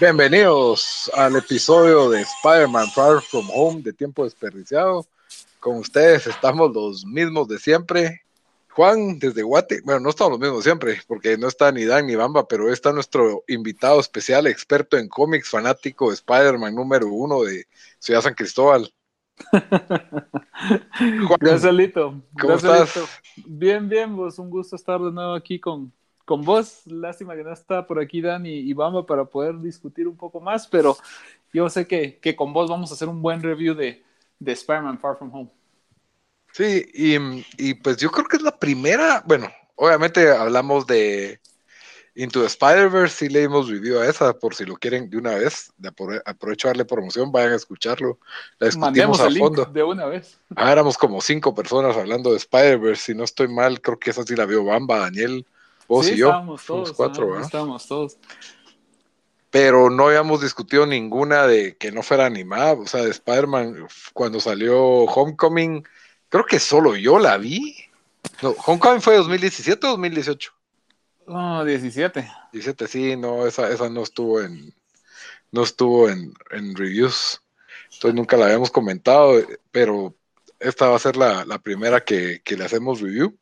Bienvenidos 0.00 1.10
al 1.14 1.36
episodio 1.36 2.08
de 2.08 2.22
Spider-Man 2.22 2.88
Far 2.92 3.20
From 3.20 3.46
Home 3.52 3.82
de 3.82 3.92
Tiempo 3.92 4.24
Desperdiciado. 4.24 5.04
Con 5.58 5.76
ustedes 5.76 6.26
estamos 6.26 6.72
los 6.72 7.04
mismos 7.04 7.48
de 7.48 7.58
siempre. 7.58 8.22
Juan, 8.70 9.18
desde 9.18 9.42
Guate, 9.42 9.82
bueno, 9.84 10.00
no 10.00 10.08
estamos 10.08 10.32
los 10.32 10.40
mismos 10.40 10.64
siempre, 10.64 10.98
porque 11.06 11.36
no 11.36 11.48
está 11.48 11.70
ni 11.70 11.84
Dan 11.84 12.06
ni 12.06 12.14
Bamba, 12.14 12.48
pero 12.48 12.72
está 12.72 12.94
nuestro 12.94 13.44
invitado 13.46 14.00
especial, 14.00 14.46
experto 14.46 14.96
en 14.96 15.06
cómics, 15.06 15.50
fanático 15.50 16.08
de 16.08 16.14
Spider-Man 16.14 16.74
número 16.74 17.06
uno 17.08 17.42
de 17.42 17.66
Ciudad 17.98 18.22
San 18.22 18.32
Cristóbal. 18.32 18.90
Juan, 19.52 21.38
Gracias, 21.40 21.74
Lito. 21.74 22.22
¿Cómo 22.40 22.56
Gracias, 22.56 22.88
estás? 22.88 22.96
Lito. 23.36 23.48
Bien, 23.50 23.86
bien, 23.86 24.16
vos. 24.16 24.38
Un 24.38 24.48
gusto 24.48 24.76
estar 24.76 24.98
de 24.98 25.12
nuevo 25.12 25.34
aquí 25.34 25.60
con, 25.60 25.92
con 26.30 26.42
vos. 26.44 26.82
Lástima 26.86 27.34
que 27.34 27.42
no 27.42 27.52
está 27.52 27.84
por 27.84 27.98
aquí 27.98 28.20
Dani 28.20 28.50
y 28.50 28.72
Bamba 28.72 29.04
para 29.04 29.24
poder 29.24 29.58
discutir 29.60 30.06
un 30.06 30.16
poco 30.16 30.40
más, 30.40 30.68
pero 30.68 30.96
yo 31.52 31.68
sé 31.68 31.88
que, 31.88 32.20
que 32.20 32.36
con 32.36 32.52
vos 32.52 32.70
vamos 32.70 32.92
a 32.92 32.94
hacer 32.94 33.08
un 33.08 33.20
buen 33.20 33.42
review 33.42 33.74
de, 33.74 34.04
de 34.38 34.52
Spider-Man 34.52 35.00
Far 35.00 35.16
From 35.18 35.34
Home. 35.34 35.50
Sí, 36.52 36.84
y, 36.94 37.16
y 37.58 37.74
pues 37.74 37.96
yo 37.96 38.10
creo 38.12 38.26
que 38.26 38.36
es 38.36 38.42
la 38.42 38.56
primera, 38.56 39.24
bueno, 39.26 39.48
obviamente 39.74 40.30
hablamos 40.30 40.86
de 40.86 41.40
Into 42.14 42.40
the 42.40 42.46
Spider-Verse, 42.46 43.16
sí 43.16 43.28
le 43.28 43.42
hemos 43.44 43.68
review 43.68 44.00
a 44.00 44.06
esa, 44.08 44.34
por 44.38 44.54
si 44.54 44.64
lo 44.64 44.76
quieren 44.76 45.10
de 45.10 45.18
una 45.18 45.34
vez, 45.36 45.72
de 45.78 45.90
apro- 45.90 46.22
aprovecho 46.24 46.68
darle 46.68 46.84
promoción, 46.84 47.32
vayan 47.32 47.52
a 47.52 47.56
escucharlo, 47.56 48.18
la 48.60 48.68
discutimos 48.68 49.20
a 49.20 49.30
fondo. 49.30 49.72
de 49.72 49.82
una 49.82 50.06
vez. 50.06 50.40
Ah, 50.56 50.72
éramos 50.72 50.98
como 50.98 51.20
cinco 51.20 51.54
personas 51.54 51.96
hablando 51.96 52.30
de 52.32 52.38
Spider-Verse, 52.38 53.02
si 53.02 53.14
no 53.14 53.24
estoy 53.24 53.48
mal, 53.48 53.80
creo 53.80 53.98
que 53.98 54.10
esa 54.10 54.24
sí 54.24 54.36
la 54.36 54.46
vio 54.46 54.64
Bamba, 54.64 54.98
Daniel, 55.00 55.46
vos 55.90 56.06
sí, 56.06 56.12
y 56.12 56.16
yo, 56.16 56.28
estábamos 56.28 56.64
todos. 56.64 56.92
cuatro, 56.92 57.24
ajá, 57.24 57.32
¿verdad? 57.32 57.46
Estábamos 57.46 57.86
todos. 57.86 58.16
Pero 59.50 59.90
no 59.90 60.06
habíamos 60.06 60.40
discutido 60.40 60.86
ninguna 60.86 61.46
de 61.46 61.76
que 61.76 61.90
no 61.90 62.02
fuera 62.02 62.24
animada, 62.24 62.74
o 62.74 62.86
sea, 62.86 63.02
de 63.02 63.10
Spider-Man, 63.10 63.88
cuando 64.14 64.38
salió 64.38 64.78
Homecoming, 64.78 65.84
creo 66.28 66.46
que 66.46 66.60
solo 66.60 66.94
yo 66.96 67.18
la 67.18 67.36
vi. 67.36 67.76
No, 68.42 68.50
Homecoming 68.64 69.02
fue 69.02 69.16
2017 69.16 69.86
o 69.86 69.90
2018. 69.90 70.52
Oh, 71.26 71.64
17. 71.64 72.30
17, 72.52 72.86
sí, 72.86 73.16
no, 73.16 73.46
esa, 73.46 73.68
esa 73.70 73.88
no 73.90 74.02
estuvo 74.02 74.40
en 74.40 74.72
no 75.52 75.64
estuvo 75.64 76.08
en, 76.08 76.32
en 76.50 76.76
reviews. 76.76 77.42
Entonces 77.92 78.14
nunca 78.14 78.36
la 78.36 78.46
habíamos 78.46 78.70
comentado, 78.70 79.34
pero 79.72 80.14
esta 80.60 80.88
va 80.88 80.96
a 80.96 81.00
ser 81.00 81.16
la, 81.16 81.44
la 81.44 81.58
primera 81.58 82.04
que, 82.04 82.40
que 82.44 82.56
le 82.56 82.64
hacemos 82.64 83.00
review. 83.00 83.36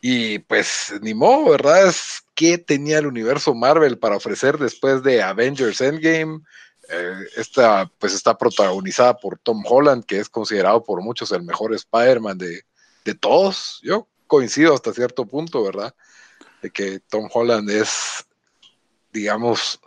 Y 0.00 0.38
pues 0.40 0.94
ni 1.02 1.12
modo, 1.14 1.50
¿verdad? 1.50 1.86
Es 1.88 2.22
que 2.34 2.56
tenía 2.58 2.98
el 2.98 3.06
universo 3.06 3.54
Marvel 3.54 3.98
para 3.98 4.16
ofrecer 4.16 4.56
después 4.58 5.02
de 5.02 5.22
Avengers 5.22 5.80
Endgame. 5.80 6.40
Eh, 6.88 7.14
esta 7.36 7.90
pues 7.98 8.14
está 8.14 8.36
protagonizada 8.36 9.16
por 9.16 9.38
Tom 9.38 9.62
Holland, 9.66 10.04
que 10.04 10.18
es 10.18 10.28
considerado 10.28 10.82
por 10.82 11.02
muchos 11.02 11.30
el 11.32 11.42
mejor 11.42 11.74
Spider-Man 11.74 12.38
de, 12.38 12.62
de 13.04 13.14
todos. 13.14 13.78
Yo 13.82 14.08
coincido 14.26 14.74
hasta 14.74 14.92
cierto 14.94 15.26
punto, 15.26 15.62
¿verdad? 15.62 15.94
De 16.62 16.70
que 16.70 17.00
Tom 17.00 17.28
Holland 17.32 17.68
es, 17.70 18.24
digamos, 19.12 19.80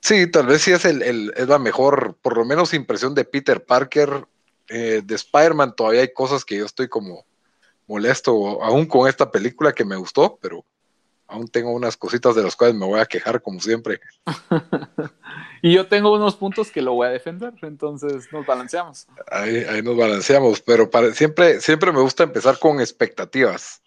sí, 0.00 0.26
tal 0.30 0.46
vez 0.46 0.62
sí 0.62 0.72
es, 0.72 0.84
el, 0.84 1.02
el- 1.02 1.32
es 1.36 1.46
la 1.46 1.58
mejor, 1.58 2.16
por 2.22 2.36
lo 2.36 2.44
menos 2.44 2.74
impresión 2.74 3.14
de 3.14 3.24
Peter 3.24 3.64
Parker. 3.64 4.26
Eh, 4.68 5.02
de 5.04 5.14
Spider-Man 5.16 5.74
todavía 5.74 6.02
hay 6.02 6.12
cosas 6.12 6.44
que 6.44 6.56
yo 6.56 6.64
estoy 6.64 6.88
como 6.88 7.26
molesto, 7.90 8.62
aún 8.62 8.86
con 8.86 9.08
esta 9.08 9.30
película 9.30 9.72
que 9.72 9.84
me 9.84 9.96
gustó, 9.96 10.38
pero 10.40 10.64
aún 11.26 11.48
tengo 11.48 11.72
unas 11.72 11.96
cositas 11.96 12.36
de 12.36 12.42
las 12.42 12.54
cuales 12.54 12.76
me 12.76 12.86
voy 12.86 13.00
a 13.00 13.06
quejar 13.06 13.42
como 13.42 13.60
siempre. 13.60 14.00
Y 15.62 15.74
yo 15.74 15.86
tengo 15.88 16.14
unos 16.14 16.36
puntos 16.36 16.70
que 16.70 16.80
lo 16.80 16.94
voy 16.94 17.08
a 17.08 17.10
defender, 17.10 17.52
entonces 17.60 18.32
nos 18.32 18.46
balanceamos. 18.46 19.06
Ahí, 19.30 19.58
ahí 19.68 19.82
nos 19.82 19.94
balanceamos, 19.94 20.62
pero 20.62 20.88
para, 20.88 21.12
siempre, 21.12 21.60
siempre 21.60 21.92
me 21.92 22.00
gusta 22.00 22.22
empezar 22.22 22.58
con 22.58 22.80
expectativas. 22.80 23.82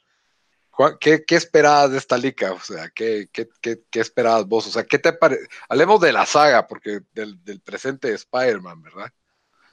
Juan, 0.70 0.98
¿qué, 1.00 1.26
qué 1.26 1.34
esperabas 1.34 1.90
de 1.90 1.98
esta 1.98 2.16
liga? 2.16 2.52
O 2.52 2.60
sea, 2.60 2.92
¿qué, 2.94 3.28
qué, 3.34 3.50
qué, 3.60 3.82
qué 3.90 4.00
esperabas 4.02 4.48
vos? 4.48 4.68
O 4.68 4.70
sea, 4.70 4.84
¿qué 4.84 5.00
te 5.00 5.14
parece? 5.14 5.48
Hablemos 5.68 6.00
de 6.00 6.14
la 6.14 6.28
saga, 6.28 6.68
porque 6.68 7.00
del, 7.12 7.44
del 7.44 7.60
presente 7.60 8.10
de 8.10 8.16
Spider-Man, 8.18 8.84
¿verdad? 8.84 9.12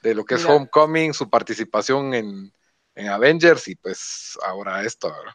De 0.01 0.15
lo 0.15 0.25
que 0.25 0.33
es 0.33 0.41
Mira. 0.41 0.55
Homecoming, 0.55 1.13
su 1.13 1.29
participación 1.29 2.15
en, 2.15 2.51
en 2.95 3.07
Avengers 3.07 3.67
y 3.67 3.75
pues 3.75 4.37
ahora 4.43 4.83
esto, 4.83 5.09
¿verdad? 5.09 5.33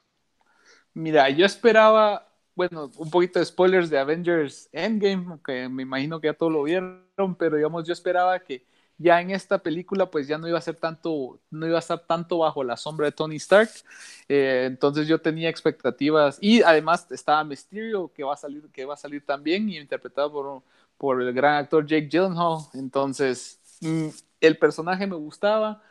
Mira, 0.94 1.28
yo 1.30 1.44
esperaba, 1.44 2.26
bueno, 2.54 2.90
un 2.96 3.10
poquito 3.10 3.38
de 3.38 3.44
spoilers 3.44 3.90
de 3.90 3.98
Avengers 3.98 4.68
Endgame, 4.72 5.38
que 5.44 5.68
me 5.68 5.82
imagino 5.82 6.20
que 6.20 6.28
ya 6.28 6.34
todos 6.34 6.52
lo 6.52 6.62
vieron, 6.62 7.36
pero 7.38 7.56
digamos, 7.56 7.86
yo 7.86 7.92
esperaba 7.92 8.38
que 8.40 8.64
ya 8.98 9.20
en 9.20 9.30
esta 9.30 9.58
película 9.58 10.10
pues 10.10 10.26
ya 10.26 10.38
no 10.38 10.48
iba 10.48 10.56
a 10.58 10.60
ser 10.62 10.76
tanto, 10.76 11.38
no 11.50 11.66
iba 11.66 11.76
a 11.76 11.80
estar 11.80 12.00
tanto 12.06 12.38
bajo 12.38 12.64
la 12.64 12.76
sombra 12.78 13.06
de 13.06 13.12
Tony 13.12 13.36
Stark, 13.36 13.70
Eh, 14.28 14.64
entonces 14.66 15.06
yo 15.06 15.20
tenía 15.20 15.48
expectativas 15.50 16.38
y 16.40 16.62
además 16.62 17.06
estaba 17.10 17.44
Mysterio 17.44 18.12
que 18.12 18.24
va 18.24 18.34
a 18.34 18.36
salir, 18.36 18.68
que 18.72 18.84
va 18.86 18.94
a 18.94 18.96
salir 18.96 19.24
también 19.24 19.68
y 19.68 19.78
interpretado 19.78 20.32
por, 20.32 20.62
por 20.96 21.22
el 21.22 21.32
gran 21.34 21.56
actor 21.56 21.86
Jake 21.86 22.08
Gyllenhaal, 22.08 22.60
entonces 22.74 23.60
mm, 23.80 24.08
el 24.40 24.58
personaje 24.58 25.06
me 25.06 25.16
gustaba, 25.16 25.82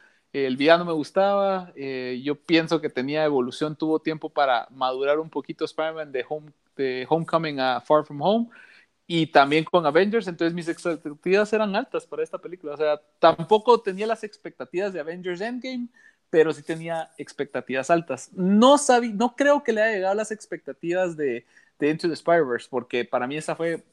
el 0.44 0.57
villano 0.57 0.84
me 0.84 0.91
gustaba, 0.91 1.72
eh, 1.75 2.22
yo 2.22 2.35
pienso 2.35 2.81
que 2.81 2.90
tenía 2.90 3.23
evolución, 3.23 3.78
tuvo 3.78 4.00
tiempo 4.00 4.29
para 4.29 4.68
madurar 4.72 5.19
un 5.19 5.29
poquito 5.29 5.63
Spider-Man 5.63 6.12
de, 6.12 6.25
home, 6.28 6.51
de 6.75 7.06
Homecoming 7.07 7.59
a 7.62 7.79
Far 7.79 8.06
From 8.06 8.22
Home 8.22 8.50
y 9.07 9.28
también 9.28 9.63
con 9.63 9.85
Avengers, 9.85 10.28
entonces 10.28 10.53
mis 10.53 10.68
expectativas 10.68 11.53
eran 11.53 11.73
altas 11.73 12.06
para 12.06 12.22
esta 12.22 12.38
película, 12.38 12.73
o 12.73 12.78
sea, 12.78 13.00
tampoco 13.19 13.79
tenía 13.79 14.07
las 14.07 14.25
expectativas 14.25 14.91
de 14.91 15.00
Avengers 15.00 15.40
Endgame, 15.40 15.88
pero 16.29 16.52
sí 16.52 16.63
tenía 16.63 17.12
expectativas 17.17 17.90
altas. 17.90 18.29
No 18.34 18.78
sabí, 18.78 19.14
no 19.14 19.37
creo 19.37 19.64
que 19.64 19.72
le 19.72 19.84
haya 19.84 19.93
llegado 19.93 20.16
las 20.16 20.32
expectativas 20.32 21.16
de, 21.16 21.46
de 21.79 21.90
Into 21.90 22.09
the 22.09 22.14
Spider-Verse, 22.14 22.67
porque 22.70 23.05
para 23.05 23.26
mí 23.26 23.37
esa 23.37 23.55
fue 23.55 23.85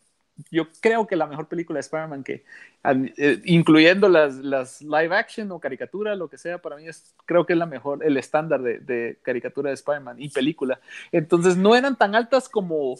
yo 0.50 0.68
creo 0.80 1.06
que 1.06 1.16
la 1.16 1.26
mejor 1.26 1.48
película 1.48 1.76
de 1.76 1.82
Spider-Man 1.82 2.24
que, 2.24 2.44
eh, 2.84 3.40
incluyendo 3.44 4.08
las, 4.08 4.36
las, 4.36 4.82
live 4.82 5.14
action 5.14 5.50
o 5.52 5.60
caricatura, 5.60 6.14
lo 6.14 6.28
que 6.28 6.38
sea, 6.38 6.58
para 6.58 6.76
mí 6.76 6.88
es, 6.88 7.14
creo 7.26 7.46
que 7.46 7.52
es 7.52 7.58
la 7.58 7.66
mejor, 7.66 8.04
el 8.04 8.16
estándar 8.16 8.62
de, 8.62 8.78
de 8.78 9.18
caricatura 9.22 9.70
de 9.70 9.74
Spider-Man 9.74 10.20
y 10.20 10.28
película. 10.28 10.80
Entonces 11.10 11.56
no 11.56 11.74
eran 11.74 11.96
tan 11.96 12.14
altas 12.14 12.48
como 12.48 12.96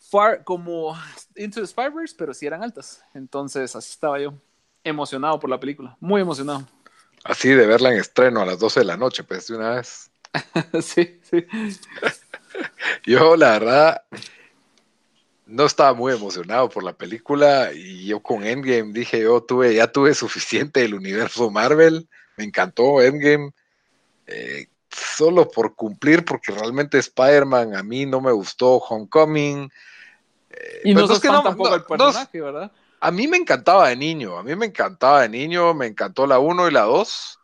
Far, 0.00 0.44
como 0.44 0.96
Into 1.36 1.60
the 1.60 1.66
Spider-Verse, 1.66 2.14
pero 2.16 2.32
sí 2.32 2.46
eran 2.46 2.62
altas. 2.62 3.04
Entonces 3.14 3.76
así 3.76 3.90
estaba 3.90 4.18
yo, 4.18 4.34
emocionado 4.82 5.38
por 5.38 5.50
la 5.50 5.60
película, 5.60 5.96
muy 6.00 6.22
emocionado. 6.22 6.66
Así 7.24 7.50
de 7.50 7.66
verla 7.66 7.92
en 7.92 7.98
estreno 7.98 8.40
a 8.40 8.46
las 8.46 8.58
12 8.58 8.80
de 8.80 8.86
la 8.86 8.96
noche, 8.96 9.24
pues 9.24 9.46
de 9.48 9.56
una 9.56 9.70
vez. 9.76 10.10
sí, 10.82 11.20
sí. 11.22 11.46
Yo, 13.04 13.36
la 13.36 13.50
verdad, 13.50 14.02
no 15.50 15.66
estaba 15.66 15.92
muy 15.94 16.12
emocionado 16.12 16.68
por 16.68 16.84
la 16.84 16.92
película 16.92 17.72
y 17.74 18.06
yo 18.06 18.20
con 18.20 18.44
Endgame 18.44 18.92
dije, 18.92 19.20
yo 19.20 19.42
tuve, 19.42 19.74
ya 19.74 19.90
tuve 19.90 20.14
suficiente 20.14 20.80
del 20.80 20.94
universo 20.94 21.50
Marvel, 21.50 22.08
me 22.36 22.44
encantó 22.44 23.02
Endgame. 23.02 23.50
Eh, 24.26 24.68
solo 24.90 25.48
por 25.48 25.74
cumplir, 25.74 26.24
porque 26.24 26.52
realmente 26.52 26.98
Spider-Man 26.98 27.74
a 27.74 27.82
mí 27.82 28.06
no 28.06 28.20
me 28.20 28.32
gustó 28.32 28.76
Homecoming. 28.76 29.70
Eh, 30.50 30.80
Y 30.84 30.94
no 30.94 31.04
es 31.12 31.20
que 31.20 31.28
no- 31.28 31.42
tampoco 31.42 31.70
no- 31.70 31.74
del 31.76 31.84
personaje, 31.84 32.40
¿verdad? 32.40 32.72
a 33.00 33.10
mí 33.10 33.26
me 33.26 33.36
encantaba 33.38 33.88
de 33.88 33.96
niño, 33.96 34.38
a 34.38 34.42
mí 34.42 34.54
me 34.54 34.66
encantaba 34.66 35.22
de 35.22 35.28
niño, 35.28 35.74
me 35.74 35.86
encantó 35.86 36.26
la 36.26 36.38
1 36.38 36.68
y 36.68 36.72
la 36.72 36.82
2. 36.82 37.39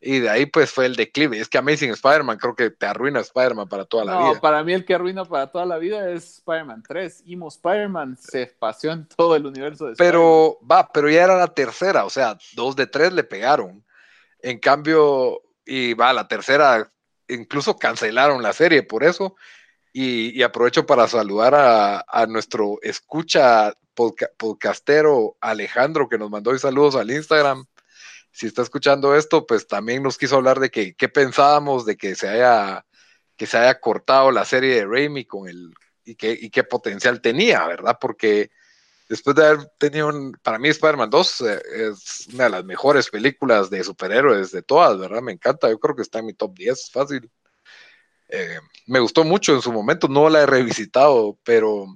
Y 0.00 0.20
de 0.20 0.30
ahí 0.30 0.46
pues 0.46 0.70
fue 0.70 0.86
el 0.86 0.94
declive. 0.94 1.40
Es 1.40 1.48
que 1.48 1.58
Amazing 1.58 1.90
Spider-Man 1.90 2.38
creo 2.38 2.54
que 2.54 2.70
te 2.70 2.86
arruina 2.86 3.18
Spider-Man 3.18 3.68
para 3.68 3.84
toda 3.84 4.04
la 4.04 4.14
No, 4.14 4.28
vida. 4.30 4.40
para 4.40 4.62
mí 4.62 4.72
el 4.72 4.84
que 4.84 4.94
arruina 4.94 5.24
para 5.24 5.48
toda 5.50 5.66
la 5.66 5.76
vida 5.78 6.08
es 6.10 6.38
Spider-Man 6.38 6.84
3. 6.86 7.22
Imo 7.26 7.48
Spider-Man 7.48 8.16
se 8.16 8.46
paseó 8.46 8.92
en 8.92 9.08
todo 9.08 9.34
el 9.34 9.44
universo 9.46 9.86
de. 9.86 9.94
Pero 9.96 10.58
va, 10.70 10.88
pero 10.92 11.10
ya 11.10 11.24
era 11.24 11.36
la 11.36 11.48
tercera, 11.48 12.04
o 12.04 12.10
sea, 12.10 12.38
dos 12.54 12.76
de 12.76 12.86
tres 12.86 13.12
le 13.12 13.24
pegaron. 13.24 13.84
En 14.40 14.58
cambio, 14.60 15.42
y 15.66 15.94
va, 15.94 16.12
la 16.12 16.28
tercera, 16.28 16.92
incluso 17.26 17.76
cancelaron 17.76 18.40
la 18.40 18.52
serie 18.52 18.84
por 18.84 19.02
eso. 19.02 19.34
Y, 19.92 20.38
y 20.38 20.44
aprovecho 20.44 20.86
para 20.86 21.08
saludar 21.08 21.56
a, 21.56 22.04
a 22.06 22.26
nuestro 22.26 22.78
escucha 22.82 23.72
podca- 23.96 24.30
podcastero 24.36 25.36
Alejandro, 25.40 26.08
que 26.08 26.18
nos 26.18 26.30
mandó 26.30 26.52
hoy 26.52 26.60
saludos 26.60 26.94
al 26.94 27.10
Instagram. 27.10 27.64
Si 28.30 28.46
está 28.46 28.62
escuchando 28.62 29.16
esto, 29.16 29.46
pues 29.46 29.66
también 29.66 30.02
nos 30.02 30.18
quiso 30.18 30.36
hablar 30.36 30.60
de 30.60 30.70
que 30.70 30.94
qué 30.94 31.08
pensábamos 31.08 31.84
de 31.86 31.96
que 31.96 32.14
se 32.14 32.28
haya, 32.28 32.84
que 33.36 33.46
se 33.46 33.58
haya 33.58 33.80
cortado 33.80 34.30
la 34.30 34.44
serie 34.44 34.74
de 34.76 34.86
Raimi 34.86 35.24
con 35.24 35.48
el 35.48 35.72
y 36.04 36.14
qué, 36.14 36.36
y 36.40 36.50
qué 36.50 36.64
potencial 36.64 37.20
tenía, 37.20 37.66
¿verdad? 37.66 37.98
Porque 38.00 38.50
después 39.08 39.36
de 39.36 39.46
haber 39.46 39.66
tenido, 39.78 40.08
un- 40.08 40.32
para 40.42 40.58
mí 40.58 40.68
Spider-Man 40.68 41.10
2 41.10 41.40
eh, 41.42 41.60
es 41.90 42.28
una 42.32 42.44
de 42.44 42.50
las 42.50 42.64
mejores 42.64 43.10
películas 43.10 43.68
de 43.70 43.84
superhéroes 43.84 44.50
de 44.52 44.62
todas, 44.62 44.98
¿verdad? 44.98 45.20
Me 45.22 45.32
encanta, 45.32 45.68
yo 45.68 45.78
creo 45.78 45.94
que 45.96 46.02
está 46.02 46.20
en 46.20 46.26
mi 46.26 46.34
top 46.34 46.54
10, 46.54 46.90
fácil. 46.90 47.30
Eh, 48.28 48.58
me 48.86 49.00
gustó 49.00 49.24
mucho 49.24 49.54
en 49.54 49.62
su 49.62 49.72
momento, 49.72 50.08
no 50.08 50.28
la 50.28 50.42
he 50.42 50.46
revisitado, 50.46 51.38
pero 51.44 51.86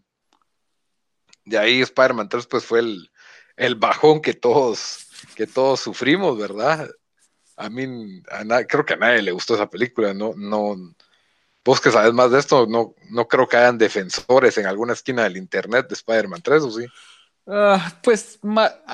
de 1.45 1.59
ahí 1.59 1.81
Spider-Man 1.83 2.29
3 2.29 2.47
pues 2.47 2.65
fue 2.65 2.81
el, 2.81 3.11
el 3.57 3.75
bajón 3.75 4.21
que 4.21 4.35
todos, 4.35 5.02
que 5.35 5.47
todos 5.47 5.81
sufrimos, 5.81 6.39
¿verdad? 6.39 6.89
A 7.57 7.69
mí, 7.69 8.23
a 8.31 8.65
creo 8.65 8.85
que 8.85 8.95
a 8.95 8.99
nadie 8.99 9.23
le 9.23 9.33
gustó 9.33 9.55
esa 9.55 9.69
película, 9.71 10.15
no, 10.15 10.33
no, 10.37 10.77
vos 11.65 11.81
que 11.81 11.91
sabes 11.91 12.13
más 12.13 12.31
de 12.31 12.39
esto, 12.39 12.67
no, 12.67 12.95
no 13.11 13.29
creo 13.29 13.47
que 13.47 13.57
hayan 13.57 13.79
defensores 13.79 14.57
en 14.59 14.67
alguna 14.67 14.95
esquina 14.95 15.23
del 15.25 15.37
internet 15.37 15.87
de 15.89 15.95
Spider-Man 15.95 16.43
3, 16.43 16.63
¿o 16.63 16.71
sí? 16.71 16.87
Ah, 17.45 17.99
pues 18.05 18.39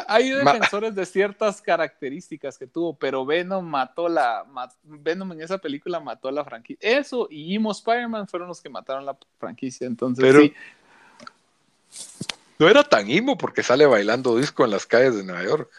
hay 0.09 0.33
Ma- 0.33 0.53
defensores 0.55 0.95
de 0.95 1.05
ciertas 1.05 1.61
características 1.61 2.57
que 2.57 2.67
tuvo, 2.67 2.97
pero 2.97 3.27
Venom 3.27 3.63
mató 3.63 4.09
la. 4.09 4.43
ma- 4.51 4.73
Venom 4.85 5.33
en 5.33 5.43
esa 5.43 5.59
película 5.59 6.01
mató 6.01 6.31
la 6.31 6.45
franquicia. 6.47 6.99
Eso 6.99 7.29
y 7.31 7.55
Imo 7.55 7.73
Spider-Man 7.73 8.27
fueron 8.27 8.49
los 8.49 8.63
que 8.63 8.71
mataron 8.71 9.05
la 9.05 9.19
franquicia. 9.39 9.87
Entonces, 9.87 10.25
Pero- 10.25 10.41
sí. 10.41 10.55
No 12.59 12.69
era 12.69 12.83
tan 12.83 13.09
imo 13.11 13.39
porque 13.39 13.63
sale 13.63 13.87
bailando 13.87 14.37
disco 14.37 14.65
en 14.65 14.73
las 14.73 14.85
calles 14.87 15.15
de 15.17 15.25
Nueva 15.25 15.45
York. 15.45 15.71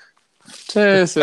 Sí, 0.53 1.07
sí. 1.07 1.21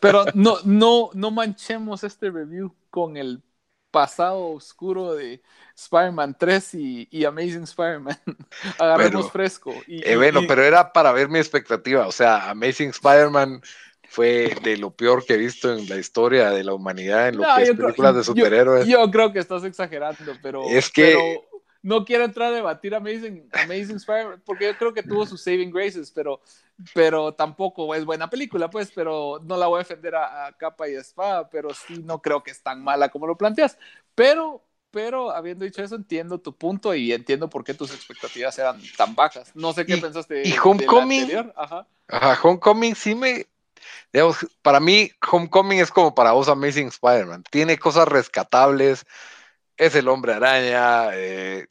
Pero 0.00 0.24
no, 0.34 0.58
no, 0.64 1.10
no 1.14 1.30
manchemos 1.30 2.04
este 2.04 2.30
review 2.30 2.74
con 2.90 3.16
el 3.16 3.42
pasado 3.90 4.48
oscuro 4.48 5.14
de 5.14 5.40
Spider-Man 5.74 6.36
3 6.38 6.74
y, 6.74 7.08
y 7.10 7.24
Amazing 7.24 7.62
Spider-Man. 7.64 8.18
Agarremos 8.78 9.12
Pero- 9.26 9.30
fresco. 9.30 9.74
Y, 9.86 10.06
Eh, 10.06 10.16
bueno, 10.16 10.40
pero 10.46 10.62
era 10.62 10.92
para 10.92 11.12
ver 11.12 11.28
mi 11.28 11.38
expectativa. 11.38 12.06
O 12.06 12.12
sea, 12.12 12.50
Amazing 12.50 12.90
Spider-Man 12.90 13.62
fue 14.10 14.54
de 14.62 14.76
lo 14.78 14.90
peor 14.90 15.24
que 15.24 15.34
he 15.34 15.36
visto 15.38 15.72
en 15.74 15.88
la 15.88 15.96
historia 15.96 16.50
de 16.50 16.64
la 16.64 16.72
humanidad 16.74 17.28
en 17.28 17.36
lo 17.38 17.46
No, 17.46 17.56
que 17.56 17.62
es 17.62 17.68
yo 17.68 17.74
creo- 17.76 17.86
películas 17.88 18.14
de 18.14 18.20
yo- 18.20 18.24
superhéroes. 18.24 18.86
Yo, 18.86 19.10
creo 19.10 19.32
que 19.32 19.38
estás 19.38 19.64
exagerando, 19.64 20.32
pero, 20.42 20.64
Es 20.68 20.90
que- 20.90 21.14
pero 21.14 21.47
no 21.82 22.04
quiero 22.04 22.24
entrar 22.24 22.48
a 22.52 22.56
debatir 22.56 22.94
Amazing, 22.94 23.48
Amazing 23.52 23.96
Spider-Man, 23.96 24.42
porque 24.44 24.66
yo 24.66 24.76
creo 24.76 24.92
que 24.92 25.02
tuvo 25.02 25.24
sus 25.26 25.42
saving 25.42 25.70
graces, 25.70 26.10
pero, 26.10 26.40
pero 26.94 27.32
tampoco 27.34 27.94
es 27.94 28.04
buena 28.04 28.28
película, 28.28 28.68
pues, 28.68 28.90
pero 28.94 29.40
no 29.44 29.56
la 29.56 29.66
voy 29.68 29.76
a 29.76 29.84
defender 29.84 30.14
a, 30.16 30.46
a 30.46 30.52
capa 30.56 30.88
y 30.88 30.94
espada, 30.94 31.48
pero 31.48 31.72
sí 31.72 32.02
no 32.04 32.20
creo 32.20 32.42
que 32.42 32.50
es 32.50 32.62
tan 32.62 32.82
mala 32.82 33.08
como 33.10 33.26
lo 33.26 33.36
planteas. 33.38 33.78
Pero, 34.14 34.62
pero 34.90 35.30
habiendo 35.30 35.64
dicho 35.64 35.82
eso, 35.82 35.94
entiendo 35.94 36.38
tu 36.40 36.52
punto 36.56 36.94
y 36.94 37.12
entiendo 37.12 37.48
por 37.48 37.62
qué 37.62 37.74
tus 37.74 37.92
expectativas 37.94 38.58
eran 38.58 38.80
tan 38.96 39.14
bajas. 39.14 39.52
No 39.54 39.72
sé 39.72 39.86
qué 39.86 39.96
Y- 39.96 40.00
pensaste 40.00 40.40
y 40.42 40.50
de 40.50 40.56
la 40.56 40.62
Homecoming- 40.62 41.20
anterior. 41.22 41.54
Ajá. 41.56 41.86
Ajá, 42.08 42.38
Homecoming 42.42 42.94
sí 42.96 43.14
me. 43.14 43.46
digamos, 44.12 44.38
para 44.62 44.80
mí, 44.80 45.10
Homecoming 45.30 45.78
es 45.78 45.90
como 45.92 46.14
para 46.14 46.32
vos 46.32 46.48
Amazing 46.48 46.88
Spider-Man. 46.88 47.44
Tiene 47.50 47.78
cosas 47.78 48.08
rescatables. 48.08 49.06
Es 49.78 49.94
el 49.94 50.08
hombre 50.08 50.34
araña. 50.34 51.10
eh, 51.14 51.66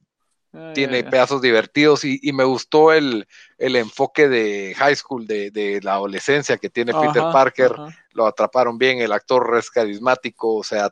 Ah, 0.53 0.71
tiene 0.73 1.03
pedazos 1.03 1.41
divertidos 1.41 2.03
y, 2.05 2.19
y 2.23 2.31
me 2.33 2.43
gustó 2.45 2.93
el, 2.93 3.27
el 3.57 3.75
enfoque 3.75 4.27
de 4.29 4.73
high 4.77 4.95
school, 4.95 5.27
de, 5.27 5.51
de 5.51 5.81
la 5.83 5.93
adolescencia 5.93 6.57
que 6.57 6.69
tiene 6.69 6.93
Peter 6.93 7.21
Parker. 7.31 7.71
ajá. 7.73 7.97
Lo 8.13 8.25
atraparon 8.25 8.77
bien, 8.77 8.99
el 8.99 9.11
actor 9.11 9.55
es 9.59 9.69
carismático, 9.69 10.55
o 10.55 10.63
sea, 10.63 10.89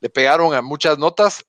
le 0.00 0.08
pegaron 0.10 0.54
a 0.54 0.62
muchas 0.62 0.96
notas. 0.98 1.44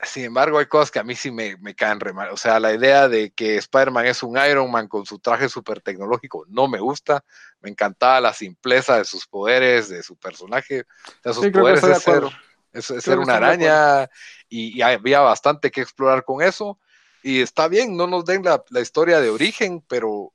Sin 0.00 0.24
embargo, 0.24 0.58
hay 0.58 0.66
cosas 0.66 0.92
que 0.92 1.00
a 1.00 1.04
mí 1.04 1.16
sí 1.16 1.32
me, 1.32 1.56
me 1.56 1.74
caen 1.74 1.98
re 1.98 2.12
mal. 2.12 2.30
O 2.30 2.36
sea, 2.36 2.60
la 2.60 2.72
idea 2.72 3.08
de 3.08 3.32
que 3.32 3.56
Spider-Man 3.56 4.06
es 4.06 4.22
un 4.22 4.38
Iron 4.38 4.70
Man 4.70 4.86
con 4.86 5.04
su 5.04 5.18
traje 5.18 5.48
súper 5.48 5.80
tecnológico 5.80 6.44
no 6.48 6.68
me 6.68 6.78
gusta. 6.78 7.24
Me 7.60 7.68
encantaba 7.68 8.20
la 8.20 8.32
simpleza 8.32 8.96
de 8.96 9.04
sus 9.04 9.26
poderes, 9.26 9.88
de 9.88 10.04
su 10.04 10.16
personaje. 10.16 10.82
O 10.82 11.22
sea, 11.24 11.32
sus 11.32 11.44
Sí, 11.46 11.50
poderes 11.50 11.82
de 11.82 11.94
ser. 11.96 12.22
Es- 12.72 12.90
es 12.90 13.04
ser 13.04 13.18
una 13.18 13.36
araña 13.36 14.08
y, 14.48 14.76
y 14.78 14.82
había 14.82 15.20
bastante 15.20 15.70
que 15.70 15.80
explorar 15.80 16.24
con 16.24 16.42
eso. 16.42 16.78
Y 17.22 17.40
está 17.40 17.68
bien, 17.68 17.96
no 17.96 18.06
nos 18.06 18.24
den 18.24 18.44
la, 18.44 18.62
la 18.70 18.80
historia 18.80 19.20
de 19.20 19.30
origen, 19.30 19.82
pero, 19.88 20.32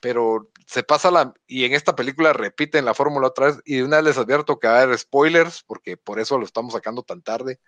pero 0.00 0.50
se 0.66 0.82
pasa 0.82 1.10
la... 1.10 1.32
Y 1.46 1.64
en 1.64 1.72
esta 1.74 1.94
película 1.96 2.32
repiten 2.32 2.84
la 2.84 2.94
fórmula 2.94 3.28
otra 3.28 3.46
vez. 3.46 3.60
Y 3.64 3.76
de 3.76 3.84
una 3.84 3.96
vez 3.96 4.04
les 4.06 4.18
advierto 4.18 4.58
que 4.58 4.68
va 4.68 4.78
a 4.80 4.82
haber 4.82 4.98
spoilers, 4.98 5.62
porque 5.62 5.96
por 5.96 6.18
eso 6.18 6.38
lo 6.38 6.44
estamos 6.44 6.72
sacando 6.74 7.02
tan 7.02 7.22
tarde. 7.22 7.60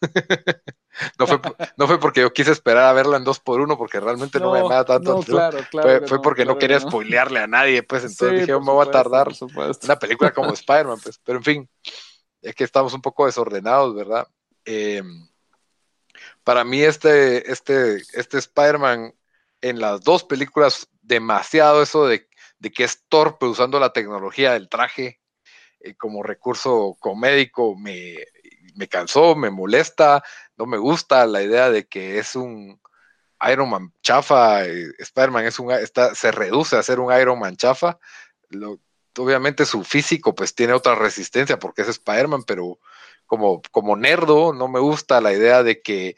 no, 1.18 1.26
fue, 1.26 1.40
no 1.76 1.86
fue 1.86 1.98
porque 2.00 2.20
yo 2.20 2.32
quise 2.32 2.52
esperar 2.52 2.84
a 2.84 2.92
verla 2.92 3.16
en 3.16 3.24
dos 3.24 3.40
por 3.40 3.60
uno, 3.60 3.76
porque 3.78 4.00
realmente 4.00 4.38
no, 4.40 4.52
me 4.52 4.58
llamaba 4.58 4.84
tanto. 4.84 5.12
no, 5.12 5.18
atención. 5.18 5.38
claro, 5.38 5.58
claro 5.70 5.88
fue 5.88 6.00
que 6.00 6.06
fue 6.08 6.22
porque 6.22 6.44
no 6.44 6.58
quería 6.58 6.76
que 6.76 6.80
spoilearle 6.80 7.40
a 7.40 7.46
nadie, 7.46 7.82
pues 7.82 8.04
entonces 8.04 8.34
Sí, 8.34 8.40
dije, 8.46 8.52
me 8.60 8.72
voy 8.72 8.86
a 8.86 8.90
tardar 8.90 9.28
una 9.82 9.98
película 9.98 10.32
como 10.32 10.52
Spider-Man, 10.52 10.98
pues, 11.02 11.18
pero 11.24 11.38
en 11.38 11.44
fin, 11.44 11.70
es 12.42 12.54
que 12.54 12.64
estamos 12.64 12.92
un 12.92 13.02
poco 13.02 13.26
desordenados, 13.26 13.94
¿verdad? 13.94 14.26
Eh, 14.64 15.02
para 16.44 16.64
mí 16.64 16.82
este, 16.82 17.50
este, 17.50 18.02
este 18.12 18.38
Spider-Man 18.38 19.14
en 19.60 19.80
las 19.80 20.02
dos 20.02 20.24
películas, 20.24 20.88
demasiado 21.00 21.82
eso 21.82 22.06
de, 22.06 22.28
de 22.58 22.70
que 22.72 22.84
es 22.84 23.04
torpe 23.08 23.46
usando 23.46 23.78
la 23.78 23.92
tecnología 23.92 24.52
del 24.52 24.68
traje 24.68 25.20
eh, 25.80 25.94
como 25.94 26.22
recurso 26.22 26.96
comédico, 27.00 27.76
me, 27.76 28.16
me 28.74 28.88
cansó, 28.88 29.36
me 29.36 29.50
molesta, 29.50 30.22
no 30.56 30.66
me 30.66 30.78
gusta 30.78 31.26
la 31.26 31.42
idea 31.42 31.70
de 31.70 31.86
que 31.86 32.18
es 32.18 32.34
un 32.34 32.80
Iron 33.50 33.70
Man 33.70 33.92
chafa, 34.02 34.64
eh, 34.64 34.92
Spider-Man 34.98 35.46
es 35.46 35.58
un, 35.58 35.72
se 36.14 36.32
reduce 36.32 36.76
a 36.76 36.82
ser 36.82 37.00
un 37.00 37.12
Iron 37.16 37.38
Man 37.38 37.56
chafa, 37.56 37.98
lo, 38.50 38.78
obviamente 39.18 39.66
su 39.66 39.84
físico 39.84 40.34
pues 40.34 40.54
tiene 40.54 40.72
otra 40.72 40.94
resistencia 40.94 41.58
porque 41.58 41.82
es 41.82 41.88
Spider-Man, 41.88 42.44
pero 42.44 42.78
como, 43.26 43.62
como 43.70 43.96
nerdo 43.96 44.52
no 44.52 44.68
me 44.68 44.80
gusta 44.80 45.20
la 45.20 45.32
idea 45.32 45.62
de 45.62 45.80
que 45.80 46.16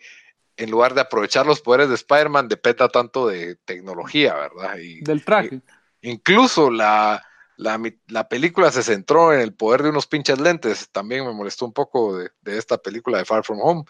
en 0.56 0.70
lugar 0.70 0.94
de 0.94 1.00
aprovechar 1.00 1.46
los 1.46 1.60
poderes 1.60 1.88
de 1.88 1.96
Spider-Man 1.96 2.48
dependa 2.48 2.88
tanto 2.88 3.26
de 3.26 3.56
tecnología, 3.64 4.34
¿verdad? 4.34 4.76
Y, 4.78 5.00
Del 5.00 5.24
traje. 5.24 5.60
incluso 6.02 6.70
la, 6.70 7.24
la, 7.56 7.80
la 8.08 8.28
película 8.28 8.70
se 8.70 8.82
centró 8.82 9.32
en 9.32 9.40
el 9.40 9.54
poder 9.54 9.82
de 9.82 9.90
unos 9.90 10.06
pinches 10.06 10.38
lentes, 10.38 10.88
también 10.90 11.26
me 11.26 11.32
molestó 11.32 11.64
un 11.66 11.72
poco 11.72 12.16
de, 12.16 12.30
de 12.42 12.58
esta 12.58 12.78
película 12.78 13.18
de 13.18 13.24
Far 13.24 13.44
From 13.44 13.60
Home, 13.60 13.84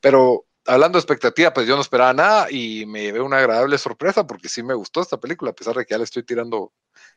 pero 0.00 0.44
hablando 0.66 0.96
de 0.96 1.00
expectativa, 1.00 1.52
pues 1.52 1.66
yo 1.66 1.74
no 1.74 1.82
esperaba 1.82 2.12
nada 2.12 2.46
y 2.50 2.84
me 2.86 3.02
llevé 3.02 3.20
una 3.20 3.38
agradable 3.38 3.78
sorpresa 3.78 4.26
porque 4.26 4.48
sí 4.48 4.62
me 4.62 4.74
gustó 4.74 5.00
esta 5.00 5.18
película, 5.18 5.50
a 5.50 5.54
pesar 5.54 5.74
de 5.74 5.84
que 5.84 5.94
ya 5.94 5.98
le 5.98 6.04
estoy 6.04 6.22
tirando, 6.22 6.72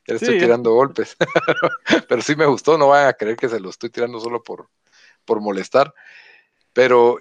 ya 0.07 0.13
le 0.13 0.15
Sí, 0.15 0.25
estoy 0.27 0.35
ya. 0.39 0.49
tirando 0.49 0.71
golpes, 0.73 1.15
pero 2.09 2.21
sí 2.21 2.35
me 2.35 2.45
gustó, 2.45 2.77
no 2.77 2.89
vayan 2.89 3.09
a 3.09 3.13
creer 3.13 3.37
que 3.37 3.49
se 3.49 3.59
lo 3.59 3.69
estoy 3.69 3.89
tirando 3.89 4.19
solo 4.19 4.43
por, 4.43 4.69
por 5.25 5.41
molestar, 5.41 5.93
pero 6.73 7.17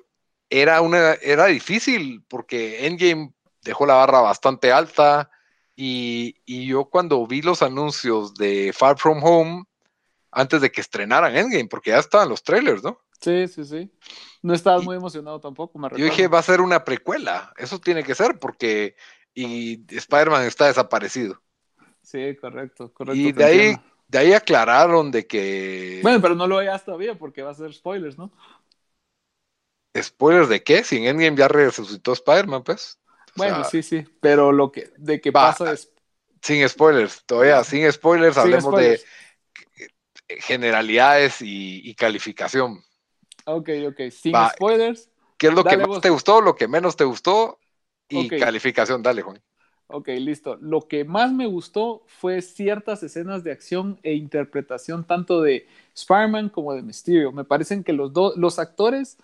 era 0.50 0.80
una, 0.82 1.14
era 1.14 1.46
difícil 1.46 2.24
porque 2.28 2.86
Endgame 2.86 3.32
dejó 3.62 3.86
la 3.86 3.94
barra 3.94 4.20
bastante 4.20 4.72
alta 4.72 5.30
y, 5.76 6.36
y 6.46 6.66
yo 6.66 6.86
cuando 6.86 7.26
vi 7.26 7.42
los 7.42 7.62
anuncios 7.62 8.34
de 8.34 8.72
Far 8.76 8.98
From 8.98 9.22
Home, 9.24 9.64
antes 10.32 10.60
de 10.62 10.72
que 10.72 10.80
estrenaran 10.82 11.36
Endgame, 11.36 11.68
porque 11.68 11.90
ya 11.90 11.98
estaban 12.00 12.28
los 12.30 12.42
trailers, 12.44 12.82
¿no? 12.84 13.00
Sí, 13.20 13.46
sí, 13.48 13.64
sí. 13.64 13.92
No 14.42 14.54
estabas 14.54 14.82
Y- 14.82 14.84
muy 14.84 14.96
emocionado 14.96 15.40
tampoco, 15.40 15.78
me 15.78 15.88
Yo 15.94 16.04
recuerdo. 16.04 16.06
dije, 16.06 16.28
va 16.28 16.38
a 16.38 16.42
ser 16.42 16.60
una 16.60 16.84
precuela, 16.84 17.52
eso 17.58 17.78
tiene 17.80 18.02
que 18.04 18.14
ser, 18.14 18.38
porque 18.38 18.96
y 19.34 19.84
Spider-Man 19.94 20.44
está 20.44 20.66
desaparecido. 20.66 21.41
Sí, 22.02 22.36
correcto, 22.36 22.92
correcto. 22.92 23.28
Y 23.28 23.32
de 23.32 23.44
ahí, 23.44 23.84
de 24.08 24.18
ahí 24.18 24.32
aclararon 24.32 25.10
de 25.10 25.26
que. 25.26 25.40
Bueno, 26.00 26.20
pero 26.20 26.34
no 26.34 26.46
lo 26.46 26.56
veas 26.58 26.84
todavía 26.84 27.16
porque 27.18 27.42
va 27.42 27.50
a 27.50 27.54
ser 27.54 27.72
spoilers, 27.72 28.18
¿no? 28.18 28.32
¿Spoilers 30.00 30.48
de 30.48 30.62
qué? 30.62 30.84
Si 30.84 30.96
en 30.98 31.04
Endgame 31.04 31.36
ya 31.36 31.48
resucitó 31.48 32.12
Spider-Man, 32.12 32.62
pues. 32.64 32.98
O 33.34 33.36
Bueno, 33.36 33.64
sea, 33.64 33.64
sí, 33.64 33.82
sí, 33.82 34.04
pero 34.20 34.52
lo 34.52 34.72
que 34.72 34.90
de 34.98 35.20
que 35.20 35.32
Va, 35.36 35.46
pasa 35.48 35.72
es 35.72 35.92
Sin 36.42 36.68
spoilers, 36.68 37.24
todavía 37.26 37.64
sin 37.64 37.90
spoilers, 37.92 38.36
Sin 38.36 38.38
hablemos 38.38 38.60
spoilers. 38.60 39.00
de 40.26 40.40
generalidades 40.40 41.40
y, 41.42 41.88
y 41.88 41.94
calificación. 41.94 42.82
Ok, 43.46 43.68
ok, 43.88 44.00
sin 44.10 44.36
Va. 44.36 44.46
spoilers. 44.46 45.10
¿Qué 45.38 45.48
es 45.48 45.54
lo 45.54 45.66
que 45.66 45.78
más 45.78 45.88
vos. 45.88 46.02
te 46.02 46.10
gustó, 46.10 46.40
lo 46.40 46.56
que 46.56 46.68
menos 46.68 46.96
te 46.96 47.04
gustó? 47.04 47.60
Y 48.08 48.32
calificación, 48.34 49.02
dale, 49.02 49.22
Juan. 49.22 49.42
Ok, 49.94 50.08
listo. 50.08 50.56
Lo 50.62 50.88
que 50.88 51.04
más 51.04 51.32
me 51.32 51.46
gustó 51.46 52.02
fue 52.06 52.40
ciertas 52.40 53.02
escenas 53.02 53.44
de 53.44 53.52
acción 53.52 53.98
e 54.02 54.14
interpretación 54.14 55.04
tanto 55.04 55.42
de 55.42 55.66
Spider-Man 55.94 56.48
como 56.48 56.72
de 56.72 56.80
Mysterio. 56.82 57.30
Me 57.30 57.44
parecen 57.44 57.84
que 57.84 57.92
los 57.92 58.10
dos, 58.14 58.34
los 58.38 58.58
actores 58.58 59.18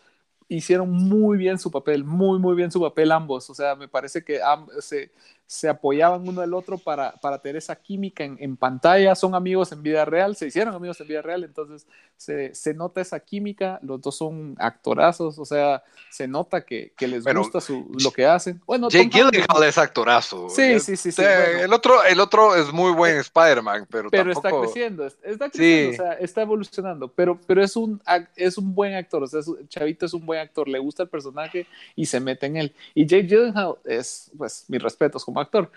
hicieron 0.48 0.90
muy 0.90 1.38
bien 1.38 1.58
su 1.58 1.70
papel, 1.70 2.04
muy, 2.04 2.38
muy 2.38 2.54
bien 2.54 2.70
su 2.70 2.80
papel 2.80 3.12
ambos. 3.12 3.48
O 3.48 3.54
sea, 3.54 3.76
me 3.76 3.88
parece 3.88 4.22
que 4.24 4.40
se, 4.80 5.10
se 5.50 5.66
apoyaban 5.66 6.28
uno 6.28 6.42
al 6.42 6.52
otro 6.52 6.76
para, 6.76 7.12
para 7.12 7.38
tener 7.38 7.56
esa 7.56 7.74
química 7.74 8.22
en, 8.22 8.36
en 8.38 8.54
pantalla. 8.54 9.14
Son 9.14 9.34
amigos 9.34 9.72
en 9.72 9.82
vida 9.82 10.04
real, 10.04 10.36
se 10.36 10.46
hicieron 10.46 10.74
amigos 10.74 11.00
en 11.00 11.08
vida 11.08 11.22
real, 11.22 11.42
entonces 11.42 11.86
se, 12.18 12.54
se 12.54 12.74
nota 12.74 13.00
esa 13.00 13.18
química. 13.18 13.78
Los 13.82 14.02
dos 14.02 14.14
son 14.18 14.54
actorazos, 14.58 15.38
o 15.38 15.46
sea, 15.46 15.82
se 16.10 16.28
nota 16.28 16.60
que, 16.66 16.92
que 16.94 17.08
les 17.08 17.24
Bueno, 17.24 17.40
gusta 17.40 17.62
su, 17.62 17.90
lo 17.98 18.10
que 18.10 18.26
hacen. 18.26 18.60
Bueno, 18.66 18.90
Jake 18.90 19.08
Gyllenhaal 19.08 19.64
es 19.64 19.78
actorazo. 19.78 20.50
Sí, 20.50 20.62
Es- 20.64 20.84
sí, 20.84 20.96
sí, 20.98 21.12
sí, 21.12 21.22
eh, 21.22 21.24
bueno. 21.46 21.60
el, 21.64 21.72
otro, 21.72 22.04
el 22.04 22.20
otro 22.20 22.54
es 22.54 22.70
muy 22.70 22.92
buen 22.92 23.16
Spider-Man, 23.16 23.86
pero, 23.90 24.10
pero 24.10 24.30
está 24.30 24.42
tampoco... 24.42 24.64
creciendo, 24.64 25.06
es- 25.06 25.16
está 25.22 25.48
creciendo, 25.48 25.92
Sí. 25.96 25.98
o 25.98 26.02
sea, 26.04 26.12
está 26.14 26.42
evolucionando, 26.42 27.08
pero, 27.08 27.40
pero 27.46 27.64
es, 27.64 27.74
un, 27.74 28.02
es 28.36 28.58
un 28.58 28.74
buen 28.74 28.92
actor, 28.94 29.22
o 29.22 29.26
sea, 29.26 29.40
es- 29.40 29.50
Chavito 29.68 30.04
es 30.04 30.12
un 30.12 30.26
buen 30.26 30.40
actor, 30.40 30.68
le 30.68 30.78
gusta 30.78 31.04
el 31.04 31.08
personaje 31.08 31.66
y 31.96 32.04
se 32.04 32.20
mete 32.20 32.44
en 32.44 32.56
él. 32.58 32.74
Y 32.94 33.06
Jake 33.06 33.26
Gyllenhaal 33.28 33.76
es, 33.86 34.30
pues, 34.36 34.66
mis 34.68 34.82
respetos 34.82 35.24
como 35.24 35.37
actor. 35.40 35.70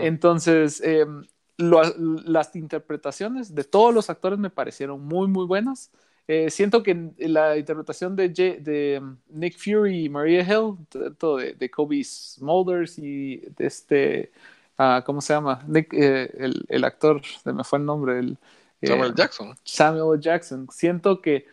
Entonces, 0.00 0.80
eh, 0.84 1.06
lo- 1.56 1.82
las 2.24 2.54
interpretaciones 2.56 3.54
de 3.54 3.64
todos 3.64 3.94
los 3.94 4.10
actores 4.10 4.38
me 4.38 4.50
parecieron 4.50 5.00
muy, 5.04 5.28
muy 5.28 5.46
buenas. 5.46 5.90
Eh, 6.28 6.50
siento 6.50 6.82
que 6.82 7.10
la 7.18 7.56
interpretación 7.56 8.14
de, 8.14 8.28
J- 8.28 8.60
de 8.62 8.98
um, 9.00 9.16
Nick 9.30 9.56
Fury 9.58 10.04
y 10.04 10.08
Maria 10.10 10.42
Hill, 10.42 10.76
tanto 10.90 11.38
de, 11.38 11.54
de 11.54 11.70
Kobe 11.70 12.04
Smulders 12.04 12.98
y 12.98 13.38
de 13.56 13.66
este, 13.66 14.30
ah, 14.76 15.02
¿cómo 15.06 15.22
se 15.22 15.32
llama? 15.32 15.64
Nick, 15.66 15.92
eh, 15.94 16.30
el, 16.36 16.66
el 16.68 16.84
actor, 16.84 17.22
se 17.24 17.52
me 17.52 17.64
fue 17.64 17.78
el 17.78 17.86
nombre, 17.86 18.18
el, 18.18 18.36
eh, 18.82 18.88
Samuel 18.88 19.14
Jackson. 19.14 19.56
Samuel. 19.64 20.20
Jackson. 20.20 20.68
Siento 20.70 21.22
que 21.22 21.46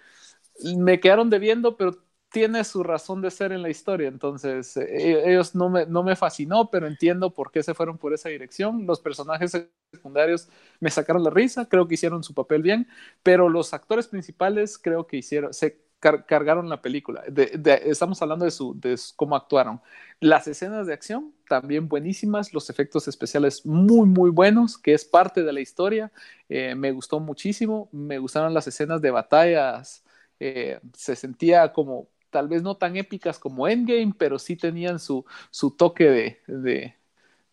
me 0.77 0.99
quedaron 0.99 1.29
debiendo, 1.29 1.77
pero 1.77 1.97
tiene 2.35 2.65
su 2.65 2.83
razón 2.83 3.21
de 3.21 3.31
ser 3.31 3.53
en 3.53 3.61
la 3.61 3.69
historia. 3.69 4.09
Entonces, 4.09 4.75
eh, 4.77 5.23
ellos 5.31 5.55
no 5.55 5.69
me, 5.69 5.85
no 5.85 6.03
me 6.03 6.17
fascinó, 6.17 6.69
pero 6.69 6.85
entiendo 6.87 7.33
por 7.33 7.49
qué 7.49 7.63
se 7.63 7.73
fueron 7.73 7.97
por 7.97 8.13
esa 8.13 8.27
dirección. 8.29 8.85
Los 8.85 8.99
personajes 8.99 9.51
secundarios 9.93 10.49
me 10.81 10.91
sacaron 10.91 11.23
la 11.23 11.29
risa, 11.29 11.69
creo 11.69 11.87
que 11.87 11.93
hicieron 11.95 12.23
su 12.23 12.33
papel 12.33 12.61
bien, 12.61 12.87
pero 13.23 13.47
los 13.47 13.73
actores 13.73 14.07
principales 14.07 14.77
creo 14.77 15.07
que 15.07 15.15
hicieron, 15.17 15.53
se 15.53 15.79
car- 16.01 16.25
cargaron 16.25 16.67
la 16.69 16.81
película. 16.81 17.23
De- 17.29 17.53
de- 17.57 17.83
estamos 17.85 18.21
hablando 18.21 18.43
de, 18.45 18.51
su, 18.51 18.77
de 18.79 18.99
cómo 19.15 19.35
actuaron. 19.37 19.81
Las 20.19 20.47
escenas 20.47 20.87
de 20.87 20.93
acción 20.93 21.33
también 21.47 21.87
buenísimas, 21.87 22.53
los 22.53 22.69
efectos 22.69 23.07
especiales 23.07 23.65
muy, 23.65 24.07
muy 24.07 24.29
buenos, 24.29 24.77
que 24.77 24.93
es 24.93 25.05
parte 25.05 25.43
de 25.43 25.53
la 25.53 25.61
historia. 25.61 26.11
Eh, 26.49 26.75
me 26.75 26.91
gustó 26.91 27.19
muchísimo, 27.21 27.89
me 27.93 28.17
gustaron 28.19 28.53
las 28.53 28.67
escenas 28.67 29.01
de 29.01 29.11
batallas, 29.11 30.03
eh, 30.39 30.79
se 30.93 31.15
sentía 31.15 31.71
como 31.73 32.09
tal 32.35 32.49
vez 32.49 32.61
no 32.63 32.75
tan 32.75 32.97
épicas 32.97 33.39
como 33.39 33.65
Endgame, 33.69 34.13
pero 34.17 34.39
sí 34.39 34.57
tenían 34.57 34.99
su, 34.99 35.25
su 35.51 35.71
toque 35.71 36.03
de, 36.05 36.39
de, 36.47 36.95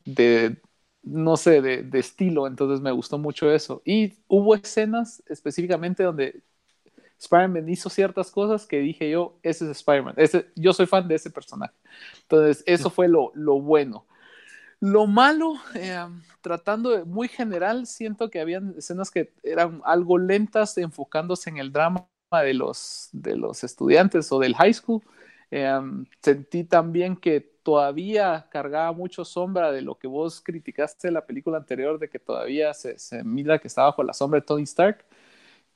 de, 0.05 0.59
no 1.03 1.37
sé, 1.37 1.62
de, 1.62 1.85
de 1.85 1.99
estilo, 2.01 2.47
entonces 2.49 2.81
me 2.81 2.93
gustó 2.93 3.19
mucho 3.19 3.53
eso. 3.53 3.83
Y 3.85 4.15
hubo 4.29 4.57
escenas 4.57 5.23
específicamente 5.29 6.03
donde 6.05 6.43
Spider-Man 7.19 7.69
hizo 7.69 7.91
ciertas 7.91 8.31
cosas 8.31 8.67
que 8.67 8.81
dije 8.81 9.11
yo, 9.11 9.39
ese 9.43 9.67
es 9.67 9.79
Spider-Man, 9.79 10.17
yo 10.57 10.73
soy 10.73 10.87
fan 10.87 11.09
de 11.09 11.17
ese 11.17 11.31
personaje. 11.31 11.75
Entonces, 12.23 12.65
eso 12.67 12.91
fue 12.91 13.09
lo, 13.09 13.33
lo 13.35 13.61
bueno. 13.61 14.07
Lo 14.81 15.07
malo, 15.07 15.55
eh, 15.77 15.99
tratando 16.41 16.91
de 16.91 17.05
muy 17.05 17.29
general, 17.29 17.87
siento 17.87 18.31
que 18.31 18.41
habían 18.41 18.75
escenas 18.79 19.11
que 19.11 19.33
eran 19.45 19.81
algo 19.85 20.19
lentas, 20.19 20.77
enfocándose 20.79 21.51
en 21.51 21.59
el 21.59 21.73
drama 21.73 22.09
de 22.41 22.55
los, 22.55 23.11
de 23.12 23.37
los 23.37 23.62
estudiantes 23.65 24.33
o 24.33 24.39
del 24.39 24.55
high 24.55 24.73
school. 24.73 25.03
Eh, 25.51 25.71
sentí 26.23 26.65
también 26.65 27.15
que 27.17 27.41
todavía 27.62 28.47
cargaba 28.51 28.93
mucho 28.93 29.25
sombra 29.25 29.71
de 29.71 29.83
lo 29.83 29.97
que 29.99 30.07
vos 30.09 30.41
criticaste 30.41 31.09
de 31.09 31.12
la 31.12 31.27
película 31.27 31.59
anterior, 31.59 31.99
de 31.99 32.09
que 32.09 32.19
todavía 32.19 32.73
se, 32.73 32.99
se 32.99 33.23
mira 33.23 33.59
que 33.59 33.69
está 33.69 33.83
bajo 33.83 34.03
la 34.03 34.15
sombra 34.15 34.41
de 34.41 34.47
Tony 34.47 34.62
Stark. 34.62 35.05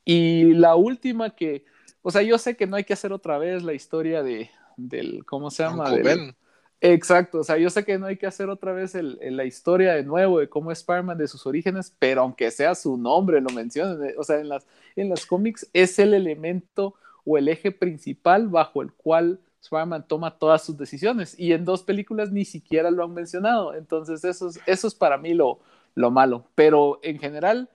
Y 0.04 0.54
la 0.54 0.76
última 0.76 1.30
que, 1.30 1.64
o 2.02 2.10
sea, 2.10 2.22
yo 2.22 2.38
sé 2.38 2.56
que 2.56 2.66
no 2.66 2.76
hay 2.76 2.84
que 2.84 2.94
hacer 2.94 3.12
otra 3.12 3.38
vez 3.38 3.62
la 3.62 3.75
historia 3.75 4.22
de, 4.22 4.50
del, 4.76 5.25
¿cómo 5.26 5.50
se 5.50 5.62
llama? 5.64 5.84
Uncle 5.90 5.96
Del- 6.02 6.18
Ben. 6.18 6.36
Exacto, 6.80 7.38
o 7.40 7.45
sea, 7.45 7.56
yo 7.56 7.71
sé 7.71 7.85
que 7.85 7.99
no 7.99 8.06
hay 8.06 8.18
que 8.18 8.26
hacer 8.26 8.50
otra 8.50 8.73
vez 8.73 8.95
el- 8.95 9.18
la 9.37 9.45
historia 9.45 9.95
de 9.95 10.04
nuevo 10.04 10.38
de 10.38 10.49
cómo 10.49 10.71
es 10.71 10.78
Spider-Man 10.80 11.16
de 11.18 11.26
sus 11.26 11.47
orígenes, 11.47 11.95
pero 11.99 12.21
aunque 12.21 12.50
sea 12.50 12.75
su 12.75 12.97
nombre, 12.99 13.40
lo 13.40 13.49
mencionen, 13.50 14.11
eh, 14.11 14.14
o 14.18 14.23
sea, 14.25 14.38
en 14.40 14.49
las, 14.50 14.66
en 14.95 15.09
las 15.09 15.25
cómics 15.25 15.66
es 15.73 15.99
el 15.99 16.12
elemento 16.14 16.95
o 17.25 17.38
el 17.38 17.49
eje 17.49 17.73
principal 17.73 18.49
bajo 18.49 18.83
el 18.83 18.92
cual 18.92 19.40
Spider-Man 19.62 20.06
toma 20.06 20.38
todas 20.38 20.64
sus 20.64 20.76
decisiones 20.76 21.35
y 21.38 21.52
en 21.54 21.64
dos 21.64 21.83
películas 21.83 22.30
ni 22.30 22.45
siquiera 22.45 22.90
lo 22.90 23.04
han 23.04 23.14
mencionado, 23.14 23.75
entonces 23.75 24.23
eso 24.25 24.49
es, 24.50 24.61
eso 24.66 24.87
es 24.87 24.95
para 24.95 25.16
mí 25.16 25.33
lo, 25.35 25.59
lo 25.95 26.11
malo, 26.11 26.45
pero 26.54 27.00
en 27.02 27.18
general 27.18 27.71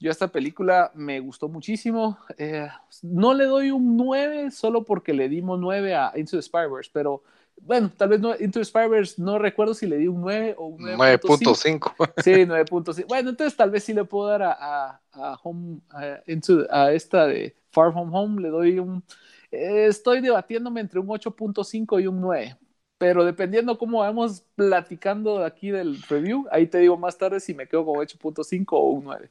yo 0.00 0.10
esta 0.10 0.28
película 0.28 0.90
me 0.94 1.20
gustó 1.20 1.48
muchísimo, 1.48 2.18
eh, 2.38 2.68
no 3.02 3.34
le 3.34 3.44
doy 3.46 3.70
un 3.70 3.96
9 3.96 4.50
solo 4.50 4.84
porque 4.84 5.12
le 5.12 5.28
dimos 5.28 5.58
9 5.58 5.94
a 5.94 6.12
Into 6.16 6.32
the 6.32 6.38
Spider-Verse, 6.40 6.90
pero 6.92 7.22
bueno, 7.62 7.90
tal 7.96 8.08
vez 8.10 8.20
no, 8.20 8.34
Into 8.38 8.58
the 8.60 8.62
Spider-Verse 8.62 9.20
no 9.22 9.38
recuerdo 9.38 9.74
si 9.74 9.86
le 9.86 9.96
di 9.98 10.08
un 10.08 10.20
9 10.20 10.54
o 10.58 10.66
un 10.66 10.80
9.5. 10.82 11.62
9.5. 11.62 11.94
Sí, 12.16 12.44
9.5. 12.46 13.08
Bueno, 13.08 13.30
entonces 13.30 13.56
tal 13.56 13.70
vez 13.70 13.84
sí 13.84 13.92
le 13.94 14.04
puedo 14.04 14.28
dar 14.28 14.42
a, 14.42 14.52
a, 14.52 15.02
a 15.12 15.34
Home, 15.42 15.80
a, 15.90 16.20
into- 16.26 16.66
a 16.70 16.92
esta 16.92 17.26
de 17.26 17.56
Far 17.70 17.92
From 17.92 18.14
Home, 18.14 18.42
le 18.42 18.48
doy 18.48 18.78
un... 18.78 19.04
eh, 19.50 19.86
estoy 19.86 20.20
debatiéndome 20.20 20.80
entre 20.80 21.00
un 21.00 21.08
8.5 21.10 22.00
y 22.00 22.06
un 22.06 22.20
9, 22.20 22.56
pero 22.98 23.24
dependiendo 23.24 23.78
cómo 23.78 24.00
vamos 24.00 24.44
platicando 24.56 25.44
aquí 25.44 25.70
del 25.70 26.02
review, 26.02 26.46
ahí 26.50 26.66
te 26.66 26.78
digo 26.78 26.96
más 26.96 27.16
tarde 27.18 27.40
si 27.40 27.54
me 27.54 27.68
quedo 27.68 27.84
con 27.86 27.98
8.5 27.98 28.78
o 28.78 28.90
un 28.90 29.04
9. 29.04 29.30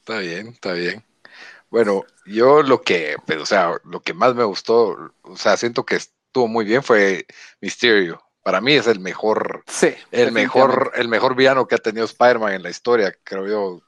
Está 0.00 0.18
bien, 0.20 0.48
está 0.48 0.72
bien. 0.72 1.04
Bueno, 1.70 2.04
yo 2.26 2.62
lo 2.62 2.82
que, 2.82 3.16
pero, 3.26 3.42
o 3.44 3.46
sea, 3.46 3.72
lo 3.84 4.00
que 4.02 4.14
más 4.14 4.34
me 4.36 4.44
gustó, 4.44 5.14
o 5.22 5.36
sea, 5.36 5.56
siento 5.56 5.84
que 5.86 5.96
estuvo 6.36 6.48
muy 6.48 6.66
bien 6.66 6.82
fue 6.82 7.24
Mysterio. 7.62 8.22
Para 8.42 8.60
mí 8.60 8.74
es 8.74 8.86
el 8.86 9.00
mejor, 9.00 9.64
Sí. 9.66 9.94
el 10.10 10.32
mejor, 10.32 10.92
el 10.94 11.08
mejor 11.08 11.34
villano 11.34 11.66
que 11.66 11.76
ha 11.76 11.78
tenido 11.78 12.04
Spider-Man 12.04 12.52
en 12.52 12.62
la 12.62 12.68
historia, 12.68 13.10
creo 13.24 13.46
yo. 13.48 13.82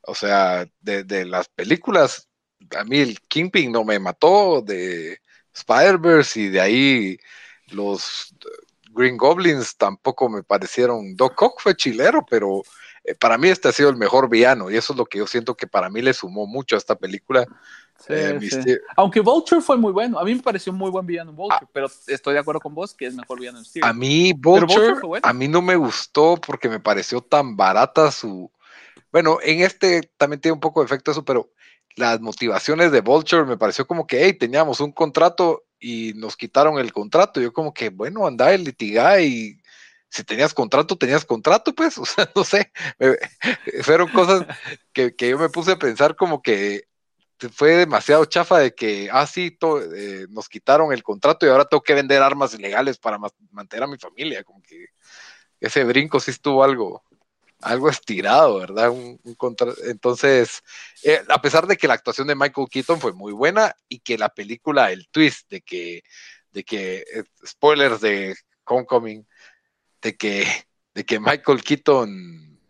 O 0.00 0.14
sea, 0.14 0.66
de, 0.80 1.04
de 1.04 1.26
las 1.26 1.46
películas, 1.50 2.26
a 2.74 2.84
mí 2.84 3.00
el 3.00 3.20
Kingpin 3.28 3.70
no 3.70 3.84
me 3.84 3.98
mató 3.98 4.62
de 4.62 5.18
Spider-Verse 5.52 6.40
y 6.40 6.48
de 6.48 6.60
ahí 6.62 7.18
los 7.66 8.34
Green 8.90 9.16
Goblins 9.16 9.76
tampoco 9.76 10.28
me 10.28 10.42
parecieron. 10.42 11.16
Doc 11.16 11.40
Ock 11.42 11.60
fue 11.60 11.76
chilero, 11.76 12.24
pero 12.28 12.62
eh, 13.04 13.14
para 13.14 13.36
mí 13.38 13.48
este 13.48 13.68
ha 13.68 13.72
sido 13.72 13.90
el 13.90 13.96
mejor 13.96 14.28
villano 14.28 14.70
y 14.70 14.76
eso 14.76 14.92
es 14.92 14.98
lo 14.98 15.04
que 15.04 15.18
yo 15.18 15.26
siento 15.26 15.54
que 15.56 15.66
para 15.66 15.90
mí 15.90 16.00
le 16.00 16.14
sumó 16.14 16.46
mucho 16.46 16.74
a 16.74 16.78
esta 16.78 16.94
película. 16.96 17.46
Sí, 17.98 18.12
Eh, 18.12 18.38
sí. 18.40 18.76
Aunque 18.96 19.20
Vulture 19.20 19.60
fue 19.60 19.76
muy 19.76 19.92
bueno, 19.92 20.18
a 20.18 20.24
mí 20.24 20.34
me 20.34 20.42
pareció 20.42 20.72
muy 20.72 20.90
buen 20.90 21.06
villano 21.06 21.32
Vulture, 21.32 21.66
pero 21.72 21.88
estoy 22.06 22.34
de 22.34 22.40
acuerdo 22.40 22.60
con 22.60 22.74
vos 22.74 22.94
que 22.94 23.06
es 23.06 23.14
mejor 23.14 23.38
villano 23.38 23.60
Mysterio. 23.60 23.86
A 23.86 23.92
mí 23.92 24.32
Vulture 24.32 24.66
Vulture, 24.66 25.00
fue 25.00 25.08
bueno. 25.08 25.28
a 25.28 25.32
mí 25.32 25.48
no 25.48 25.62
me 25.62 25.76
gustó 25.76 26.36
porque 26.44 26.68
me 26.68 26.80
pareció 26.80 27.20
tan 27.20 27.56
barata 27.56 28.10
su... 28.10 28.50
Bueno, 29.12 29.38
en 29.42 29.60
este 29.60 30.10
también 30.16 30.40
tiene 30.40 30.54
un 30.54 30.60
poco 30.60 30.80
de 30.80 30.86
efecto 30.86 31.12
eso, 31.12 31.24
pero 31.24 31.50
las 31.96 32.20
motivaciones 32.20 32.90
de 32.90 33.00
Vulture 33.00 33.44
me 33.44 33.56
pareció 33.56 33.86
como 33.86 34.06
que, 34.06 34.24
hey, 34.24 34.32
teníamos 34.32 34.80
un 34.80 34.90
contrato 34.92 35.64
y 35.84 36.14
nos 36.14 36.36
quitaron 36.36 36.78
el 36.78 36.92
contrato. 36.92 37.40
Yo 37.40 37.52
como 37.52 37.74
que, 37.74 37.90
bueno, 37.90 38.26
anda 38.26 38.54
el 38.54 38.64
litigá 38.64 39.20
y 39.20 39.58
si 40.08 40.24
tenías 40.24 40.54
contrato, 40.54 40.96
tenías 40.96 41.24
contrato, 41.26 41.74
pues, 41.74 41.98
o 41.98 42.06
sea, 42.06 42.30
no 42.34 42.44
sé. 42.44 42.72
Me- 42.98 43.18
fueron 43.82 44.08
cosas 44.10 44.46
que, 44.92 45.14
que 45.14 45.28
yo 45.30 45.38
me 45.38 45.50
puse 45.50 45.72
a 45.72 45.78
pensar 45.78 46.16
como 46.16 46.40
que 46.42 46.84
fue 47.52 47.72
demasiado 47.76 48.24
chafa 48.24 48.58
de 48.60 48.74
que, 48.74 49.10
ah, 49.12 49.26
sí, 49.26 49.58
eh, 49.96 50.26
nos 50.30 50.48
quitaron 50.48 50.92
el 50.92 51.02
contrato 51.02 51.44
y 51.44 51.50
ahora 51.50 51.66
tengo 51.66 51.82
que 51.82 51.94
vender 51.94 52.22
armas 52.22 52.54
ilegales 52.54 52.96
para 52.96 53.18
mantener 53.50 53.82
a 53.84 53.86
mi 53.88 53.98
familia. 53.98 54.42
Como 54.44 54.62
que 54.62 54.86
ese 55.60 55.84
brinco 55.84 56.20
sí 56.20 56.30
estuvo 56.30 56.64
algo, 56.64 57.02
algo 57.64 57.88
estirado, 57.88 58.58
¿verdad? 58.58 58.90
Un, 58.90 59.18
Entonces, 59.86 60.62
eh, 61.02 61.22
a 61.28 61.40
pesar 61.40 61.66
de 61.66 61.76
que 61.76 61.88
la 61.88 61.94
actuación 61.94 62.28
de 62.28 62.34
Michael 62.34 62.68
Keaton 62.70 63.00
fue 63.00 63.12
muy 63.12 63.32
buena 63.32 63.74
y 63.88 64.00
que 64.00 64.18
la 64.18 64.28
película, 64.28 64.92
el 64.92 65.08
twist 65.08 65.50
de 65.50 65.62
que, 65.62 66.02
de 66.52 66.64
que, 66.64 66.98
eh, 66.98 67.24
spoilers 67.46 68.00
de 68.00 68.36
Homecoming, 68.66 69.26
de 70.02 70.16
que, 70.16 70.46
de 70.94 71.04
que 71.04 71.18
Michael 71.18 71.62
Keaton 71.62 72.60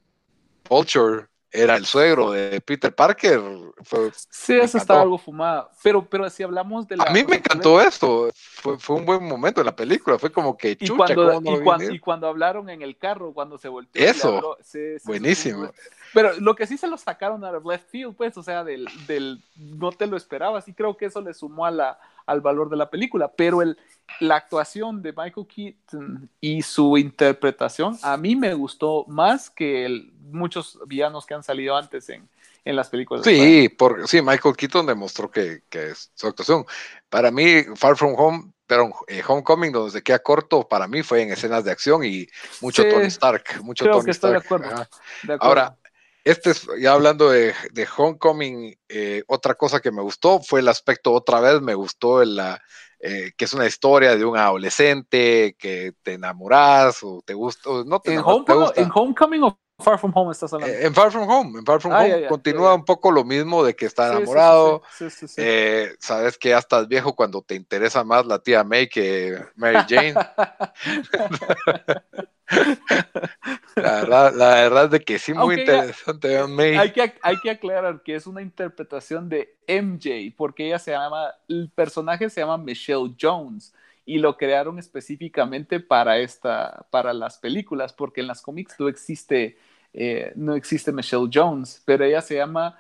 Vulture 0.69 1.27
era 1.55 1.77
el 1.77 1.87
suegro 1.87 2.33
de 2.33 2.61
Peter 2.61 2.93
Parker, 2.95 3.41
fue, 3.85 4.11
Sí, 4.29 4.55
eso 4.55 4.77
estaba 4.77 5.03
algo 5.03 5.17
fumado. 5.17 5.71
Pero, 5.83 6.05
pero 6.05 6.29
si 6.29 6.43
hablamos 6.43 6.89
de 6.89 6.97
la. 6.97 7.05
a 7.05 7.13
mí 7.13 7.25
me 7.25 7.37
encantó 7.37 7.81
eso, 7.81 8.29
fue, 8.35 8.79
fue 8.79 8.97
un 8.97 9.07
buen 9.07 9.23
momento 9.25 9.61
en 9.61 9.67
la 9.67 9.77
película, 9.77 10.19
fue 10.19 10.33
como 10.33 10.57
que 10.57 10.73
Y 10.73 10.77
chucha, 10.77 10.97
cuando, 10.97 11.27
¿cómo 11.29 11.41
no 11.41 11.51
lo 11.53 11.57
y, 11.57 11.59
vi 11.61 11.65
cuan- 11.65 11.79
venir? 11.79 11.95
y 11.95 11.99
cuando 12.01 12.27
hablaron 12.27 12.69
en 12.69 12.83
el 12.83 12.99
carro, 12.99 13.33
cuando 13.33 13.57
se 13.57 13.69
volteó. 13.69 14.03
y 14.03 14.05
Eso. 14.07 14.37
habló, 14.37 14.59
sí, 14.63 14.99
sí, 14.99 15.07
Buenísimo. 15.07 15.71
Pero 16.13 16.33
lo 16.41 16.55
que 16.55 16.67
sí 16.67 16.77
se 16.77 16.87
lo 16.89 16.97
sacaron 16.97 17.43
of 17.45 17.65
left 17.65 17.89
field, 17.91 18.15
pues, 18.17 18.37
o 18.37 18.43
sea, 18.43 18.65
del, 18.65 18.89
del 19.07 19.43
no 19.57 19.93
te 19.93 20.07
lo 20.07 20.17
esperabas, 20.17 20.67
y 20.69 20.73
creo 20.75 20.97
que 20.97 21.07
eso 21.07 21.21
le 21.21 21.35
sumó 21.35 21.67
a 21.67 21.71
la, 21.71 21.99
al 22.27 22.41
valor 22.41 22.69
de 22.71 22.77
la 22.77 22.89
película. 22.91 23.29
Pero 23.29 23.63
el, 23.63 23.77
la 24.21 24.37
actuación 24.37 25.03
de 25.03 25.13
Michael 25.13 25.47
Keaton 25.47 26.29
y 26.41 26.63
su 26.63 26.97
interpretación 26.99 27.99
a 28.03 28.17
mí 28.17 28.37
me 28.37 28.55
gustó 28.55 29.05
más 29.09 29.51
que 29.51 29.87
el- 29.87 30.13
muchos 30.25 30.79
villanos 30.87 31.27
que 31.27 31.35
han 31.35 31.43
salido 31.43 31.77
antes 31.77 32.09
en, 32.09 32.29
en 32.65 32.77
las 32.77 32.89
películas. 32.89 33.25
Sí, 33.25 33.69
porque 33.69 34.07
sí, 34.07 34.21
Michael 34.23 34.57
Keaton 34.57 34.87
demostró 34.87 35.31
que, 35.31 35.63
que 35.69 35.91
es 35.91 36.11
su 36.15 36.27
actuación. 36.27 36.65
Para 37.09 37.31
mí, 37.31 37.63
Far 37.77 37.97
From 37.97 38.15
Home, 38.17 38.53
pero 38.67 38.91
eh, 39.09 39.23
Homecoming, 39.27 39.73
donde 39.73 39.91
se 39.93 40.03
queda 40.03 40.19
corto, 40.21 40.67
para 40.67 40.89
mí 40.89 41.03
fue 41.03 41.23
en 41.23 41.31
escenas 41.33 41.65
de 41.65 41.71
acción 41.71 42.03
y 42.05 42.27
mucho 42.61 42.83
Sí, 42.83 42.89
Tony 42.91 43.07
Stark. 43.07 43.45
Mucho 43.63 43.85
creo 43.85 43.97
Tony 43.97 44.05
que 44.07 44.11
estoy 44.11 44.33
de 44.33 44.39
Stark. 44.39 44.65
acuerdo. 44.65 44.89
De 45.23 45.35
acuerdo. 45.35 45.39
Ahora, 45.41 45.79
este 46.25 46.51
es, 46.53 46.67
ya 46.81 46.95
hablando 46.95 47.29
de, 47.29 47.55
de 47.73 47.87
Homecoming, 47.95 48.75
eh, 48.89 49.23
otra 49.27 49.55
cosa 49.55 49.81
que 49.81 49.91
me 49.93 50.01
gustó 50.01 50.41
fue 50.41 50.61
el 50.61 50.69
aspecto, 50.69 51.13
otra 51.13 51.41
vez 51.41 51.61
me 51.61 51.75
gustó 51.75 52.23
el, 52.23 52.37
la, 52.37 52.63
eh, 52.99 53.33
que 53.37 53.45
es 53.45 53.53
una 53.53 53.67
historia 53.67 54.17
de 54.17 54.25
un 54.25 54.39
adolescente 54.39 55.55
que 55.59 55.93
te 56.03 56.15
enamoras 56.15 57.01
o 57.03 57.21
te 57.23 57.35
gusta, 57.35 57.69
o 57.69 57.85
no 57.85 58.01
te, 58.01 58.13
¿En, 58.13 58.21
enamoras, 58.21 58.47
te 58.47 58.53
Homecoming, 58.53 58.65
gusta. 58.65 58.81
¿En 58.81 58.91
Homecoming 58.95 59.43
o 59.43 59.61
Far 59.79 59.99
From 59.99 60.13
Home 60.15 60.31
estás 60.33 60.53
hablando? 60.53 60.73
Eh, 60.75 60.87
En 60.87 60.95
Far 60.95 61.11
From 61.11 61.29
Home, 61.29 61.59
en 61.59 61.67
Far 61.67 61.81
From 61.81 61.93
Ah, 61.93 62.01
Home 62.03 62.09
ya, 62.11 62.19
ya, 62.21 62.29
continúa 62.29 62.67
ya, 62.67 62.71
ya. 62.71 62.75
un 62.75 62.85
poco 62.85 63.11
lo 63.11 63.25
mismo 63.25 63.65
de 63.65 63.75
que 63.75 63.87
está 63.87 64.09
enamorado, 64.13 64.83
sí, 64.97 65.11
sí, 65.11 65.27
sí, 65.27 65.43
eh, 65.45 65.97
sabes 65.99 66.39
que 66.39 66.51
ya 66.51 66.59
estás 66.59 66.87
viejo 66.87 67.15
cuando 67.17 67.43
te 67.43 67.57
interesa 67.57 68.05
más 68.05 68.25
la 68.25 68.39
tía 68.39 68.63
May 68.63 68.89
que 68.89 69.37
Mary 69.57 69.79
Jane. 69.89 70.15
la, 73.75 74.01
verdad, 74.01 74.33
la 74.35 74.55
verdad 74.55 74.85
es 74.85 74.91
de 74.93 75.01
que 75.01 75.19
sí, 75.19 75.33
muy 75.33 75.41
Aunque 75.57 75.67
ya- 75.67 75.75
interesante. 75.79 76.35
¿eh? 76.35 76.47
May. 76.47 76.77
hay, 76.77 76.93
que, 76.93 77.15
hay 77.23 77.41
que 77.41 77.51
aclarar 77.51 78.01
que 78.03 78.15
es 78.15 78.27
una 78.29 78.43
interpretación 78.43 79.29
de 79.29 79.57
MJ, 79.67 80.33
porque 80.37 80.67
ella 80.67 80.79
se 80.79 80.93
llama, 80.93 81.35
el 81.49 81.69
personaje 81.75 82.31
se 82.31 82.41
llama 82.41 82.59
Michelle 82.59 83.13
Jones 83.21 83.75
y 84.07 84.19
lo 84.19 84.37
crearon 84.37 84.79
específicamente 84.79 85.81
para 85.81 86.19
esta, 86.19 86.87
para 86.91 87.13
las 87.13 87.39
películas, 87.39 87.93
porque 87.93 88.21
en 88.21 88.27
las 88.27 88.43
cómics 88.43 88.77
no 88.79 88.89
existe, 88.89 89.59
eh, 89.93 90.33
no 90.37 90.55
existe 90.55 90.93
Michelle 90.93 91.29
Jones, 91.33 91.83
pero 91.87 92.05
ella 92.05 92.21
se 92.21 92.37
llama, 92.37 92.79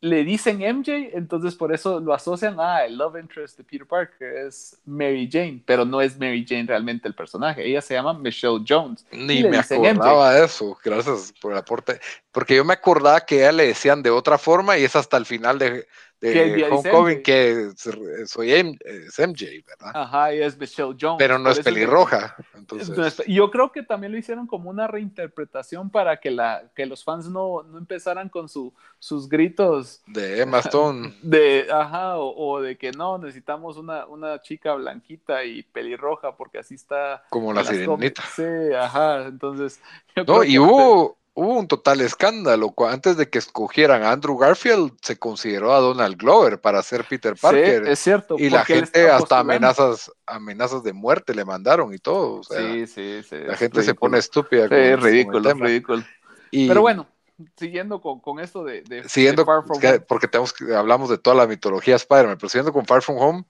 le 0.00 0.24
dicen 0.24 0.60
MJ, 0.62 1.16
entonces 1.16 1.54
por 1.54 1.72
eso 1.72 2.00
lo 2.00 2.12
asocian 2.12 2.58
a 2.60 2.84
el 2.84 2.98
love 2.98 3.16
interest 3.20 3.56
de 3.58 3.64
Peter 3.64 3.86
Parker 3.86 4.46
es 4.46 4.80
Mary 4.84 5.28
Jane, 5.30 5.62
pero 5.64 5.84
no 5.84 6.00
es 6.00 6.18
Mary 6.18 6.44
Jane 6.46 6.66
realmente 6.66 7.08
el 7.08 7.14
personaje, 7.14 7.66
ella 7.66 7.80
se 7.80 7.94
llama 7.94 8.12
Michelle 8.14 8.64
Jones. 8.66 9.06
Ni 9.12 9.44
me 9.44 9.58
MJ. 9.58 9.76
acordaba 9.78 10.34
de 10.34 10.44
eso, 10.44 10.76
gracias 10.82 11.32
por 11.40 11.52
el 11.52 11.58
aporte. 11.58 12.00
Porque 12.32 12.56
yo 12.56 12.64
me 12.64 12.72
acordaba 12.74 13.20
que 13.20 13.36
a 13.36 13.38
ella 13.42 13.52
le 13.52 13.66
decían 13.68 14.02
de 14.02 14.10
otra 14.10 14.38
forma 14.38 14.76
y 14.76 14.84
es 14.84 14.96
hasta 14.96 15.16
el 15.16 15.24
final 15.24 15.58
de, 15.58 15.86
de 16.32 16.64
Homecoming 16.70 17.22
que 17.22 17.68
es- 17.68 18.30
soy 18.30 18.52
M- 18.52 18.78
es 18.84 19.18
MJ, 19.18 19.64
¿verdad? 19.66 19.92
Ajá, 19.94 20.34
y 20.34 20.40
es 20.42 20.56
Michelle 20.58 20.96
Jones. 20.98 21.16
Pero 21.18 21.38
no 21.38 21.50
es 21.50 21.60
pelirroja. 21.60 22.36
Entonces, 22.54 23.22
yo 23.26 23.50
creo 23.50 23.70
que 23.72 23.82
también 23.82 24.12
lo 24.12 24.18
hicieron 24.18 24.46
como 24.46 24.70
una 24.70 24.86
reinterpretación 24.86 25.90
para 25.90 26.18
que, 26.18 26.30
la, 26.30 26.70
que 26.74 26.86
los 26.86 27.04
fans 27.04 27.28
no, 27.28 27.62
no 27.64 27.78
empezaran 27.78 28.28
con 28.28 28.48
su, 28.48 28.72
sus 28.98 29.28
gritos 29.28 30.02
de 30.06 30.40
Emma 30.42 30.58
Stone. 30.60 31.14
de, 31.22 31.66
ajá, 31.70 32.18
o, 32.18 32.34
o 32.54 32.60
de 32.60 32.76
que 32.76 32.92
no, 32.92 33.18
necesitamos 33.18 33.76
una, 33.76 34.06
una 34.06 34.40
chica 34.40 34.74
blanquita 34.74 35.44
y 35.44 35.62
pelirroja 35.62 36.36
porque 36.36 36.58
así 36.58 36.74
está. 36.74 37.24
Como 37.30 37.52
la 37.52 37.64
sirenita. 37.64 38.22
Sí, 38.34 38.42
ajá, 38.76 39.26
entonces. 39.26 39.80
yo 40.16 40.24
No, 40.24 40.40
creo 40.40 40.44
y 40.44 40.58
hubo, 40.58 41.18
hubo 41.34 41.58
un 41.58 41.66
total 41.68 42.00
escándalo. 42.00 42.72
Antes 42.88 43.16
de 43.16 43.28
que 43.28 43.38
escogieran 43.38 44.02
a 44.04 44.12
Andrew 44.12 44.36
Garfield, 44.38 44.92
se 45.02 45.18
consideró 45.18 45.74
a 45.74 45.80
Donald 45.80 46.16
Glover 46.16 46.60
para 46.60 46.82
ser 46.82 47.04
Peter 47.04 47.34
Sí, 47.36 47.42
Parker. 47.42 47.88
es 47.88 47.98
cierto. 47.98 48.36
y 48.38 48.50
la 48.50 48.64
gente 48.64 49.10
hasta 49.10 49.40
amenazas, 49.40 50.10
amenazas 50.26 50.82
de 50.82 50.92
muerte 50.92 51.34
le 51.34 51.44
mandaron 51.44 51.92
y 51.92 51.98
todo. 51.98 52.40
O 52.40 52.44
sea, 52.44 52.60
Sí, 52.60 52.86
sí, 52.86 53.22
sí. 53.28 53.36
la 53.38 53.54
es 53.54 53.58
gente 53.58 53.82
se 53.82 53.94
pone 53.94 54.18
estúpida. 54.18 54.68
Sí, 54.68 54.74
el 54.74 55.00
ridículo, 55.00 55.42
tema. 55.42 55.66
ridículo. 55.66 56.04
Y 56.50 56.68
Pero 56.68 56.82
bueno, 56.82 57.08
siguiendo 57.56 58.00
con, 58.00 58.20
con 58.20 58.38
esto 58.38 58.62
de, 58.62 58.82
de- 58.82 59.08
siguiendo, 59.08 59.42
de 59.42 59.46
Far 59.46 59.64
From 59.66 59.80
que- 59.80 59.88
Home. 59.88 60.00
porque 60.00 60.28
tenemos 60.28 60.52
que, 60.52 60.72
hablamos 60.74 61.10
de 61.10 61.18
toda 61.18 61.34
la 61.36 61.46
mitología 61.48 61.96
Spider-Man, 61.96 62.36
pero 62.38 62.48
siguiendo 62.48 62.72
con 62.72 62.86
Far 62.86 63.02
From 63.02 63.18
Home, 63.18 63.44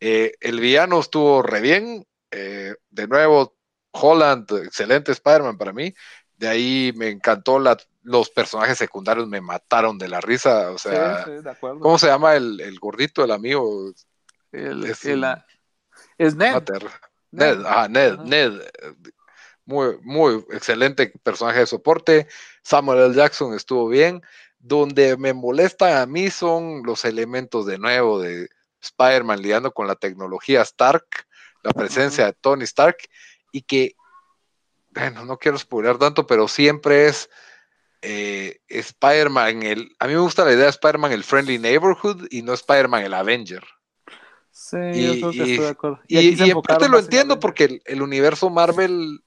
eh, 0.00 0.32
el 0.40 0.60
villano 0.60 0.98
estuvo 1.00 1.42
re 1.42 1.60
bien. 1.60 2.06
eh, 2.30 2.74
de 2.90 3.06
nuevo, 3.08 3.54
Holland, 3.90 4.46
excelente 4.64 5.12
Spider-Man 5.12 5.56
para 5.58 5.72
mí. 5.72 5.94
De 6.38 6.48
ahí 6.48 6.92
me 6.96 7.08
encantó 7.08 7.58
la, 7.58 7.76
los 8.02 8.30
personajes 8.30 8.78
secundarios, 8.78 9.28
me 9.28 9.40
mataron 9.40 9.98
de 9.98 10.08
la 10.08 10.20
risa. 10.20 10.70
O 10.70 10.78
sea, 10.78 11.24
sí, 11.24 11.32
sí, 11.36 11.42
de 11.42 11.50
acuerdo. 11.50 11.80
¿cómo 11.80 11.98
se 11.98 12.06
llama 12.06 12.34
el, 12.36 12.60
el 12.60 12.78
gordito, 12.78 13.22
el 13.24 13.32
amigo? 13.32 13.92
El- 14.52 14.84
es 14.84 15.04
el- 15.04 15.24
un- 15.24 15.36
es 16.16 16.34
Ned. 16.34 16.52
Mater? 16.54 16.86
Ned, 17.30 17.60
ajá, 17.66 17.88
Ned, 17.88 18.12
Ajá. 18.14 18.22
Ned. 18.24 18.60
eh, 18.60 18.92
Muy, 19.64 19.98
muy 20.02 20.44
excelente 20.50 21.12
personaje 21.22 21.58
de 21.60 21.66
soporte. 21.66 22.26
Samuel 22.62 23.00
L. 23.00 23.14
Jackson 23.14 23.52
estuvo 23.52 23.86
bien. 23.88 24.22
Donde 24.58 25.16
me 25.18 25.34
molesta 25.34 26.00
a 26.00 26.06
mí 26.06 26.30
son 26.30 26.82
los 26.84 27.04
elementos 27.04 27.66
de 27.66 27.78
nuevo 27.78 28.20
de 28.20 28.48
Spider-Man 28.80 29.42
lidiando 29.42 29.72
con 29.72 29.86
la 29.86 29.94
tecnología 29.94 30.62
Stark, 30.62 31.04
la 31.62 31.72
presencia 31.72 32.26
de 32.26 32.32
Tony 32.32 32.64
Stark, 32.64 32.96
y 33.52 33.62
que, 33.62 33.94
bueno, 34.98 35.24
no 35.24 35.38
quiero 35.38 35.58
spoiler 35.58 35.98
tanto, 35.98 36.26
pero 36.26 36.48
siempre 36.48 37.06
es 37.06 37.30
eh, 38.02 38.60
Spider-Man 38.68 39.62
el. 39.62 39.96
A 39.98 40.06
mí 40.06 40.14
me 40.14 40.20
gusta 40.20 40.44
la 40.44 40.52
idea 40.52 40.64
de 40.64 40.70
Spider-Man 40.70 41.12
el 41.12 41.24
Friendly 41.24 41.58
Neighborhood 41.58 42.26
y 42.30 42.42
no 42.42 42.52
Spider-Man 42.54 43.04
el 43.04 43.14
Avenger. 43.14 43.64
Sí, 44.50 44.76
Y- 44.94 45.20
yo 45.20 45.20
creo 45.20 45.32
que 45.32 45.38
y- 45.38 45.52
estoy 45.52 45.64
de 45.64 45.70
acuerdo. 45.70 46.00
Y, 46.08 46.50
en 46.50 46.62
parte 46.62 46.88
lo 46.88 46.98
entiendo 46.98 47.38
porque 47.38 47.64
el, 47.64 47.82
el 47.84 48.02
universo 48.02 48.50
Marvel 48.50 49.20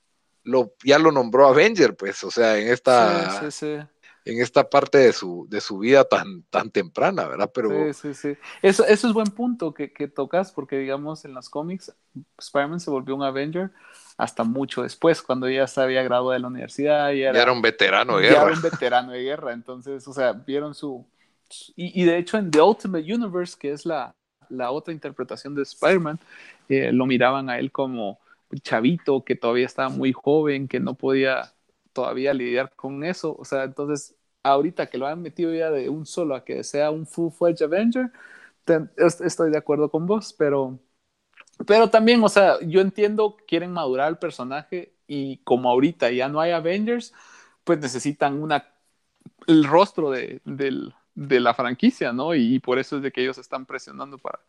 lo, 0.44 0.74
ya 0.84 0.98
lo 1.00 1.12
nombró 1.12 1.48
Avenger, 1.48 1.96
pues, 1.96 2.24
o 2.24 2.32
sea, 2.32 2.58
en 2.58 2.68
esta, 2.70 3.40
Sí, 3.40 3.52
sí, 3.52 3.60
sí. 3.60 4.02
en 4.26 4.42
esta 4.42 4.70
parte 4.70 4.98
de 4.98 5.14
su, 5.14 5.46
de 5.50 5.62
su 5.62 5.78
vida 5.80 6.04
tan, 6.04 6.44
tan 6.50 6.72
temprana, 6.72 7.28
¿verdad? 7.28 7.52
Pero 7.54 7.70
Sí, 7.70 8.14
sí, 8.14 8.14
sí. 8.14 8.38
Eso, 8.62 8.86
eso 8.86 9.08
es 9.08 9.14
buen 9.14 9.28
punto 9.28 9.74
que, 9.74 9.94
que 9.94 10.08
tocas, 10.08 10.52
porque 10.52 10.78
digamos 10.78 11.26
en 11.26 11.34
las 11.34 11.50
cómics, 11.50 11.94
Spider-Man 12.40 12.80
se 12.80 12.90
volvió 12.90 13.16
un 13.16 13.24
Avenger 13.24 13.72
hasta 14.22 14.44
mucho 14.44 14.84
después, 14.84 15.22
cuando 15.22 15.50
ya 15.50 15.68
se 15.68 15.82
había 15.82 16.04
graduado 16.04 16.32
de 16.32 16.40
la 16.40 16.48
universidad 16.48 17.12
y 17.14 17.24
era, 17.24 17.42
ya 17.42 17.42
era 17.44 17.52
un 17.52 17.62
veterano 17.62 18.18
de 18.18 18.24
ya 18.26 18.42
era 18.42 18.52
guerra. 18.52 18.54
un 18.54 18.62
veterano 18.62 19.12
de 19.14 19.24
guerra. 19.24 19.54
Entonces, 19.54 20.08
o 20.08 20.14
sea, 20.14 20.34
vieron 20.34 20.74
su. 20.76 21.06
Y, 21.76 22.02
y 22.02 22.06
de 22.06 22.18
hecho, 22.18 22.38
en 22.38 22.52
The 22.52 22.62
Ultimate 22.62 23.14
Universe, 23.14 23.58
que 23.60 23.72
es 23.72 23.86
la, 23.86 24.16
la 24.50 24.72
otra 24.72 24.94
interpretación 24.94 25.56
de 25.56 25.64
Spider-Man, 25.64 26.20
eh, 26.70 26.92
lo 26.92 27.06
miraban 27.06 27.50
a 27.50 27.60
él 27.60 27.72
como 27.72 28.20
chavito 28.64 29.24
que 29.24 29.36
todavía 29.36 29.66
estaba 29.66 29.90
muy 29.90 30.12
joven, 30.14 30.68
que 30.68 30.80
no 30.80 30.94
podía 30.96 31.54
todavía 31.94 32.34
lidiar 32.34 32.74
con 32.76 33.04
eso. 33.04 33.36
O 33.38 33.46
sea, 33.46 33.64
entonces, 33.64 34.16
ahorita 34.44 34.88
que 34.90 34.98
lo 34.98 35.08
han 35.08 35.22
metido 35.22 35.54
ya 35.54 35.72
de 35.72 35.90
un 35.90 36.06
solo 36.06 36.36
a 36.36 36.44
que 36.46 36.64
sea 36.64 36.92
un 36.92 37.06
full-fledged 37.08 37.66
Avenger, 37.66 38.12
te- 38.66 38.90
es- 38.98 39.22
estoy 39.22 39.52
de 39.52 39.58
acuerdo 39.58 39.90
con 39.92 40.06
vos, 40.08 40.34
pero. 40.38 40.80
Pero 41.66 41.90
también, 41.90 42.24
o 42.24 42.30
sea, 42.30 42.60
yo 42.62 42.82
entiendo, 42.82 43.38
quieren 43.48 43.72
madurar 43.72 44.10
el 44.10 44.18
personaje 44.18 44.94
y 45.08 45.38
como 45.40 45.70
ahorita 45.70 46.12
ya 46.12 46.30
no 46.30 46.40
hay 46.40 46.52
Avengers, 46.52 47.14
pues 47.64 47.80
necesitan 47.80 48.42
una, 48.42 48.68
el 49.48 49.64
rostro 49.66 50.12
de, 50.12 50.42
de 50.46 51.40
la 51.40 51.54
franquicia, 51.54 52.14
¿no? 52.14 52.36
Y, 52.36 52.60
por 52.60 52.80
eso 52.80 52.98
es 52.98 53.04
de 53.04 53.12
que 53.12 53.22
ellos 53.22 53.38
están 53.38 53.66
presionando 53.66 54.18
para, 54.18 54.40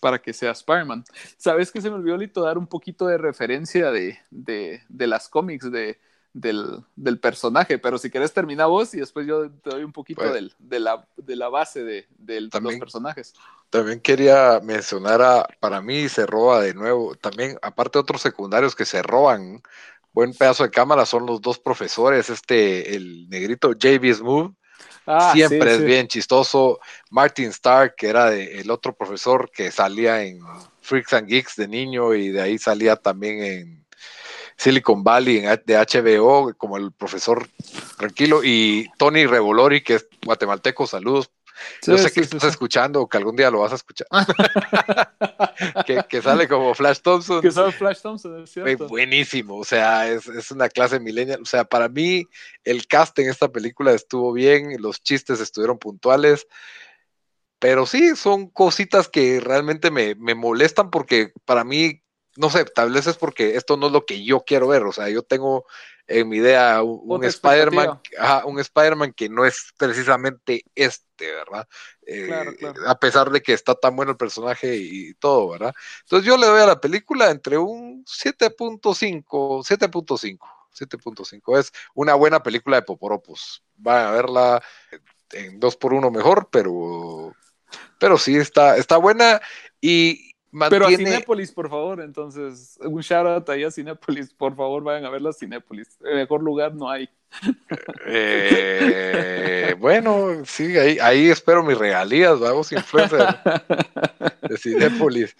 para 0.00 0.20
que 0.20 0.32
sea 0.32 0.52
Spider-Man. 0.52 1.04
¿Sabes 1.36 1.72
que 1.72 1.80
se 1.80 1.90
me 1.90 1.96
olvidó, 1.96 2.16
Lito, 2.16 2.42
dar 2.42 2.58
un 2.58 2.66
poquito 2.66 3.06
de 3.06 3.18
referencia 3.18 3.90
de, 3.90 4.18
de 4.30 5.06
las 5.06 5.28
cómics 5.28 5.70
de, 5.70 5.98
del, 6.32 6.84
del 6.96 7.18
personaje? 7.18 7.78
Pero 7.78 7.98
si 7.98 8.10
querés 8.10 8.32
termina 8.32 8.66
vos 8.66 8.94
y 8.94 9.00
después 9.00 9.26
yo 9.26 9.50
te 9.50 9.70
doy 9.70 9.84
un 9.84 9.92
poquito 9.92 10.20
Pues- 10.22 10.32
del- 10.34 10.54
de, 10.58 10.80
la, 10.80 11.06
de 11.16 11.36
la 11.36 11.48
base 11.48 11.84
de, 11.84 12.06
de 12.18 12.40
los 12.42 12.50
También- 12.50 12.78
personajes. 12.78 13.34
También 13.70 14.00
quería 14.00 14.60
mencionar 14.62 15.22
a, 15.22 15.46
para 15.60 15.80
mí 15.80 16.08
se 16.08 16.26
roba 16.26 16.60
de 16.60 16.74
nuevo, 16.74 17.14
también 17.14 17.58
aparte 17.62 17.98
de 17.98 18.00
otros 18.02 18.20
secundarios 18.20 18.74
que 18.76 18.84
se 18.84 19.02
roban 19.02 19.62
buen 20.12 20.34
pedazo 20.34 20.62
de 20.64 20.70
cámara 20.70 21.06
son 21.06 21.24
los 21.24 21.40
dos 21.40 21.58
profesores, 21.58 22.28
este, 22.28 22.94
el 22.94 23.30
negrito 23.30 23.72
JB 23.72 24.12
Smooth, 24.14 24.52
Ah, 25.06 25.32
siempre 25.32 25.62
sí, 25.70 25.74
es 25.74 25.78
sí. 25.78 25.84
bien 25.84 26.06
chistoso. 26.06 26.78
Martin 27.10 27.48
Starr, 27.48 27.94
que 27.96 28.08
era 28.08 28.30
de- 28.30 28.60
el 28.60 28.70
otro 28.70 28.94
profesor 28.94 29.50
que 29.50 29.70
salía 29.72 30.22
en 30.22 30.40
Freaks 30.80 31.12
and 31.14 31.28
Geeks 31.28 31.56
de 31.56 31.66
niño 31.66 32.14
y 32.14 32.28
de 32.28 32.40
ahí 32.42 32.58
salía 32.58 32.94
también 32.96 33.42
en 33.42 33.81
Silicon 34.62 35.02
Valley 35.02 35.40
de 35.66 35.76
HBO 35.76 36.54
como 36.56 36.76
el 36.76 36.92
profesor 36.92 37.48
tranquilo 37.98 38.42
y 38.44 38.86
Tony 38.96 39.26
Revolori, 39.26 39.82
que 39.82 39.94
es 39.94 40.06
guatemalteco, 40.24 40.86
saludos. 40.86 41.32
Yo 41.84 41.96
Sí, 41.96 42.02
sé 42.04 42.08
sí, 42.08 42.14
que 42.14 42.26
sí, 42.26 42.36
estás 42.36 42.50
escuchando 42.50 43.00
o 43.00 43.08
que 43.08 43.16
algún 43.16 43.34
día 43.34 43.50
lo 43.50 43.60
vas 43.60 43.72
a 43.72 43.74
escuchar. 43.76 44.06
que, 45.86 46.04
que 46.08 46.22
sale 46.22 46.46
como 46.46 46.74
Flash 46.74 47.00
Thompson. 47.00 47.40
Que 47.42 47.50
sabe 47.50 47.72
Flash 47.72 48.00
Thompson, 48.02 48.42
es 48.42 48.50
cierto. 48.52 48.86
buenísimo, 48.88 49.56
o 49.58 49.64
sea, 49.64 50.08
es, 50.08 50.28
es 50.28 50.50
una 50.52 50.68
clase 50.68 51.00
millennial. 51.00 51.40
O 51.42 51.46
sea, 51.46 51.64
para 51.64 51.88
mí 51.88 52.26
el 52.64 52.86
cast 52.86 53.18
en 53.18 53.30
esta 53.30 53.50
película 53.50 53.92
estuvo 53.92 54.32
bien, 54.32 54.80
los 54.80 55.02
chistes 55.02 55.40
estuvieron 55.40 55.78
puntuales, 55.78 56.46
pero 57.58 57.86
sí, 57.86 58.16
son 58.16 58.48
cositas 58.48 59.08
que 59.08 59.40
realmente 59.40 59.90
me, 59.90 60.14
me 60.16 60.34
molestan 60.34 60.90
porque 60.90 61.32
para 61.44 61.64
mí, 61.64 62.01
no 62.36 62.50
sé, 62.50 62.64
tal 62.64 62.92
vez 62.92 63.06
es 63.06 63.16
porque 63.16 63.56
esto 63.56 63.76
no 63.76 63.86
es 63.86 63.92
lo 63.92 64.06
que 64.06 64.24
yo 64.24 64.40
quiero 64.40 64.68
ver. 64.68 64.84
O 64.84 64.92
sea, 64.92 65.08
yo 65.08 65.22
tengo 65.22 65.66
en 66.06 66.28
mi 66.28 66.38
idea 66.38 66.82
un, 66.82 67.24
Spider-Man, 67.24 68.00
un 68.44 68.60
Spider-Man 68.60 69.12
que 69.12 69.28
no 69.28 69.44
es 69.44 69.72
precisamente 69.78 70.64
este, 70.74 71.32
¿verdad? 71.32 71.68
Eh, 72.06 72.26
Claro, 72.26 72.54
claro. 72.56 72.88
A 72.88 72.98
pesar 72.98 73.30
de 73.30 73.40
que 73.40 73.52
está 73.52 73.74
tan 73.74 73.94
bueno 73.94 74.12
el 74.12 74.16
personaje 74.16 74.76
y, 74.76 75.10
y 75.10 75.14
todo, 75.14 75.50
¿verdad? 75.50 75.72
Entonces 76.02 76.26
yo 76.26 76.36
le 76.36 76.46
doy 76.46 76.60
a 76.60 76.66
la 76.66 76.80
película 76.80 77.30
entre 77.30 77.58
un 77.58 78.04
7.5, 78.04 79.64
7.5, 79.64 80.38
7.5. 80.72 81.58
Es 81.58 81.72
una 81.94 82.14
buena 82.14 82.42
película 82.42 82.76
de 82.76 82.82
Poporopos. 82.82 83.62
Van 83.76 84.06
a 84.06 84.10
verla 84.10 84.62
en 85.32 85.60
2 85.60 85.76
por 85.76 85.94
1 85.94 86.10
mejor, 86.10 86.48
pero, 86.50 87.34
pero 87.98 88.18
sí 88.18 88.36
está, 88.36 88.76
está 88.76 88.96
buena 88.96 89.40
y 89.80 90.31
Pero 90.70 90.86
a. 90.86 90.90
Cinépolis, 90.90 91.52
por 91.52 91.70
favor, 91.70 92.00
entonces, 92.00 92.78
un 92.82 93.00
shout 93.00 93.26
out 93.26 93.48
ahí 93.48 93.64
a 93.64 93.70
Cinépolis, 93.70 94.32
por 94.34 94.54
favor, 94.54 94.82
vayan 94.82 95.04
a 95.06 95.10
ver 95.10 95.22
la 95.22 95.32
Cinépolis. 95.32 95.96
El 96.04 96.16
mejor 96.16 96.42
lugar 96.42 96.74
no 96.74 96.90
hay. 96.90 97.08
Eh, 98.06 99.74
bueno, 99.78 100.42
sí, 100.44 100.76
ahí, 100.78 100.98
ahí 101.00 101.30
espero 101.30 101.62
mis 101.62 101.78
regalías, 101.78 102.38
vamos, 102.38 102.72
influencer 102.72 103.26
de 104.42 104.58
Cinépolis. 104.58 105.36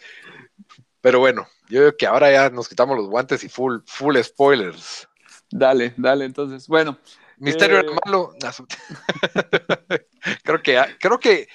Pero 1.01 1.19
bueno, 1.19 1.47
yo 1.69 1.81
creo 1.81 1.97
que 1.97 2.07
ahora 2.07 2.31
ya 2.33 2.51
nos 2.51 2.69
quitamos 2.69 2.97
los 2.97 3.09
guantes 3.09 3.45
y 3.45 3.49
full, 3.49 3.79
full 3.87 4.17
spoilers. 4.23 5.09
Dale, 5.51 5.93
dale, 5.97 6.25
entonces, 6.25 6.67
bueno, 6.69 6.99
Misterio 7.39 7.81
Eh. 7.81 7.87
malo. 8.07 8.33
Creo 10.45 10.63
que 10.63 10.81
creo 11.01 11.19
que 11.19 11.49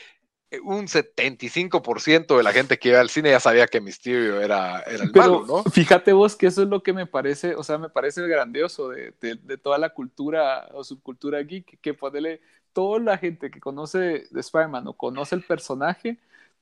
un 0.63 0.87
75% 0.87 2.37
de 2.37 2.43
la 2.43 2.53
gente 2.53 2.77
que 2.79 2.89
iba 2.89 2.99
al 3.01 3.09
cine 3.09 3.31
ya 3.31 3.39
sabía 3.39 3.67
que 3.67 3.81
Misterio 3.81 4.41
era, 4.41 4.81
era 4.83 5.03
el 5.03 5.11
pero 5.11 5.41
malo, 5.41 5.63
¿no? 5.65 5.71
fíjate 5.71 6.13
vos 6.13 6.35
que 6.35 6.47
eso 6.47 6.63
es 6.63 6.69
lo 6.69 6.81
que 6.83 6.93
me 6.93 7.05
parece, 7.05 7.55
o 7.55 7.63
sea, 7.63 7.77
me 7.77 7.89
parece 7.89 8.25
grandioso 8.27 8.89
de, 8.89 9.13
de- 9.19 9.35
de 9.35 9.57
toda 9.57 9.77
la 9.77 9.89
cultura 9.89 10.69
o 10.73 10.83
subcultura 10.83 11.39
geek, 11.41 11.79
que 11.81 11.93
ponerle 11.93 12.41
toda 12.73 12.99
la 12.99 13.17
gente 13.17 13.51
que 13.51 13.59
conoce 13.59 14.27
de 14.29 14.39
Spider-Man 14.39 14.87
o 14.87 14.93
conoce 14.93 15.35
el 15.35 15.43
personaje, 15.43 16.17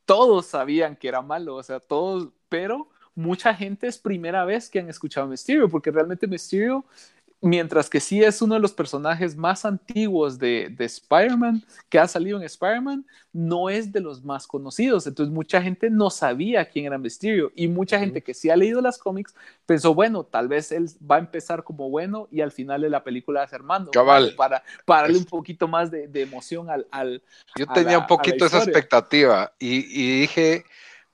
todos 0.06 0.48
sabían 0.48 0.95
que 0.95 1.08
era 1.08 1.21
malo, 1.21 1.56
o 1.56 1.63
sea, 1.63 1.80
todos, 1.80 2.30
pero 2.50 2.89
mucha 3.15 3.54
gente 3.54 3.88
es 3.88 3.98
primera 3.98 4.45
vez 4.45 4.69
que 4.69 4.80
han 4.80 4.89
escuchado 4.89 5.28
Mysterio, 5.28 5.69
porque 5.69 5.91
realmente 5.91 6.28
Mysterio, 6.28 6.86
mientras 7.46 7.90
que 7.90 8.00
sí 8.00 8.24
es 8.24 8.42
uno 8.42 8.56
de 8.56 8.60
los 8.60 8.74
personajes 8.74 9.36
más 9.38 9.66
antiguos 9.66 10.40
de, 10.40 10.70
de 10.76 10.86
Spider-Man, 10.86 11.64
que 11.90 12.00
ha 12.00 12.08
salido 12.08 12.38
en 12.38 12.44
Spider-Man, 12.44 13.06
no 13.34 13.70
es 13.70 13.92
de 13.92 14.00
los 14.02 14.24
más 14.24 14.48
conocidos. 14.48 15.06
Entonces 15.08 15.34
mucha 15.34 15.62
gente 15.62 15.90
no 15.90 16.10
sabía 16.10 16.66
quién 16.66 16.86
era 16.86 16.98
Mysterio 16.98 17.52
y 17.56 17.68
mucha 17.68 18.00
gente 18.00 18.22
que 18.24 18.34
sí 18.34 18.50
ha 18.50 18.56
leído 18.56 18.82
las 18.82 18.98
cómics 18.98 19.36
pensó, 19.66 19.94
bueno, 19.94 20.24
tal 20.24 20.48
vez 20.48 20.72
él 20.72 20.90
va 21.10 21.18
a 21.18 21.20
empezar 21.20 21.64
como 21.64 21.90
bueno 21.90 22.28
y 22.32 22.42
al 22.42 22.52
final 22.52 22.82
de 22.82 22.90
la 22.90 23.04
película 23.04 23.42
va 23.42 23.46
a 23.46 23.50
ser 23.50 23.62
Cabal. 23.92 24.24
malo, 24.24 24.36
para, 24.36 24.64
para 24.86 25.02
darle 25.04 25.18
un 25.18 25.26
poquito 25.26 25.68
más 25.68 25.92
de, 25.92 26.08
de 26.08 26.22
emoción 26.24 26.70
al... 26.70 26.88
al 26.92 27.22
Yo 27.56 27.68
tenía 27.68 27.92
la- 27.94 28.00
un 28.00 28.08
poquito 28.08 28.46
esa 28.46 28.58
expectativa 28.58 29.54
y, 29.60 29.78
y 29.88 30.22
dije, 30.22 30.66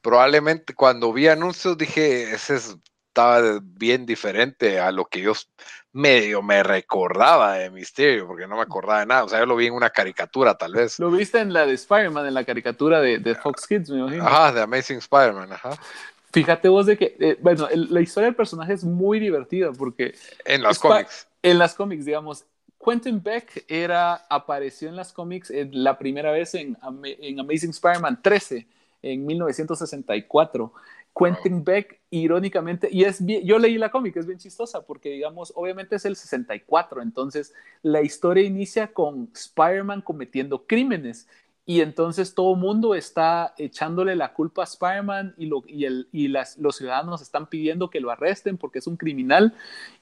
probablemente 0.01 0.73
cuando 0.73 1.13
vi 1.13 1.27
anuncios 1.27 1.77
dije, 1.77 2.33
ese 2.33 2.55
es- 2.55 2.77
estaba 3.11 3.59
bien 3.61 4.05
diferente 4.05 4.79
a 4.79 4.89
lo 4.91 5.05
que 5.05 5.19
yo 5.21 5.33
medio 5.91 6.41
me 6.41 6.63
recordaba 6.63 7.55
de 7.55 7.69
Misterio, 7.69 8.25
porque 8.25 8.47
no 8.47 8.55
me 8.55 8.61
acordaba 8.61 9.01
de 9.01 9.05
nada. 9.05 9.25
O 9.25 9.29
sea, 9.29 9.39
yo 9.39 9.45
lo 9.45 9.57
vi 9.57 9.67
en 9.67 9.73
una 9.73 9.89
caricatura 9.89 10.55
tal 10.55 10.73
vez. 10.73 10.97
Lo 10.97 11.11
viste 11.11 11.39
en 11.39 11.51
la 11.51 11.65
de 11.65 11.73
Spider-Man, 11.73 12.25
en 12.27 12.33
la 12.33 12.45
caricatura 12.45 13.01
de, 13.01 13.19
de 13.19 13.35
Fox 13.35 13.67
Kids, 13.67 13.89
me 13.89 13.99
imagino. 13.99 14.25
Ajá, 14.25 14.53
de 14.53 14.61
Amazing 14.61 14.99
Spider-Man, 14.99 15.51
ajá. 15.51 15.71
Fíjate 16.31 16.69
vos 16.69 16.85
de 16.85 16.97
que, 16.97 17.17
eh, 17.19 17.37
bueno, 17.41 17.67
el- 17.67 17.93
la 17.93 17.99
historia 17.99 18.27
del 18.27 18.35
personaje 18.35 18.71
es 18.71 18.85
muy 18.85 19.19
divertida 19.19 19.73
porque 19.73 20.15
En 20.45 20.63
las 20.63 20.79
cómics. 20.79 21.27
en 21.43 21.59
las 21.59 21.75
cómics, 21.75 22.05
digamos, 22.05 22.45
Quentin 22.83 23.21
Beck 23.21 23.65
era, 23.67 24.25
apareció 24.29 24.87
en 24.87 24.95
las 24.95 25.11
cómics 25.11 25.51
eh, 25.51 25.69
la 25.73 25.97
primera 25.99 26.31
vez 26.31 26.55
en, 26.55 26.77
en 27.03 27.39
Amazing 27.41 27.71
Spider-Man 27.71 28.21
13, 28.23 28.65
en 29.01 29.25
1964. 29.25 30.73
Quentin 31.13 31.63
Beck, 31.65 31.99
irónicamente, 32.11 32.89
y 32.91 33.05
es 33.05 33.25
bien, 33.25 33.43
yo 33.45 33.57
leí 33.59 33.77
la 33.79 33.89
cómic, 33.89 34.17
es 34.17 34.27
bien 34.27 34.37
chistosa, 34.39 34.83
porque 34.85 35.09
digamos, 35.09 35.53
obviamente 35.55 35.95
es 35.95 36.05
el 36.05 36.15
64, 36.15 37.01
entonces 37.01 37.53
la 37.83 38.01
historia 38.03 38.43
inicia 38.45 38.93
con 38.93 39.29
Spider-Man 39.33 40.01
cometiendo 40.01 40.67
crímenes, 40.67 41.27
y 41.65 41.81
entonces 41.81 42.35
todo 42.35 42.55
mundo 42.55 42.95
está 42.95 43.53
echándole 43.57 44.15
la 44.15 44.33
culpa 44.33 44.63
a 44.63 44.65
Spider-Man 44.65 45.35
y, 45.37 45.45
lo, 45.45 45.63
y, 45.67 45.85
el, 45.85 46.07
y 46.11 46.27
las, 46.27 46.57
los 46.57 46.75
ciudadanos 46.77 47.21
están 47.21 47.47
pidiendo 47.47 47.89
que 47.89 48.01
lo 48.01 48.11
arresten 48.11 48.57
porque 48.57 48.79
es 48.79 48.87
un 48.87 48.97
criminal 48.97 49.53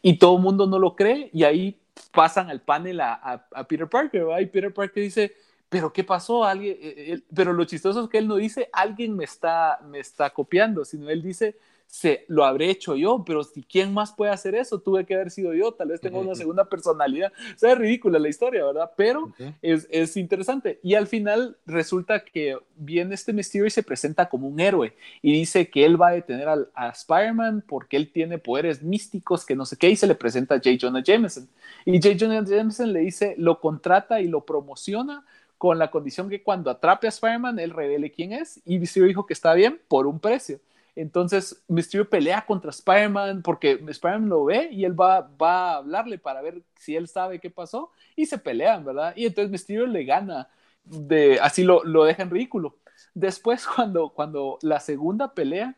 y 0.02 0.18
todo 0.18 0.38
el 0.38 0.42
mundo 0.44 0.68
no 0.68 0.80
lo 0.80 0.96
cree 0.96 1.30
y 1.34 1.44
ahí 1.44 1.78
pasan 2.14 2.50
al 2.50 2.62
panel 2.62 3.02
a, 3.02 3.14
a, 3.14 3.46
a 3.54 3.64
Peter 3.68 3.88
Parker 3.90 4.26
y 4.42 4.46
Peter 4.46 4.74
Parker 4.74 5.04
dice 5.04 5.34
pero 5.68 5.94
qué 5.94 6.04
pasó 6.04 6.44
alguien 6.46 6.78
eh, 6.80 7.06
él- 7.14 7.24
pero 7.36 7.54
lo 7.54 7.66
chistoso 7.66 8.04
es 8.04 8.10
que 8.10 8.18
él 8.20 8.28
no 8.28 8.36
dice 8.38 8.70
alguien 8.72 9.16
me 9.16 9.26
está 9.26 9.80
me 9.86 10.00
está 10.00 10.30
copiando 10.32 10.86
sino 10.86 11.10
él 11.10 11.22
dice 11.22 11.58
se 11.92 12.24
lo 12.28 12.46
habré 12.46 12.70
hecho 12.70 12.96
yo 12.96 13.24
pero 13.26 13.44
si 13.44 13.64
quién 13.64 13.92
más 13.94 14.14
puede 14.14 14.32
hacer 14.32 14.54
eso 14.54 14.80
tuve 14.80 15.06
que 15.08 15.16
haber 15.16 15.32
sido 15.32 15.56
yo 15.56 15.72
tal 15.72 15.88
vez 15.88 16.00
tengo 16.00 16.20
una 16.20 16.36
segunda 16.36 16.70
personalidad 16.70 17.34
o 17.56 17.58
sea 17.58 17.72
es 17.72 17.78
ridícula 17.80 18.20
la 18.20 18.30
historia 18.30 18.64
verdad 18.64 18.92
pero 18.96 19.34
es, 19.62 19.88
es 19.90 20.16
interesante. 20.18 20.80
Y 20.84 20.94
al 20.96 21.08
final 21.08 21.58
resulta 21.66 22.24
que 22.24 22.58
viene 22.76 23.16
este 23.16 23.34
Mysterio 23.34 23.66
y 23.66 23.72
se 23.72 23.82
presenta 23.84 24.30
como 24.30 24.48
un 24.48 24.60
héroe 24.60 24.94
y 25.22 25.32
dice 25.34 25.70
que 25.70 25.86
él 25.86 26.00
va 26.00 26.10
a 26.10 26.12
detener 26.12 26.48
al- 26.48 26.70
a, 26.74 26.90
Spider-Man 26.90 27.64
porque 27.68 27.98
él 27.98 28.12
tiene 28.12 28.38
poderes 28.38 28.84
místicos 28.84 29.46
que 29.46 29.56
no 29.56 29.66
sé 29.66 29.78
qué 29.78 29.90
y 29.90 29.96
se 29.96 30.06
le 30.08 30.16
presenta 30.16 30.56
a 30.56 30.58
J. 30.58 30.72
Jonah 30.80 31.04
Jameson. 31.04 31.48
Y 31.86 32.00
J. 32.02 32.16
Jonah 32.20 32.44
Jameson 32.46 32.94
le 32.94 33.00
dice, 33.00 33.36
lo 33.38 33.60
contrata 33.60 34.22
y 34.22 34.28
lo 34.28 34.46
promociona 34.46 35.26
con 35.58 35.78
la 35.78 35.92
condición 35.92 36.30
que 36.30 36.42
cuando 36.44 36.70
atrape 36.70 37.08
a 37.08 37.10
Spider-Man 37.10 37.60
él 37.60 37.72
revele 37.72 38.12
quién 38.12 38.34
es 38.34 38.62
y 38.66 38.80
Mysterio 38.80 39.08
dijo 39.08 39.26
que 39.26 39.34
está 39.34 39.54
bien 39.54 39.80
por 39.88 40.08
un 40.08 40.20
precio. 40.20 40.60
Entonces 40.96 41.64
Mysterio 41.68 42.10
pelea 42.10 42.46
contra 42.46 42.72
Spider-Man 42.72 43.42
porque 43.42 43.84
Spider-Man 43.88 44.30
lo 44.30 44.46
ve 44.46 44.70
y 44.72 44.86
él 44.86 45.00
va, 45.00 45.30
va 45.42 45.74
a 45.74 45.76
hablarle 45.78 46.18
para 46.18 46.42
ver 46.42 46.62
si 46.76 46.96
él 46.96 47.08
sabe 47.08 47.40
qué 47.40 47.50
pasó 47.50 47.92
y 48.16 48.26
se 48.26 48.38
pelean, 48.38 48.84
¿verdad? 48.86 49.14
Y 49.16 49.26
entonces 49.26 49.52
Mysterio 49.52 49.86
le 49.88 50.04
gana, 50.04 50.50
de, 50.84 51.40
así 51.42 51.64
lo, 51.64 51.84
lo 51.84 52.04
deja 52.04 52.24
en 52.24 52.30
ridículo. 52.30 52.78
Después 53.14 53.66
cuando, 53.76 54.10
cuando 54.10 54.60
la 54.62 54.80
segunda 54.80 55.34
pelea, 55.34 55.76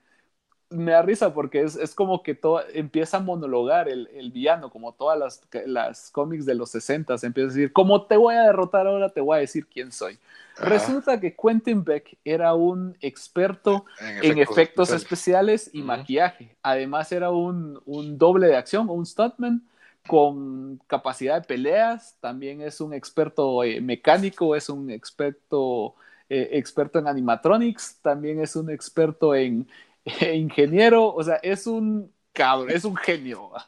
me 0.72 0.92
da 0.92 1.02
risa 1.02 1.34
porque 1.34 1.62
es, 1.62 1.76
es 1.76 1.94
como 1.94 2.24
que 2.24 2.34
todo, 2.34 2.62
empieza 2.74 3.18
a 3.18 3.20
monologar 3.20 3.90
el, 3.90 4.10
el 4.14 4.32
villano, 4.32 4.70
como 4.70 4.94
todas 4.94 5.20
las, 5.20 5.42
las 5.66 6.10
cómics 6.12 6.46
de 6.46 6.56
los 6.56 6.72
60, 6.72 7.16
empieza 7.24 7.48
a 7.48 7.54
decir, 7.54 7.74
como 7.74 8.06
te 8.06 8.18
voy 8.18 8.36
a 8.36 8.44
derrotar 8.44 8.88
ahora, 8.88 9.10
te 9.10 9.22
voy 9.22 9.38
a 9.38 9.42
decir 9.42 9.68
quién 9.68 9.92
soy. 9.92 10.18
Resulta 10.58 11.20
que 11.20 11.36
Quentin 11.36 11.84
Beck 11.84 12.18
era 12.24 12.54
un 12.54 12.96
experto 13.02 13.86
en 14.22 14.38
efectos 14.38 14.92
especiales 14.92 15.70
y 15.74 15.82
maquillaje. 15.82 16.56
Además 16.62 17.12
era 17.12 17.32
un, 17.32 17.82
un 17.86 18.18
doble 18.18 18.48
de 18.48 18.58
acción, 18.58 18.90
un 18.90 19.06
stuntman 19.06 19.64
con 20.08 20.80
capacidad 20.88 21.42
de 21.42 21.48
peleas. 21.48 22.18
También 22.20 22.62
es 22.62 22.82
un 22.82 22.94
experto 22.94 23.64
eh, 23.64 23.82
mecánico, 23.82 24.56
es 24.56 24.70
un 24.70 24.90
experto, 24.92 25.96
eh, 26.30 26.50
experto 26.54 27.00
en 27.00 27.08
animatronics, 27.08 27.98
también 28.02 28.42
es 28.42 28.56
un 28.56 28.70
experto 28.70 29.34
en 29.36 29.68
ingeniero. 30.34 31.14
O 31.14 31.24
sea, 31.24 31.36
es 31.38 31.68
un 31.68 32.14
cabrón, 32.34 32.70
es 32.72 32.86
un 32.86 32.96
genio. 32.96 33.52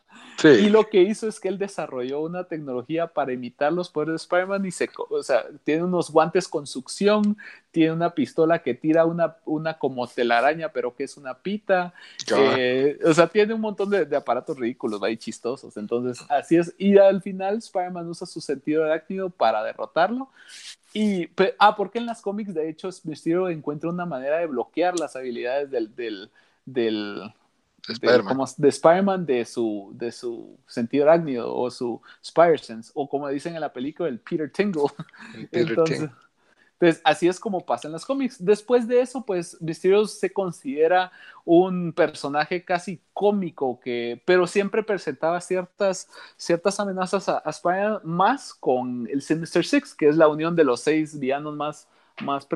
Y 0.44 0.68
lo 0.68 0.90
que 0.90 1.02
hizo 1.02 1.28
es 1.28 1.40
que 1.40 1.48
él 1.48 1.58
desarrolló 1.58 2.20
una 2.20 2.44
tecnología 2.44 3.08
para 3.08 3.32
imitar 3.32 3.72
los 3.72 3.90
poderes 3.90 4.14
de 4.14 4.24
Spider-Man 4.24 4.66
y 4.66 4.72
se, 4.72 4.90
o 5.10 5.24
sea, 5.24 5.46
tiene 5.64 5.84
unos 5.84 6.12
guantes 6.12 6.50
con 6.50 6.68
succión, 6.68 7.38
tiene 7.72 7.94
una 7.94 8.14
pistola 8.14 8.60
que 8.62 8.74
tira 8.74 9.06
una, 9.06 9.38
una 9.46 9.78
como 9.78 10.06
telaraña, 10.06 10.70
pero 10.70 10.96
que 10.96 11.06
es 11.06 11.16
una 11.16 11.36
pita. 11.36 11.94
Eh, 12.36 13.00
o 13.06 13.14
sea, 13.14 13.28
tiene 13.28 13.54
un 13.54 13.62
montón 13.62 13.90
de, 13.90 14.06
de 14.06 14.16
aparatos 14.18 14.58
ridículos 14.58 15.00
y 15.10 15.16
chistosos. 15.16 15.78
Entonces, 15.78 16.26
así 16.28 16.58
es. 16.58 16.74
Y 16.78 16.98
al 16.98 17.22
final, 17.22 17.60
Spider-Man 17.60 18.10
usa 18.10 18.28
su 18.28 18.42
sentido 18.42 18.84
arácnido 18.84 19.30
para 19.30 19.64
derrotarlo. 19.64 20.30
Y, 20.94 21.28
ah, 21.58 21.76
porque 21.76 21.98
en 21.98 22.06
las 22.06 22.22
cómics, 22.22 22.54
de 22.54 22.70
hecho, 22.70 22.90
Mysterio 23.04 23.50
encuentra 23.50 23.90
una 23.90 24.06
manera 24.06 24.38
de 24.38 24.46
bloquear 24.46 25.00
las 25.00 25.16
habilidades 25.16 25.72
del, 25.72 25.96
del, 25.96 26.30
del, 26.66 27.34
de, 27.88 27.94
Spider-Man. 27.94 28.28
como 28.28 28.46
de 28.58 28.70
Spider-Man 28.70 29.26
de 29.26 29.46
su, 29.46 29.92
de 29.94 30.12
su 30.12 30.58
sentido 30.68 31.06
arácnido 31.06 31.54
o 31.54 31.70
su 31.70 32.02
Spider-Sense, 32.22 32.92
o 32.94 33.10
como 33.10 33.28
dicen 33.30 33.56
en 33.56 33.62
la 33.62 33.74
película, 33.74 34.10
el 34.10 34.20
Peter 34.20 34.52
Tingle. 34.52 34.84
El 35.36 35.48
Peter 35.50 35.70
entonces, 35.70 36.00
Ting. 36.00 36.10
entonces, 36.80 37.02
así 37.04 37.28
es 37.28 37.40
como 37.40 37.66
pasa 37.66 37.88
en 37.88 37.92
los 37.92 38.06
cómics. 38.06 38.44
Después 38.44 38.88
de 38.88 39.02
eso, 39.02 39.26
pues 39.26 39.62
Mysterio 39.62 40.06
se 40.06 40.32
considera 40.32 41.12
un 41.44 41.92
personaje 41.92 42.64
casi 42.64 43.02
cómico, 43.12 43.80
que, 43.82 44.22
pero 44.26 44.48
siempre 44.48 44.84
presentaba 44.84 45.42
ciertas, 45.42 46.08
ciertas 46.38 46.80
amenazas 46.80 47.28
a, 47.28 47.40
a 47.44 47.50
Spider-Man, 47.50 48.02
más 48.04 48.54
con 48.54 49.10
el 49.12 49.22
Sinister 49.22 49.66
Six, 49.66 49.94
que 49.94 50.08
es 50.08 50.16
la 50.16 50.30
unión 50.30 50.56
de 50.56 50.64
los 50.64 50.80
seis 50.80 51.20
villanos 51.20 51.56
más, 51.56 51.88
más 52.22 52.48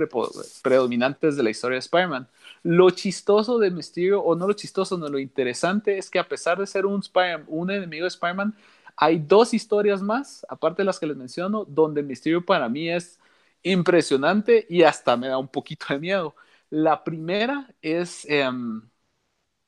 predominantes 0.61 1.35
de 1.35 1.43
la 1.43 1.49
historia 1.49 1.75
de 1.75 1.79
Spider-Man. 1.79 2.27
Lo 2.63 2.89
chistoso 2.91 3.59
de 3.59 3.71
Mysterio, 3.71 4.21
o 4.21 4.35
no 4.35 4.47
lo 4.47 4.53
chistoso, 4.53 4.97
no 4.97 5.07
lo 5.09 5.19
interesante, 5.19 5.97
es 5.97 6.09
que 6.09 6.19
a 6.19 6.27
pesar 6.27 6.59
de 6.59 6.67
ser 6.67 6.85
un, 6.85 7.01
un 7.47 7.71
enemigo 7.71 8.03
de 8.03 8.09
Spider-Man, 8.09 8.55
hay 8.95 9.19
dos 9.19 9.53
historias 9.53 10.01
más, 10.01 10.45
aparte 10.49 10.81
de 10.81 10.85
las 10.85 10.99
que 10.99 11.07
les 11.07 11.17
menciono, 11.17 11.65
donde 11.65 12.03
Mysterio 12.03 12.45
para 12.45 12.67
mí 12.67 12.89
es 12.89 13.19
impresionante 13.63 14.65
y 14.69 14.83
hasta 14.83 15.17
me 15.17 15.27
da 15.27 15.37
un 15.37 15.47
poquito 15.47 15.85
de 15.89 15.99
miedo. 15.99 16.35
La 16.69 17.03
primera 17.03 17.73
es, 17.81 18.25
em, 18.29 18.81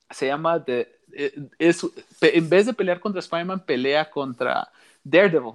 se 0.10 0.28
llama, 0.28 0.63
eh, 0.67 1.49
es, 1.60 1.86
en 2.21 2.49
vez 2.49 2.65
de 2.65 2.73
pelear 2.73 2.99
contra 2.99 3.19
Spider-Man, 3.19 3.65
pelea 3.65 4.10
contra 4.10 4.71
Daredevil. 5.04 5.54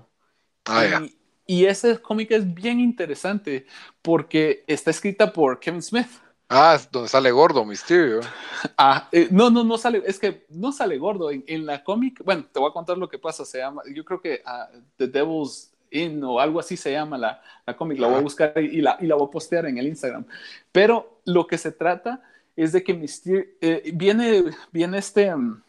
Ah, 0.66 1.02
y 1.46 1.66
ese 1.66 1.98
cómic 1.98 2.30
es 2.30 2.54
bien 2.54 2.80
interesante 2.80 3.66
porque 4.02 4.64
está 4.66 4.90
escrita 4.90 5.32
por 5.32 5.60
Kevin 5.60 5.82
Smith. 5.82 6.08
Ah, 6.48 6.74
es 6.76 6.90
donde 6.90 7.08
sale 7.08 7.30
gordo, 7.30 7.64
Mysterio. 7.64 8.20
Ah, 8.78 9.08
eh, 9.12 9.28
no, 9.30 9.50
no, 9.50 9.62
no 9.62 9.76
sale, 9.76 10.02
es 10.06 10.18
que 10.18 10.46
no 10.48 10.72
sale 10.72 10.96
gordo. 10.96 11.30
En, 11.30 11.44
en 11.46 11.66
la 11.66 11.84
cómic, 11.84 12.22
bueno, 12.24 12.46
te 12.50 12.58
voy 12.58 12.70
a 12.70 12.72
contar 12.72 12.96
lo 12.96 13.08
que 13.08 13.18
pasa. 13.18 13.44
Se 13.44 13.58
llama, 13.58 13.82
yo 13.94 14.04
creo 14.04 14.20
que 14.20 14.42
ah, 14.44 14.68
The 14.96 15.06
Devil's 15.06 15.70
In 15.90 16.24
o 16.24 16.40
algo 16.40 16.58
así 16.58 16.76
se 16.76 16.92
llama 16.92 17.18
la, 17.18 17.42
la 17.66 17.76
cómic. 17.76 17.98
La 17.98 18.08
voy 18.08 18.16
a 18.16 18.20
buscar 18.20 18.52
y 18.56 18.80
la, 18.80 18.96
y 19.00 19.06
la 19.06 19.14
voy 19.16 19.28
a 19.28 19.30
postear 19.30 19.66
en 19.66 19.78
el 19.78 19.86
Instagram. 19.86 20.24
Pero 20.72 21.20
lo 21.24 21.46
que 21.46 21.58
se 21.58 21.72
trata 21.72 22.22
es 22.56 22.72
de 22.72 22.82
que 22.82 22.94
Mysterio, 22.94 23.44
eh, 23.60 23.92
viene, 23.94 24.44
viene 24.72 24.98
este 24.98 25.34
mm, 25.34 25.62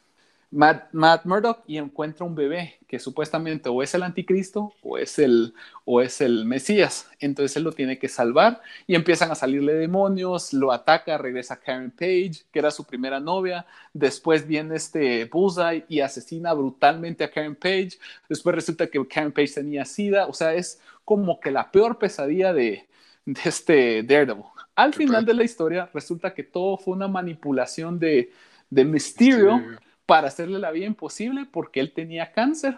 Matt, 0.55 0.93
Matt 0.93 1.25
Murdock 1.25 1.63
y 1.67 1.77
encuentra 1.77 2.25
un 2.25 2.33
bebé 2.33 2.79
que 2.87 2.97
supuestamente 2.97 3.67
o 3.67 3.83
es 3.83 3.93
el 3.93 4.03
anticristo 4.03 4.73
o 4.81 4.97
es 4.97 5.19
el, 5.19 5.53
o 5.83 6.01
es 6.01 6.21
el 6.21 6.45
Mesías. 6.45 7.09
Entonces 7.19 7.57
él 7.57 7.63
lo 7.63 7.73
tiene 7.73 7.99
que 7.99 8.07
salvar 8.07 8.61
y 8.87 8.95
empiezan 8.95 9.29
a 9.29 9.35
salirle 9.35 9.73
demonios, 9.73 10.53
lo 10.53 10.71
ataca, 10.71 11.17
regresa 11.17 11.59
Karen 11.59 11.91
Page, 11.91 12.45
que 12.53 12.59
era 12.59 12.71
su 12.71 12.85
primera 12.85 13.19
novia. 13.19 13.65
Después 13.93 14.47
viene 14.47 14.77
este 14.77 15.25
Bullseye 15.25 15.83
y 15.89 15.99
asesina 15.99 16.53
brutalmente 16.53 17.25
a 17.25 17.31
Karen 17.31 17.55
Page. 17.55 17.99
Después 18.29 18.55
resulta 18.55 18.87
que 18.87 19.05
Karen 19.05 19.33
Page 19.33 19.55
tenía 19.55 19.83
sida. 19.83 20.25
O 20.27 20.33
sea, 20.33 20.53
es 20.53 20.79
como 21.03 21.41
que 21.41 21.51
la 21.51 21.69
peor 21.69 21.99
pesadilla 21.99 22.53
de, 22.53 22.87
de 23.25 23.41
este 23.43 24.03
Daredevil. 24.03 24.45
Al 24.73 24.93
final 24.93 25.25
de 25.25 25.33
la 25.33 25.43
historia 25.43 25.89
resulta 25.93 26.33
que 26.33 26.43
todo 26.43 26.77
fue 26.77 26.93
una 26.93 27.09
manipulación 27.09 27.99
de, 27.99 28.31
de 28.69 28.85
Mysterio 28.85 29.57
Mysterio. 29.57 29.84
Para 30.05 30.27
hacerle 30.27 30.59
la 30.59 30.71
vida 30.71 30.85
imposible 30.85 31.45
porque 31.45 31.79
él 31.79 31.93
tenía 31.93 32.31
cáncer 32.31 32.77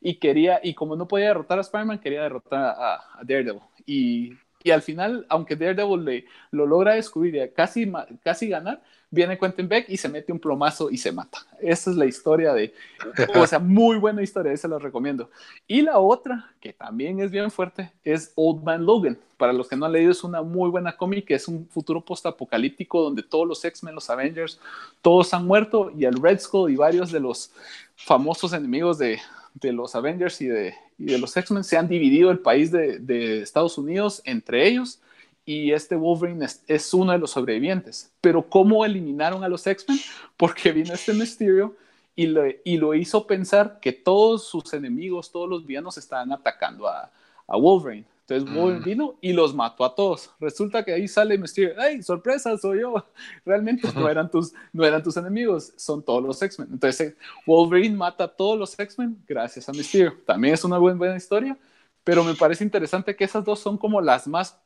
y 0.00 0.16
quería, 0.18 0.60
y 0.62 0.74
como 0.74 0.96
no 0.96 1.08
podía 1.08 1.28
derrotar 1.28 1.58
a 1.58 1.62
Spider-Man, 1.62 2.00
quería 2.00 2.22
derrotar 2.22 2.60
a, 2.62 2.94
a 2.94 3.24
Daredevil. 3.24 3.62
Y, 3.86 4.32
y 4.64 4.70
al 4.70 4.80
final, 4.80 5.26
aunque 5.28 5.56
Daredevil 5.56 6.04
le, 6.04 6.24
lo 6.50 6.66
logra 6.66 6.94
descubrir 6.94 7.36
y 7.36 7.48
casi, 7.50 7.92
casi 8.22 8.48
ganar, 8.48 8.82
viene 9.10 9.38
Quentin 9.38 9.68
Beck 9.68 9.90
y 9.90 9.98
se 9.98 10.08
mete 10.08 10.32
un 10.32 10.40
plomazo 10.40 10.90
y 10.90 10.96
se 10.96 11.12
mata. 11.12 11.38
Esa 11.60 11.90
es 11.90 11.96
la 11.96 12.06
historia 12.06 12.54
de, 12.54 12.72
o 13.36 13.46
sea, 13.46 13.58
muy 13.58 13.98
buena 13.98 14.22
historia, 14.22 14.52
esa 14.52 14.66
la 14.66 14.78
recomiendo. 14.78 15.28
Y 15.66 15.82
la 15.82 15.98
otra, 15.98 16.50
que 16.60 16.72
también 16.72 17.20
es 17.20 17.30
bien 17.30 17.50
fuerte, 17.50 17.92
es 18.02 18.32
Old 18.36 18.64
Man 18.64 18.86
Logan. 18.86 19.18
Para 19.36 19.52
los 19.52 19.68
que 19.68 19.76
no 19.76 19.84
han 19.84 19.92
leído, 19.92 20.10
es 20.10 20.24
una 20.24 20.40
muy 20.40 20.70
buena 20.70 20.96
cómic, 20.96 21.26
que 21.26 21.34
es 21.34 21.46
un 21.46 21.68
futuro 21.68 22.00
postapocalíptico 22.00 23.02
donde 23.02 23.22
todos 23.22 23.46
los 23.46 23.62
X-Men, 23.62 23.94
los 23.94 24.08
Avengers, 24.08 24.58
todos 25.02 25.34
han 25.34 25.46
muerto 25.46 25.92
y 25.94 26.06
el 26.06 26.14
Red 26.14 26.40
Skull 26.40 26.70
y 26.70 26.76
varios 26.76 27.12
de 27.12 27.20
los 27.20 27.52
famosos 27.96 28.54
enemigos 28.54 28.96
de, 28.96 29.18
de 29.54 29.72
los 29.72 29.94
Avengers 29.94 30.40
y 30.40 30.46
de, 30.46 30.74
y 30.98 31.06
de 31.06 31.18
los 31.18 31.36
X-Men 31.36 31.64
se 31.64 31.76
han 31.76 31.88
dividido 31.88 32.30
el 32.30 32.40
país 32.40 32.70
de, 32.70 32.98
de 32.98 33.40
Estados 33.40 33.78
Unidos 33.78 34.20
entre 34.24 34.66
ellos 34.68 35.00
y 35.46 35.72
este 35.72 35.94
Wolverine 35.96 36.44
es, 36.44 36.62
es 36.66 36.92
uno 36.94 37.12
de 37.12 37.18
los 37.18 37.30
sobrevivientes. 37.32 38.10
Pero 38.20 38.48
¿cómo 38.48 38.84
eliminaron 38.84 39.44
a 39.44 39.48
los 39.48 39.66
X-Men? 39.66 39.98
Porque 40.36 40.72
vino 40.72 40.92
este 40.94 41.12
Mysterio 41.12 41.76
y, 42.16 42.26
le- 42.26 42.60
y 42.64 42.76
lo 42.78 42.94
hizo 42.94 43.26
pensar 43.26 43.78
que 43.80 43.92
todos 43.92 44.44
sus 44.48 44.72
enemigos, 44.74 45.30
todos 45.30 45.48
los 45.48 45.66
villanos 45.66 45.98
estaban 45.98 46.32
atacando 46.32 46.88
a, 46.88 47.10
a 47.46 47.56
Wolverine. 47.56 48.06
Entonces 48.26 48.48
Wolverine 48.50 48.80
Mm. 48.80 48.84
vino 48.84 49.18
y 49.20 49.32
los 49.34 49.54
mató 49.54 49.84
a 49.84 49.94
todos. 49.94 50.30
Resulta 50.40 50.84
que 50.84 50.92
ahí 50.94 51.08
sale 51.08 51.36
Mysterio, 51.38 51.74
¡ay, 51.78 52.02
sorpresa, 52.02 52.56
soy 52.56 52.80
yo! 52.80 52.94
Realmente 53.44 53.92
no 53.94 54.08
eran 54.08 54.30
tus, 54.30 54.52
no 54.72 54.84
eran 54.84 55.02
tus 55.02 55.16
enemigos, 55.18 55.72
son 55.76 56.02
todos 56.02 56.22
los 56.22 56.40
X-Men. 56.42 56.68
Entonces 56.72 57.14
Wolverine 57.46 57.96
mata 57.96 58.24
a 58.24 58.28
todos 58.28 58.58
los 58.58 58.78
X-Men 58.78 59.22
gracias 59.26 59.68
a 59.68 59.72
Mysterio. 59.72 60.14
También 60.26 60.54
es 60.54 60.64
una 60.64 60.78
buena, 60.78 60.98
buena 60.98 61.16
historia, 61.16 61.58
pero 62.02 62.24
me 62.24 62.34
parece 62.34 62.64
interesante 62.64 63.14
que 63.16 63.24
esas 63.24 63.44
dos 63.44 63.60
son 63.60 63.76
como 63.78 64.00
las 64.00 64.26
más 64.26 64.58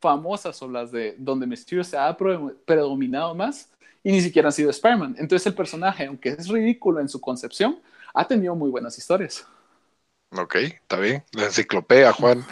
famosas 0.00 0.60
o 0.62 0.68
las 0.68 0.92
de 0.92 1.14
donde 1.18 1.46
Mysterio 1.46 1.84
se 1.84 1.96
ha 1.98 2.16
pre- 2.16 2.38
predominado 2.64 3.34
más 3.34 3.70
y 4.02 4.12
ni 4.12 4.20
siquiera 4.20 4.48
han 4.48 4.52
sido 4.52 4.70
Spider-Man. 4.70 5.16
Entonces 5.18 5.46
el 5.46 5.54
personaje, 5.54 6.06
aunque 6.06 6.30
es 6.30 6.48
ridículo 6.48 7.00
en 7.00 7.08
su 7.08 7.20
concepción, 7.20 7.80
ha 8.14 8.26
tenido 8.26 8.54
muy 8.54 8.70
buenas 8.70 8.96
historias. 8.98 9.46
Ok, 10.36 10.54
está 10.56 10.98
bien. 11.00 11.24
La 11.32 11.44
enciclopedia, 11.46 12.12
Juan, 12.12 12.44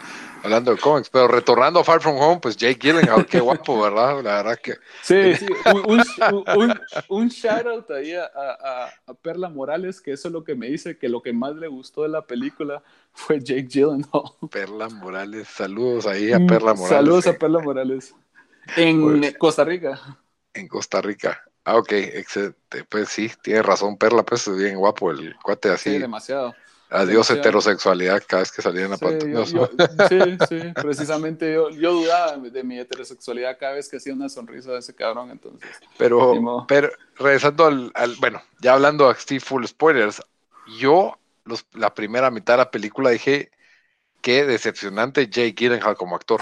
hablando 0.43 0.73
de 0.75 0.81
cómics. 0.81 1.09
Pero 1.11 1.29
retornando 1.29 1.81
a 1.81 1.85
Far 1.85 2.01
From 2.01 2.17
Home, 2.17 2.41
pues 2.41 2.57
Jake 2.57 2.79
Gyllenhaal, 2.81 3.27
qué 3.27 3.41
guapo, 3.41 3.81
¿verdad? 3.81 4.23
La 4.23 4.43
verdad 4.43 4.59
que 4.63 4.75
Sí, 5.03 5.35
sí, 5.37 5.47
un, 5.87 6.01
un, 6.01 6.45
un, 6.57 6.81
un 7.09 7.29
shout 7.29 7.67
out 7.67 7.91
ahí 7.91 8.13
a, 8.15 8.25
a, 8.25 8.89
a 9.07 9.15
Perla 9.15 9.49
Morales, 9.49 10.01
que 10.01 10.13
eso 10.13 10.29
es 10.29 10.33
lo 10.33 10.45
que 10.45 10.55
me 10.55 10.67
dice 10.69 10.97
que 10.99 11.09
lo 11.09 11.21
que 11.23 11.33
más 11.33 11.55
le 11.57 11.69
gustó 11.69 12.03
de 12.03 12.09
la 12.09 12.23
película 12.23 12.83
fue 13.13 13.41
Jake 13.41 13.67
Gyllenhaal. 13.69 14.23
Perla 14.51 14.89
Morales, 14.89 15.49
saludos 15.49 16.07
ahí 16.07 16.33
a 16.33 16.39
Perla 16.39 16.75
Morales. 16.75 16.81
Mm, 16.83 16.89
Saludos 16.89 17.27
a 17.27 17.33
Perla 17.35 17.59
Morales. 17.61 18.15
En 18.77 19.21
Pues- 19.21 19.39
Costa 19.39 19.65
Rica. 19.65 20.01
en 20.55 20.69
Costa 20.69 21.01
Rica. 21.01 21.43
Ah, 21.65 21.77
ok, 21.77 21.93
excelente. 21.93 22.85
Pues 22.89 23.11
sí, 23.11 23.31
tiene 23.43 23.63
razón, 23.63 23.99
Perla, 23.99 24.23
pues 24.23 24.49
es 24.49 24.57
bien 24.57 24.77
guapo 24.79 25.11
el 25.11 25.37
cuate 25.43 25.69
Sí, 25.77 25.91
así. 25.91 25.99
demasiado. 25.99 26.55
Adiós 26.91 27.31
heterosexualidad 27.31 28.23
cada 28.27 28.43
vez 28.43 28.53
que 28.53 28.63
salía 28.63 28.85
en 28.85 28.91
la 28.93 28.97
Sí, 28.97 29.05
pantalla. 29.05 29.33
yo- 29.33 29.45
yo- 29.45 29.69
sí, 30.09 30.39
sí, 30.49 30.73
precisamente 30.81 31.53
yo, 31.53 31.71
yo 31.71 31.93
dudaba 31.93 32.37
de 32.39 32.65
mi 32.65 32.79
heterosexualidad 32.79 33.59
cada 33.59 33.75
vez 33.75 33.89
que 33.89 33.99
hacía 33.99 34.15
una 34.15 34.29
sonrisa 34.29 34.73
de 34.73 34.79
ese 34.79 34.95
cabrón, 34.95 35.31
entonces. 35.31 35.69
Pero, 35.99 36.65
pero 36.67 36.91
regresando 37.17 37.67
al, 37.67 37.93
al- 37.95 38.17
bueno, 38.17 38.43
ya 38.61 38.73
hablando 38.73 39.09
a 39.09 39.15
Steve 39.15 39.41
Full 39.41 39.67
Spoilers, 39.67 40.23
yo 40.79 41.19
los, 41.45 41.67
la 41.75 41.93
primera 41.95 42.31
mitad 42.31 42.55
de 42.55 42.59
la 42.59 42.71
película 42.71 43.11
dije 43.11 43.51
qué 44.23 44.45
decepcionante 44.45 45.29
Jake 45.29 45.55
Gyllenhaal 45.57 45.97
como 45.97 46.17
actor. 46.17 46.41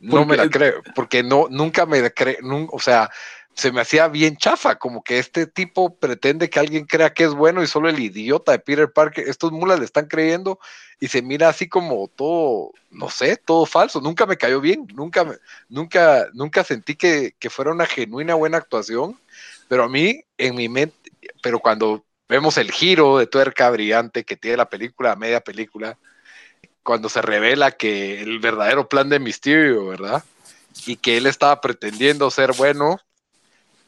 No 0.00 0.18
¿Por 0.18 0.26
me 0.26 0.36
la 0.36 0.48
creo, 0.48 0.82
porque 0.94 1.22
no, 1.22 1.46
nunca 1.48 1.86
me 1.86 2.10
creo, 2.12 2.38
o 2.72 2.80
sea, 2.80 3.08
se 3.54 3.70
me 3.70 3.80
hacía 3.80 4.08
bien 4.08 4.36
chafa, 4.36 4.76
como 4.76 5.02
que 5.04 5.18
este 5.18 5.46
tipo 5.46 5.96
pretende 5.96 6.48
que 6.48 6.58
alguien 6.58 6.86
crea 6.86 7.12
que 7.12 7.24
es 7.24 7.34
bueno 7.34 7.62
y 7.62 7.66
solo 7.66 7.88
el 7.88 8.00
idiota 8.00 8.52
de 8.52 8.58
Peter 8.58 8.90
Parker, 8.90 9.28
estos 9.28 9.52
mulas 9.52 9.78
le 9.78 9.84
están 9.84 10.06
creyendo 10.06 10.58
y 10.98 11.08
se 11.08 11.20
mira 11.20 11.48
así 11.48 11.68
como 11.68 12.08
todo, 12.08 12.72
no 12.90 13.10
sé, 13.10 13.36
todo 13.36 13.66
falso. 13.66 14.00
Nunca 14.00 14.24
me 14.24 14.36
cayó 14.36 14.60
bien, 14.60 14.86
nunca, 14.94 15.38
nunca, 15.68 16.28
nunca 16.32 16.64
sentí 16.64 16.94
que, 16.94 17.34
que 17.38 17.50
fuera 17.50 17.72
una 17.72 17.86
genuina 17.86 18.34
buena 18.34 18.58
actuación, 18.58 19.18
pero 19.68 19.84
a 19.84 19.88
mí, 19.88 20.22
en 20.38 20.54
mi 20.54 20.68
mente, 20.68 21.10
pero 21.42 21.58
cuando 21.58 22.04
vemos 22.28 22.56
el 22.56 22.70
giro 22.72 23.18
de 23.18 23.26
tuerca 23.26 23.68
brillante 23.70 24.24
que 24.24 24.36
tiene 24.36 24.56
la 24.56 24.70
película, 24.70 25.16
media 25.16 25.40
película, 25.40 25.98
cuando 26.82 27.08
se 27.08 27.20
revela 27.20 27.72
que 27.72 28.20
el 28.22 28.38
verdadero 28.38 28.88
plan 28.88 29.08
de 29.08 29.18
Mysterio, 29.18 29.86
¿verdad? 29.86 30.24
Y 30.86 30.96
que 30.96 31.16
él 31.16 31.26
estaba 31.26 31.60
pretendiendo 31.60 32.30
ser 32.30 32.52
bueno 32.54 32.98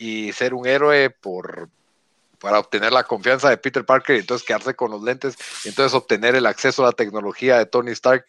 y 0.04 0.32
ser 0.32 0.52
un 0.52 0.66
héroe 0.66 1.08
por, 1.08 1.70
para 2.38 2.58
obtener 2.58 2.92
la 2.92 3.04
confianza 3.04 3.48
de 3.48 3.56
Peter 3.56 3.86
Parker 3.86 4.16
y 4.16 4.18
entonces 4.20 4.46
quedarse 4.46 4.74
con 4.74 4.90
los 4.90 5.02
lentes 5.02 5.34
y 5.64 5.70
entonces 5.70 5.94
obtener 5.94 6.34
el 6.34 6.44
acceso 6.44 6.82
a 6.82 6.88
la 6.88 6.92
tecnología 6.92 7.56
de 7.56 7.64
Tony 7.64 7.92
Stark 7.92 8.26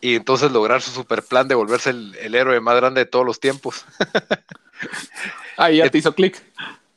y 0.00 0.14
entonces 0.14 0.50
lograr 0.52 0.80
su 0.80 0.92
super 0.92 1.22
plan 1.22 1.46
de 1.46 1.54
volverse 1.54 1.90
el, 1.90 2.14
el 2.16 2.34
héroe 2.34 2.58
más 2.60 2.76
grande 2.76 3.00
de 3.00 3.06
todos 3.06 3.26
los 3.26 3.38
tiempos. 3.38 3.84
Ahí 5.58 5.78
ya 5.78 5.90
te 5.90 5.98
hizo 5.98 6.14
clic. 6.14 6.42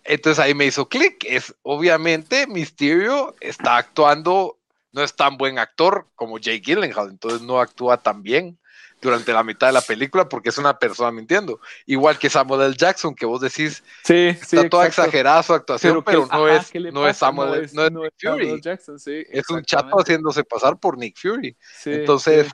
Entonces 0.04 0.40
ahí 0.44 0.54
me 0.54 0.66
hizo 0.66 0.90
clic. 0.90 1.24
Es 1.26 1.56
obviamente 1.62 2.46
Mysterio 2.48 3.36
está 3.40 3.78
actuando, 3.78 4.58
no 4.92 5.02
es 5.02 5.16
tan 5.16 5.38
buen 5.38 5.60
actor 5.60 6.08
como 6.16 6.40
Jake 6.40 6.62
Gyllenhaal, 6.62 7.10
entonces 7.10 7.42
no 7.42 7.62
actúa 7.62 8.02
tan 8.02 8.22
bien 8.22 8.59
durante 9.02 9.32
la 9.34 9.44
mitad 9.44 9.68
de 9.68 9.74
la 9.74 9.82
película 9.82 10.28
porque 10.28 10.50
es 10.50 10.58
una 10.58 10.78
persona 10.78 11.12
mintiendo. 11.12 11.60
Igual 11.86 12.18
que 12.20 12.30
Samuel 12.30 12.62
L. 12.62 12.76
Jackson, 12.78 13.16
que 13.16 13.26
vos 13.26 13.42
decís, 13.42 13.84
Sí, 14.04 14.34
sí. 14.34 14.58
está 14.58 14.70
toda 14.70 14.86
exacto. 14.88 15.10
exagerada 15.10 15.44
su 15.44 15.54
actuación, 15.54 16.04
pero, 16.04 16.28
que- 16.28 16.36
no, 16.36 16.46
ajá, 16.46 16.56
es, 16.58 16.72
¿qué 16.72 16.80
no 16.92 17.08
es? 17.08 17.18
Samuel, 17.18 17.50
No 17.50 17.56
es- 17.56 17.74
no 17.74 17.86
es 17.86 17.92
no 17.92 18.04
Nick 18.04 18.14
es 18.14 18.22
Samuel 18.22 18.48
Fury. 18.50 18.62
Jackson, 18.62 19.00
sí, 19.00 19.24
Es 19.30 19.50
un 19.50 19.64
chato 19.64 19.98
haciéndose 19.98 20.44
pasar 20.44 20.78
por 20.80 20.98
Nick 20.98 21.18
Fury. 21.18 21.56
Sí, 21.78 21.92
Entonces, 21.92 22.52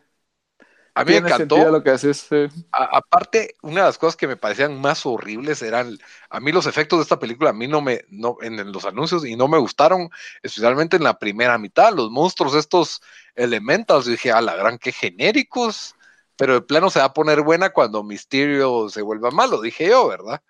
a 0.97 1.03
mí 1.03 1.11
me 1.11 1.17
encantó. 1.17 1.69
lo 1.71 1.83
que 1.83 1.89
haces. 1.89 2.27
A- 2.71 2.97
aparte, 2.97 3.55
una 3.61 3.81
de 3.81 3.87
las 3.87 3.97
cosas 3.97 4.15
que 4.15 4.27
me 4.27 4.37
parecían 4.37 4.79
más 4.79 5.05
horribles 5.05 5.61
eran, 5.61 5.97
a 6.29 6.39
mí 6.39 6.51
los 6.53 6.67
efectos 6.67 6.99
de 6.99 7.03
esta 7.03 7.19
película, 7.19 7.49
a 7.49 7.53
mí 7.53 7.67
no 7.67 7.81
me, 7.81 8.05
no, 8.09 8.37
en, 8.41 8.59
en 8.59 8.71
los 8.71 8.85
anuncios, 8.85 9.25
y 9.25 9.35
no 9.35 9.47
me 9.49 9.57
gustaron, 9.57 10.09
especialmente 10.41 10.95
en 10.95 11.03
la 11.03 11.19
primera 11.19 11.57
mitad, 11.57 11.93
los 11.93 12.11
monstruos, 12.11 12.55
estos 12.55 13.01
elementals, 13.35 14.05
dije, 14.05 14.31
a 14.31 14.39
la 14.41 14.55
gran, 14.55 14.77
que 14.77 14.93
genéricos, 14.93 15.95
pero 16.37 16.53
de 16.55 16.61
plano 16.61 16.89
se 16.89 16.99
va 16.99 17.05
a 17.05 17.13
poner 17.13 17.41
buena 17.41 17.69
cuando 17.71 18.03
Mysterio 18.03 18.89
se 18.89 19.01
vuelva 19.01 19.31
malo, 19.31 19.61
dije 19.61 19.87
yo, 19.89 20.07
¿verdad? 20.07 20.41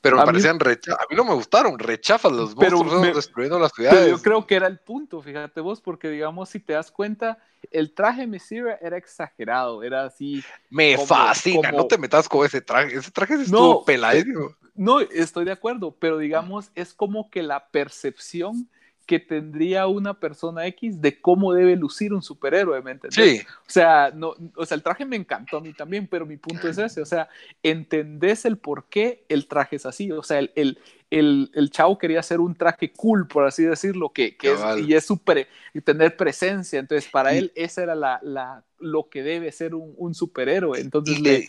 Pero 0.00 0.16
me 0.16 0.22
A 0.22 0.26
mí- 0.26 0.32
parecían, 0.32 0.60
recha- 0.60 0.94
a 0.94 1.06
mí 1.10 1.16
no 1.16 1.24
me 1.24 1.34
gustaron, 1.34 1.76
rechafas 1.78 2.30
los 2.30 2.54
Pero 2.54 2.78
monstruos 2.78 3.02
me- 3.02 3.12
destruyendo 3.14 3.58
las 3.58 3.72
Pero 3.72 3.90
ciudades. 3.90 4.10
yo 4.10 4.22
creo 4.22 4.46
que 4.46 4.54
era 4.54 4.68
el 4.68 4.78
punto, 4.78 5.20
fíjate 5.20 5.60
vos, 5.60 5.80
porque 5.80 6.08
digamos, 6.08 6.48
si 6.50 6.60
te 6.60 6.72
das 6.74 6.90
cuenta, 6.92 7.38
el 7.72 7.92
traje 7.92 8.26
Mysterio 8.26 8.68
era 8.80 8.96
exagerado, 8.96 9.82
era 9.82 10.04
así. 10.04 10.44
me 10.70 10.94
como- 10.94 11.06
fascina, 11.08 11.70
como- 11.70 11.82
no 11.82 11.86
te 11.88 11.98
metas 11.98 12.28
con 12.28 12.46
ese 12.46 12.60
traje, 12.60 12.94
ese 12.96 13.10
traje 13.10 13.34
estuvo 13.34 13.80
No, 13.80 13.84
peladísimo. 13.84 14.54
No, 14.76 15.00
estoy 15.00 15.44
de 15.44 15.50
acuerdo, 15.52 15.96
pero 15.98 16.18
digamos, 16.18 16.70
es 16.76 16.94
como 16.94 17.28
que 17.30 17.42
la 17.42 17.66
percepción 17.68 18.68
que 19.08 19.18
tendría 19.18 19.86
una 19.86 20.20
persona 20.20 20.66
X 20.66 21.00
de 21.00 21.20
cómo 21.20 21.54
debe 21.54 21.76
lucir 21.76 22.12
un 22.12 22.22
superhéroe, 22.22 22.82
¿me 22.82 22.90
entendés? 22.92 23.40
Sí, 23.40 23.46
O 23.66 23.70
sea, 23.70 24.12
no, 24.14 24.34
o 24.54 24.66
sea, 24.66 24.76
el 24.76 24.82
traje 24.82 25.06
me 25.06 25.16
encantó 25.16 25.56
a 25.56 25.60
mí 25.62 25.72
también, 25.72 26.06
pero 26.06 26.26
mi 26.26 26.36
punto 26.36 26.68
es 26.68 26.76
ese, 26.78 27.00
o 27.00 27.06
sea, 27.06 27.28
entendés 27.62 28.44
el 28.44 28.58
por 28.58 28.84
qué 28.88 29.24
el 29.30 29.46
traje 29.48 29.76
es 29.76 29.86
así, 29.86 30.12
o 30.12 30.22
sea, 30.22 30.38
el, 30.40 30.52
el, 30.56 30.78
el, 31.10 31.50
el 31.54 31.70
chavo 31.70 31.96
quería 31.98 32.20
hacer 32.20 32.38
un 32.38 32.54
traje 32.54 32.92
cool, 32.92 33.26
por 33.26 33.46
así 33.46 33.62
decirlo, 33.64 34.10
que, 34.12 34.36
que 34.36 34.52
es, 34.52 34.60
y 34.86 34.92
es 34.94 35.06
super, 35.06 35.48
y 35.72 35.80
tener 35.80 36.14
presencia, 36.16 36.78
entonces 36.78 37.10
para 37.10 37.34
Y- 37.34 37.38
él 37.38 37.52
esa 37.56 37.82
era 37.82 37.94
la, 37.94 38.20
la, 38.22 38.62
lo 38.78 39.08
que 39.08 39.22
debe 39.22 39.50
ser 39.52 39.74
un, 39.74 39.94
un 39.96 40.14
superhéroe, 40.14 40.80
entonces 40.80 41.18
le- 41.20 41.48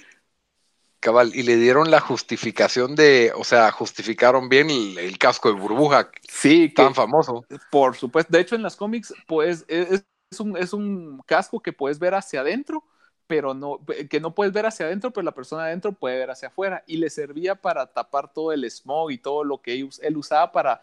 cabal, 0.99 1.31
y 1.33 1.43
le 1.43 1.55
dieron 1.57 1.91
la 1.91 1.99
justificación 1.99 2.95
de, 2.95 3.31
o 3.35 3.43
sea, 3.43 3.71
justificaron 3.71 4.49
bien 4.49 4.69
el, 4.69 4.97
el 4.97 5.17
casco 5.17 5.49
de 5.49 5.59
burbuja 5.59 6.11
sí, 6.27 6.69
que, 6.69 6.75
tan 6.75 6.95
famoso. 6.95 7.45
Por 7.71 7.95
supuesto. 7.95 8.31
De 8.31 8.41
hecho, 8.41 8.55
en 8.55 8.63
las 8.63 8.75
cómics, 8.75 9.13
pues, 9.27 9.65
es, 9.67 10.03
es 10.31 10.39
un, 10.39 10.57
es 10.57 10.73
un 10.73 11.21
casco 11.25 11.61
que 11.61 11.73
puedes 11.73 11.99
ver 11.99 12.15
hacia 12.15 12.41
adentro, 12.41 12.83
pero 13.27 13.53
no, 13.53 13.79
que 14.09 14.19
no 14.19 14.33
puedes 14.33 14.53
ver 14.53 14.65
hacia 14.65 14.87
adentro, 14.87 15.11
pero 15.11 15.23
la 15.23 15.33
persona 15.33 15.63
adentro 15.63 15.91
puede 15.93 16.17
ver 16.17 16.31
hacia 16.31 16.47
afuera. 16.49 16.83
Y 16.87 16.97
le 16.97 17.09
servía 17.09 17.55
para 17.55 17.87
tapar 17.87 18.33
todo 18.33 18.51
el 18.51 18.69
smog 18.69 19.11
y 19.11 19.17
todo 19.19 19.43
lo 19.43 19.61
que 19.61 19.73
él, 19.73 19.89
él 20.01 20.17
usaba 20.17 20.51
para 20.51 20.81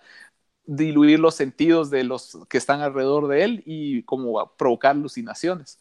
diluir 0.65 1.19
los 1.21 1.35
sentidos 1.35 1.91
de 1.91 2.05
los 2.05 2.39
que 2.49 2.59
están 2.59 2.81
alrededor 2.81 3.29
de 3.29 3.45
él 3.45 3.63
y 3.67 4.03
como 4.03 4.53
provocar 4.57 4.93
alucinaciones. 4.93 5.79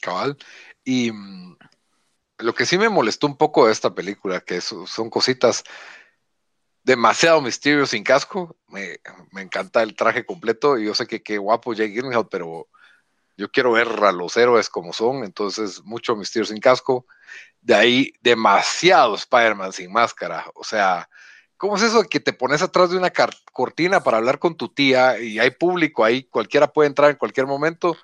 Cabal. 0.00 0.36
Y 0.84 1.12
mm, 1.12 1.56
lo 2.42 2.54
que 2.54 2.66
sí 2.66 2.78
me 2.78 2.88
molestó 2.88 3.26
un 3.26 3.36
poco 3.36 3.66
de 3.66 3.72
esta 3.72 3.94
película, 3.94 4.40
que 4.40 4.60
son 4.60 5.10
cositas 5.10 5.64
demasiado 6.82 7.40
misterio 7.40 7.86
sin 7.86 8.04
casco. 8.04 8.56
Me, 8.68 8.98
me 9.30 9.42
encanta 9.42 9.82
el 9.82 9.94
traje 9.94 10.26
completo 10.26 10.78
y 10.78 10.86
yo 10.86 10.94
sé 10.94 11.06
que 11.06 11.22
qué 11.22 11.38
guapo 11.38 11.74
Jake 11.74 11.92
Gyllenhaal, 11.92 12.28
pero 12.28 12.68
yo 13.36 13.50
quiero 13.50 13.72
ver 13.72 13.88
a 13.88 14.12
los 14.12 14.36
héroes 14.36 14.68
como 14.68 14.92
son, 14.92 15.24
entonces 15.24 15.82
mucho 15.84 16.16
misterio 16.16 16.46
sin 16.46 16.60
casco. 16.60 17.06
De 17.60 17.74
ahí 17.74 18.12
demasiado 18.20 19.14
Spider-Man 19.14 19.72
sin 19.72 19.92
máscara. 19.92 20.46
O 20.54 20.64
sea, 20.64 21.08
¿cómo 21.56 21.76
es 21.76 21.82
eso 21.82 22.02
de 22.02 22.08
que 22.08 22.20
te 22.20 22.32
pones 22.32 22.62
atrás 22.62 22.90
de 22.90 22.96
una 22.96 23.12
cortina 23.52 24.02
para 24.02 24.18
hablar 24.18 24.38
con 24.38 24.56
tu 24.56 24.68
tía 24.68 25.18
y 25.20 25.38
hay 25.38 25.50
público 25.50 26.04
ahí, 26.04 26.24
cualquiera 26.24 26.72
puede 26.72 26.88
entrar 26.88 27.10
en 27.10 27.16
cualquier 27.16 27.46
momento? 27.46 27.96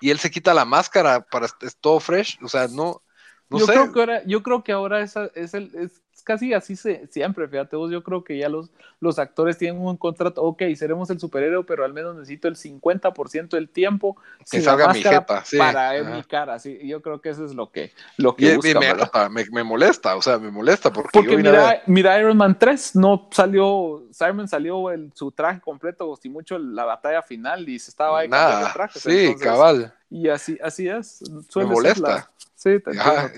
y 0.00 0.10
él 0.10 0.18
se 0.18 0.30
quita 0.30 0.54
la 0.54 0.64
máscara 0.64 1.20
para 1.20 1.46
es 1.46 1.76
todo 1.80 2.00
fresh, 2.00 2.38
o 2.42 2.48
sea, 2.48 2.68
no, 2.68 3.02
no 3.50 3.58
yo, 3.58 3.66
sé. 3.66 3.72
creo 3.72 3.92
que 3.92 4.00
ahora, 4.00 4.22
yo 4.24 4.42
creo 4.42 4.64
que 4.64 4.72
ahora 4.72 5.00
esa- 5.00 5.30
es, 5.34 5.54
el, 5.54 5.70
es 5.74 6.02
casi 6.24 6.52
así 6.54 6.74
se, 6.76 7.06
siempre, 7.08 7.46
fíjate 7.48 7.76
vos, 7.76 7.90
yo 7.90 8.02
creo 8.02 8.24
que 8.24 8.36
ya 8.38 8.48
los, 8.48 8.70
los 9.00 9.18
actores 9.18 9.58
tienen 9.58 9.80
un 9.80 9.96
contrato, 9.96 10.42
ok, 10.42 10.62
seremos 10.74 11.08
el 11.10 11.20
superhéroe, 11.20 11.64
pero 11.64 11.84
al 11.84 11.92
menos 11.92 12.16
necesito 12.16 12.48
el 12.48 12.56
50% 12.56 13.56
del 13.56 13.68
tiempo 13.68 14.16
Que 14.50 14.60
salga 14.60 14.88
mi 14.92 15.02
jeta, 15.02 15.44
sí, 15.44 15.58
para 15.58 15.90
ajá. 15.90 16.02
mi 16.02 16.22
cara, 16.24 16.58
sí, 16.58 16.78
yo 16.84 17.00
creo 17.02 17.20
que 17.20 17.28
eso 17.28 17.44
es 17.44 17.54
lo 17.54 17.70
que, 17.70 17.92
lo 18.18 18.34
Y- 18.38 18.46
que 18.46 18.54
y 18.54 18.74
me, 18.74 18.94
me, 19.30 19.44
me 19.52 19.64
molesta, 19.64 20.16
o 20.16 20.22
sea, 20.22 20.38
me 20.38 20.50
molesta 20.50 20.92
porque, 20.92 21.20
mira, 21.22 21.82
mira 21.86 22.18
Iron 22.18 22.36
Man 22.36 22.58
3, 22.58 22.96
no 22.96 23.28
salió, 23.30 24.02
Simon 24.10 24.48
salió 24.48 24.90
en 24.90 25.12
su 25.14 25.30
traje 25.30 25.60
completo, 25.60 26.16
sin 26.16 26.32
mucho 26.32 26.58
la 26.58 26.84
batalla 26.84 27.22
final 27.22 27.68
y 27.68 27.78
se 27.78 27.90
estaba 27.90 28.20
ahí 28.20 28.28
nada, 28.28 28.72
trajes, 28.72 29.02
sí, 29.02 29.10
entonces, 29.10 29.42
cabal, 29.46 29.94
Y 30.10 30.28
así, 30.28 30.58
así 30.62 30.88
es, 30.88 31.18
suele 31.48 31.68
ser 31.68 31.74
molesta. 31.74 32.00
la- 32.08 32.30
sí, 32.56 32.80
te 32.80 32.90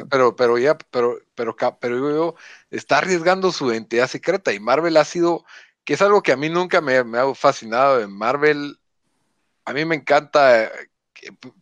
pero, 0.08 0.34
pero 0.36 0.58
ya, 0.58 0.78
pero, 0.90 1.18
pero, 1.34 1.56
pero 1.56 1.98
yo, 1.98 2.34
está 2.70 2.98
arriesgando 2.98 3.52
su 3.52 3.70
identidad 3.70 4.06
secreta 4.06 4.52
y 4.52 4.60
Marvel 4.60 4.96
ha 4.96 5.04
sido, 5.04 5.44
que 5.84 5.94
es 5.94 6.02
algo 6.02 6.22
que 6.22 6.32
a 6.32 6.36
mí 6.36 6.48
nunca 6.48 6.80
me, 6.80 7.04
me 7.04 7.18
ha 7.18 7.34
fascinado 7.34 8.00
en 8.00 8.10
Marvel, 8.10 8.78
a 9.64 9.72
mí 9.72 9.84
me 9.84 9.96
encanta, 9.96 10.64
eh, 10.64 10.70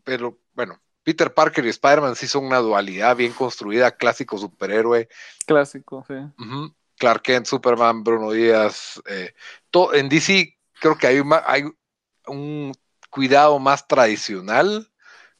pero 0.04 0.38
bueno, 0.54 0.80
Peter 1.02 1.32
Parker 1.32 1.64
y 1.64 1.70
Spider-Man 1.70 2.16
sí 2.16 2.26
son 2.26 2.44
una 2.44 2.58
dualidad 2.58 3.16
bien 3.16 3.32
construida, 3.32 3.96
clásico 3.96 4.38
superhéroe, 4.38 5.08
Clásico, 5.46 6.04
sí. 6.06 6.14
Clark 6.98 7.22
Kent, 7.22 7.46
Superman, 7.46 8.04
Bruno 8.04 8.32
Díaz. 8.32 9.00
eh, 9.06 9.34
en 9.92 10.08
DC 10.08 10.56
creo 10.80 10.96
que 10.96 11.06
hay, 11.06 11.22
hay 11.46 11.64
un 12.26 12.72
cuidado 13.10 13.58
más 13.58 13.86
tradicional 13.86 14.90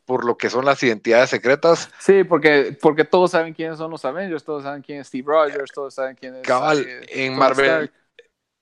por 0.06 0.24
lo 0.24 0.38
que 0.38 0.48
son 0.50 0.64
las 0.64 0.82
identidades 0.82 1.30
secretas. 1.30 1.90
Sí, 1.98 2.24
porque, 2.24 2.78
porque 2.80 3.04
todos 3.04 3.32
saben 3.32 3.52
quiénes 3.54 3.78
son 3.78 3.90
los 3.90 4.04
Avengers, 4.06 4.44
todos 4.44 4.62
saben 4.62 4.82
quién 4.82 5.00
es 5.00 5.08
Steve 5.08 5.24
Rogers, 5.26 5.72
todos 5.72 5.94
saben 5.94 6.16
quién 6.16 6.36
es. 6.36 6.42
Cabal, 6.42 6.80
eh, 6.88 7.06
en 7.26 7.36
Marvel, 7.36 7.66
Stark. 7.66 7.92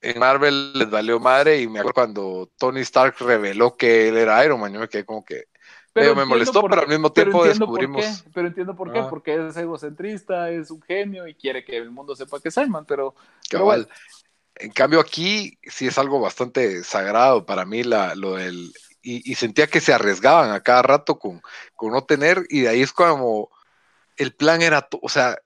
en 0.03 0.19
Marvel 0.19 0.73
les 0.75 0.91
valió 0.91 1.21
madre 1.21 1.61
y 1.61 1.69
me 1.69 1.81
acuerdo 1.81 1.95
cuando 1.95 2.51
Tony 2.59 2.81
Stark 2.81 3.17
reveló 3.21 3.77
que 3.77 4.09
él 4.09 4.17
era 4.17 4.45
Iron 4.45 4.61
Man, 4.61 4.73
yo 4.73 4.81
me 4.81 4.89
quedé 4.89 5.05
como 5.05 5.25
que 5.25 5.45
medio 5.95 6.15
me 6.17 6.25
molestó, 6.25 6.61
por 6.63 6.71
pero 6.71 6.83
al 6.83 6.89
mismo 6.89 7.13
pero 7.15 7.31
tiempo 7.31 7.45
descubrimos. 7.45 8.05
qué, 8.05 8.31
pero 8.35 8.49
entiendo 8.49 8.75
por 8.77 8.93
qué, 8.93 8.99
Ah. 9.01 9.09
porque 9.09 9.35
es 9.49 9.57
egocentrista, 9.57 10.51
es 10.51 10.71
un 10.71 10.83
genio 10.83 11.27
y 11.29 11.35
quiere 11.35 11.65
que 11.65 11.77
el 11.77 11.91
mundo 11.91 12.17
sepa 12.17 12.41
que 12.41 12.49
es 12.49 12.57
Iron 12.57 12.71
Man, 12.71 12.85
pero, 12.87 13.15
pero 13.51 13.65
Cabal. 13.65 13.67
bueno, 13.67 13.87
En 14.57 14.71
cambio 14.73 15.01
aquí 15.01 15.59
sí 15.65 15.87
es 15.89 15.99
algo 15.99 16.21
bastante 16.21 16.85
sagrado 16.85 17.45
para 17.47 17.65
mí 17.65 17.83
la, 17.85 18.15
lo 18.15 18.35
del... 18.37 18.73
Y, 19.07 19.35
sentía 19.35 19.67
que 19.67 19.83
se 19.83 19.93
arriesgaban 19.93 20.51
a 20.51 20.61
cada 20.61 20.83
rato 20.83 21.19
con, 21.19 21.43
con 21.77 21.93
no 21.93 22.05
tener 22.05 22.47
y 22.49 22.63
de 22.63 22.69
ahí 22.71 22.83
es 22.83 22.93
como 22.93 23.51
el 24.17 24.35
plan 24.35 24.63
era, 24.63 24.89
o 25.03 25.09
sea, 25.11 25.37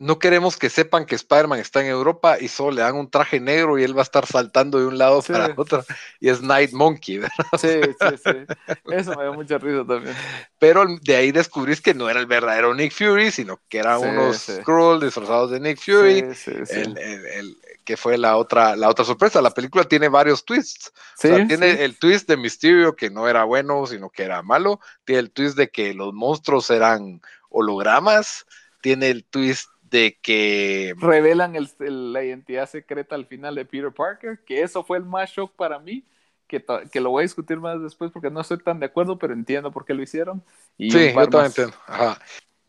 no 0.00 0.18
queremos 0.18 0.56
que 0.56 0.70
sepan 0.70 1.06
que 1.06 1.16
Spider-Man 1.16 1.58
está 1.58 1.80
en 1.80 1.88
Europa 1.88 2.36
y 2.40 2.48
solo 2.48 2.72
le 2.72 2.82
dan 2.82 2.94
un 2.96 3.10
traje 3.10 3.40
negro 3.40 3.78
y 3.78 3.82
él 3.84 3.96
va 3.96 4.02
a 4.02 4.04
estar 4.04 4.26
saltando 4.26 4.78
de 4.78 4.86
un 4.86 4.96
lado 4.96 5.20
Sí. 5.22 5.32
para 5.32 5.52
otro 5.56 5.84
y 6.20 6.28
es 6.28 6.40
Night 6.40 6.72
Monkey, 6.72 7.18
¿verdad? 7.18 7.34
sí, 7.58 7.80
sí, 7.82 8.16
sí. 8.24 8.74
Eso 8.92 9.14
me 9.16 9.22
dio 9.24 9.34
mucha 9.34 9.58
risa 9.58 9.84
también. 9.86 10.14
pero 10.58 10.84
de 11.02 11.16
ahí 11.16 11.32
descubrís 11.32 11.80
que 11.80 11.94
no 11.94 12.08
era 12.08 12.20
el 12.20 12.26
verdadero 12.26 12.74
Nick 12.74 12.92
Fury, 12.92 13.30
sino 13.32 13.60
que 13.68 13.78
eran 13.78 14.00
Sí, 14.00 14.06
unos 14.06 14.36
sí. 14.36 14.52
Skrull 14.60 15.00
disfrazados 15.00 15.50
de 15.50 15.60
Nick 15.60 15.78
Fury. 15.80 16.32
Sí, 16.34 16.52
sí, 16.52 16.66
sí. 16.66 16.74
El, 16.80 16.96
el- 16.98 17.26
el- 17.26 17.56
que 17.84 17.96
fue 17.96 18.18
la 18.18 18.36
otra, 18.36 18.76
la 18.76 18.90
otra 18.90 19.02
sorpresa. 19.02 19.40
La 19.40 19.54
película 19.54 19.82
tiene 19.84 20.10
varios 20.10 20.44
twists. 20.44 20.92
Sí, 21.16 21.28
o 21.28 21.36
sea, 21.36 21.46
tiene 21.46 21.72
sí. 21.74 21.82
el 21.84 21.98
twist 21.98 22.28
de 22.28 22.36
Mysterio 22.36 22.94
que 22.94 23.08
no 23.08 23.26
era 23.26 23.44
bueno, 23.44 23.86
sino 23.86 24.10
que 24.10 24.24
era 24.24 24.42
malo. 24.42 24.78
Tiene 25.06 25.20
el 25.20 25.30
twist 25.30 25.56
de 25.56 25.70
que 25.70 25.94
los 25.94 26.12
monstruos 26.12 26.68
eran 26.68 27.22
hologramas. 27.48 28.44
Tiene 28.82 29.08
el 29.08 29.24
twist 29.24 29.70
de 29.90 30.18
que 30.22 30.94
revelan 30.98 31.56
el- 31.56 31.70
el- 31.80 32.12
la 32.12 32.24
identidad 32.24 32.68
secreta 32.68 33.14
al 33.14 33.26
final 33.26 33.54
de 33.54 33.64
Peter 33.64 33.92
Parker, 33.92 34.40
que 34.44 34.62
eso 34.62 34.84
fue 34.84 34.98
el 34.98 35.04
más 35.04 35.30
shock 35.30 35.54
para 35.56 35.78
mí, 35.78 36.04
que, 36.46 36.64
que 36.92 37.00
lo 37.00 37.10
voy 37.10 37.22
a 37.22 37.24
discutir 37.24 37.58
más 37.58 37.80
después 37.82 38.10
porque 38.12 38.30
no 38.30 38.40
estoy 38.40 38.58
tan 38.58 38.80
de 38.80 38.86
acuerdo, 38.86 39.18
pero 39.18 39.34
entiendo 39.34 39.70
por 39.70 39.84
qué 39.84 39.94
lo 39.94 40.02
hicieron. 40.02 40.42
Y 40.76 40.90
sí, 40.90 40.98
yo 41.14 41.28
también 41.28 41.30
más. 41.30 41.58
entiendo. 41.58 41.76
Ajá. 41.86 42.18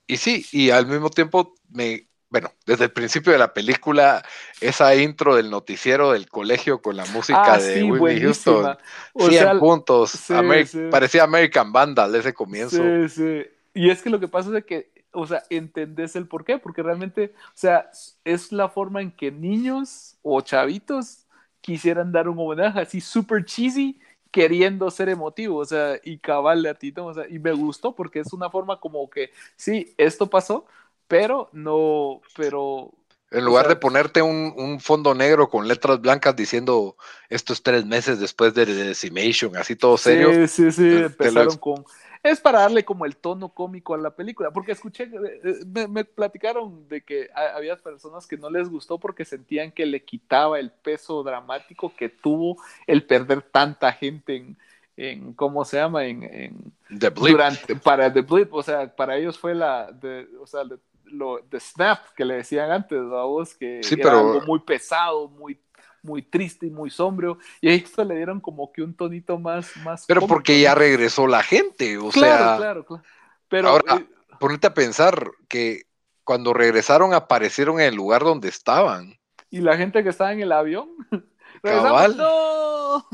Y 0.07 0.17
sí, 0.17 0.45
y 0.51 0.71
al 0.71 0.87
mismo 0.87 1.09
tiempo 1.09 1.55
me 1.69 2.05
bueno, 2.31 2.51
desde 2.65 2.85
el 2.85 2.91
principio 2.91 3.31
de 3.33 3.39
la 3.39 3.53
película, 3.53 4.23
esa 4.61 4.95
intro 4.95 5.35
del 5.35 5.49
noticiero 5.49 6.11
del 6.11 6.29
colegio 6.29 6.79
con 6.79 6.95
la 6.95 7.05
música 7.07 7.55
Ah, 7.55 7.57
de 7.57 7.79
sí, 7.79 7.81
Whitney 7.83 7.99
buenísima. 7.99 8.75
Houston, 8.75 8.77
O 9.13 9.29
100 9.29 9.39
sea, 9.39 9.59
puntos, 9.59 10.11
sí, 10.11 10.33
Ameri- 10.33 10.65
sí. 10.65 10.79
parecía 10.91 11.23
American 11.23 11.71
Vandal 11.73 12.13
ese 12.15 12.33
comienzo. 12.33 12.77
Sí, 12.77 13.09
sí. 13.09 13.45
Y 13.73 13.89
es 13.89 14.01
que 14.01 14.09
lo 14.11 14.19
que 14.19 14.27
pasa 14.27 14.55
es 14.57 14.65
que, 14.65 14.91
o 15.11 15.25
sea, 15.27 15.43
entendés 15.49 16.15
el 16.15 16.27
por 16.27 16.45
qué, 16.45 16.57
porque 16.59 16.83
realmente, 16.83 17.33
o 17.47 17.51
sea, 17.55 17.89
es 18.23 18.51
la 18.51 18.69
forma 18.69 19.01
en 19.01 19.11
que 19.11 19.31
niños 19.31 20.17
o 20.21 20.41
chavitos 20.41 21.25
quisieran 21.61 22.11
dar 22.11 22.29
un 22.29 22.39
homenaje 22.39 22.79
así 22.81 23.01
super 23.01 23.43
cheesy, 23.45 23.99
queriendo 24.31 24.89
ser 24.91 25.09
emotivo, 25.09 25.57
o 25.57 25.65
sea, 25.65 25.99
y 26.03 26.19
caballe 26.19 26.69
a 26.69 26.75
ti, 26.75 26.91
¿no? 26.95 27.07
O 27.07 27.13
sea, 27.13 27.27
y 27.29 27.39
me 27.39 27.51
gustó 27.53 27.95
porque 27.95 28.19
es 28.19 28.31
una 28.33 28.49
forma 28.49 28.79
como 28.79 29.09
que, 29.09 29.31
sí, 29.55 29.93
esto 29.97 30.29
pasó, 30.29 30.65
pero 31.07 31.49
no, 31.53 32.21
pero 32.35 32.93
En 33.31 33.45
lugar 33.45 33.67
sea, 33.67 33.67
de 33.67 33.75
ponerte 33.75 34.21
un, 34.21 34.53
un 34.57 34.79
fondo 34.79 35.13
negro 35.13 35.49
con 35.49 35.67
letras 35.67 36.01
blancas 36.01 36.35
diciendo 36.35 36.95
esto 37.29 37.53
es 37.53 37.61
tres 37.63 37.85
meses 37.85 38.19
después 38.19 38.53
de 38.55 38.65
The 38.65 38.73
Decimation, 38.73 39.55
así 39.55 39.75
todo 39.75 39.97
serio. 39.97 40.35
Sí, 40.35 40.47
sí, 40.47 40.71
sí, 40.71 40.81
lo 41.19 41.43
empezaron 41.43 41.43
ex- 41.43 41.59
con... 41.59 41.83
Es 42.21 42.41
para 42.41 42.59
darle 42.59 42.83
como 42.83 43.05
el 43.05 43.15
tono 43.15 43.49
cómico 43.49 43.93
a 43.93 43.97
la 43.97 44.11
película, 44.15 44.51
porque 44.51 44.73
escuché, 44.73 45.03
eh, 45.03 45.41
eh, 45.43 45.55
me, 45.65 45.87
me 45.87 46.03
platicaron 46.03 46.87
de 46.89 47.01
que 47.01 47.29
ha- 47.33 47.55
había 47.55 47.77
personas 47.77 48.27
que 48.27 48.35
no 48.37 48.49
les 48.49 48.67
gustó 48.69 48.97
porque 48.99 49.23
sentían 49.23 49.71
que 49.71 49.85
le 49.85 50.03
quitaba 50.03 50.59
el 50.59 50.69
peso 50.71 51.23
dramático 51.23 51.93
que 51.95 52.09
tuvo 52.09 52.57
el 52.87 53.03
perder 53.05 53.41
tanta 53.41 53.91
gente 53.93 54.35
en, 54.35 54.57
en 54.97 55.33
¿cómo 55.33 55.63
se 55.63 55.77
llama? 55.77 56.05
En, 56.05 56.23
en- 56.23 56.73
The 56.99 57.09
Blip. 57.09 57.31
durante, 57.31 57.75
para 57.77 58.11
The 58.11 58.21
Blip, 58.21 58.53
o 58.53 58.63
sea, 58.63 58.93
para 58.93 59.15
ellos 59.15 59.39
fue 59.39 59.55
la, 59.55 59.89
de, 59.91 60.27
o 60.41 60.45
sea, 60.45 60.65
de- 60.65 60.77
lo, 61.05 61.39
de 61.49 61.59
Snap 61.59 61.99
que 62.15 62.25
le 62.25 62.35
decían 62.35 62.69
antes, 62.69 62.99
a 62.99 63.23
vos, 63.23 63.55
que 63.55 63.81
Sí, 63.81 63.95
era 63.95 64.03
pero- 64.03 64.17
algo 64.19 64.41
muy 64.41 64.59
pesado, 64.59 65.27
muy 65.29 65.57
muy 66.03 66.21
triste 66.21 66.65
y 66.67 66.69
muy 66.69 66.89
sombrio, 66.89 67.37
y 67.61 67.69
a 67.69 67.73
esto 67.73 68.03
le 68.03 68.15
dieron 68.15 68.39
como 68.39 68.71
que 68.71 68.81
un 68.81 68.93
tonito 68.95 69.37
más, 69.39 69.75
más 69.77 70.05
Pero 70.07 70.21
cómico, 70.21 70.35
porque 70.35 70.59
ya 70.61 70.75
regresó 70.75 71.27
la 71.27 71.43
gente, 71.43 71.97
o 71.97 72.09
claro, 72.09 72.37
sea, 72.45 72.57
claro, 72.57 72.85
claro. 72.85 73.03
Pero 73.47 73.67
ahora- 73.69 73.95
eh, 73.97 74.07
ponete 74.39 74.67
a 74.67 74.73
pensar 74.73 75.31
que 75.47 75.83
cuando 76.23 76.53
regresaron 76.53 77.13
aparecieron 77.13 77.79
en 77.79 77.87
el 77.87 77.95
lugar 77.95 78.23
donde 78.23 78.49
estaban. 78.49 79.17
y 79.49 79.61
la 79.61 79.75
gente 79.77 80.03
que 80.03 80.09
estaba 80.09 80.31
en 80.31 80.41
el 80.41 80.51
avión, 80.51 80.89
Cabal. 81.63 82.15
¡no! 82.17 83.05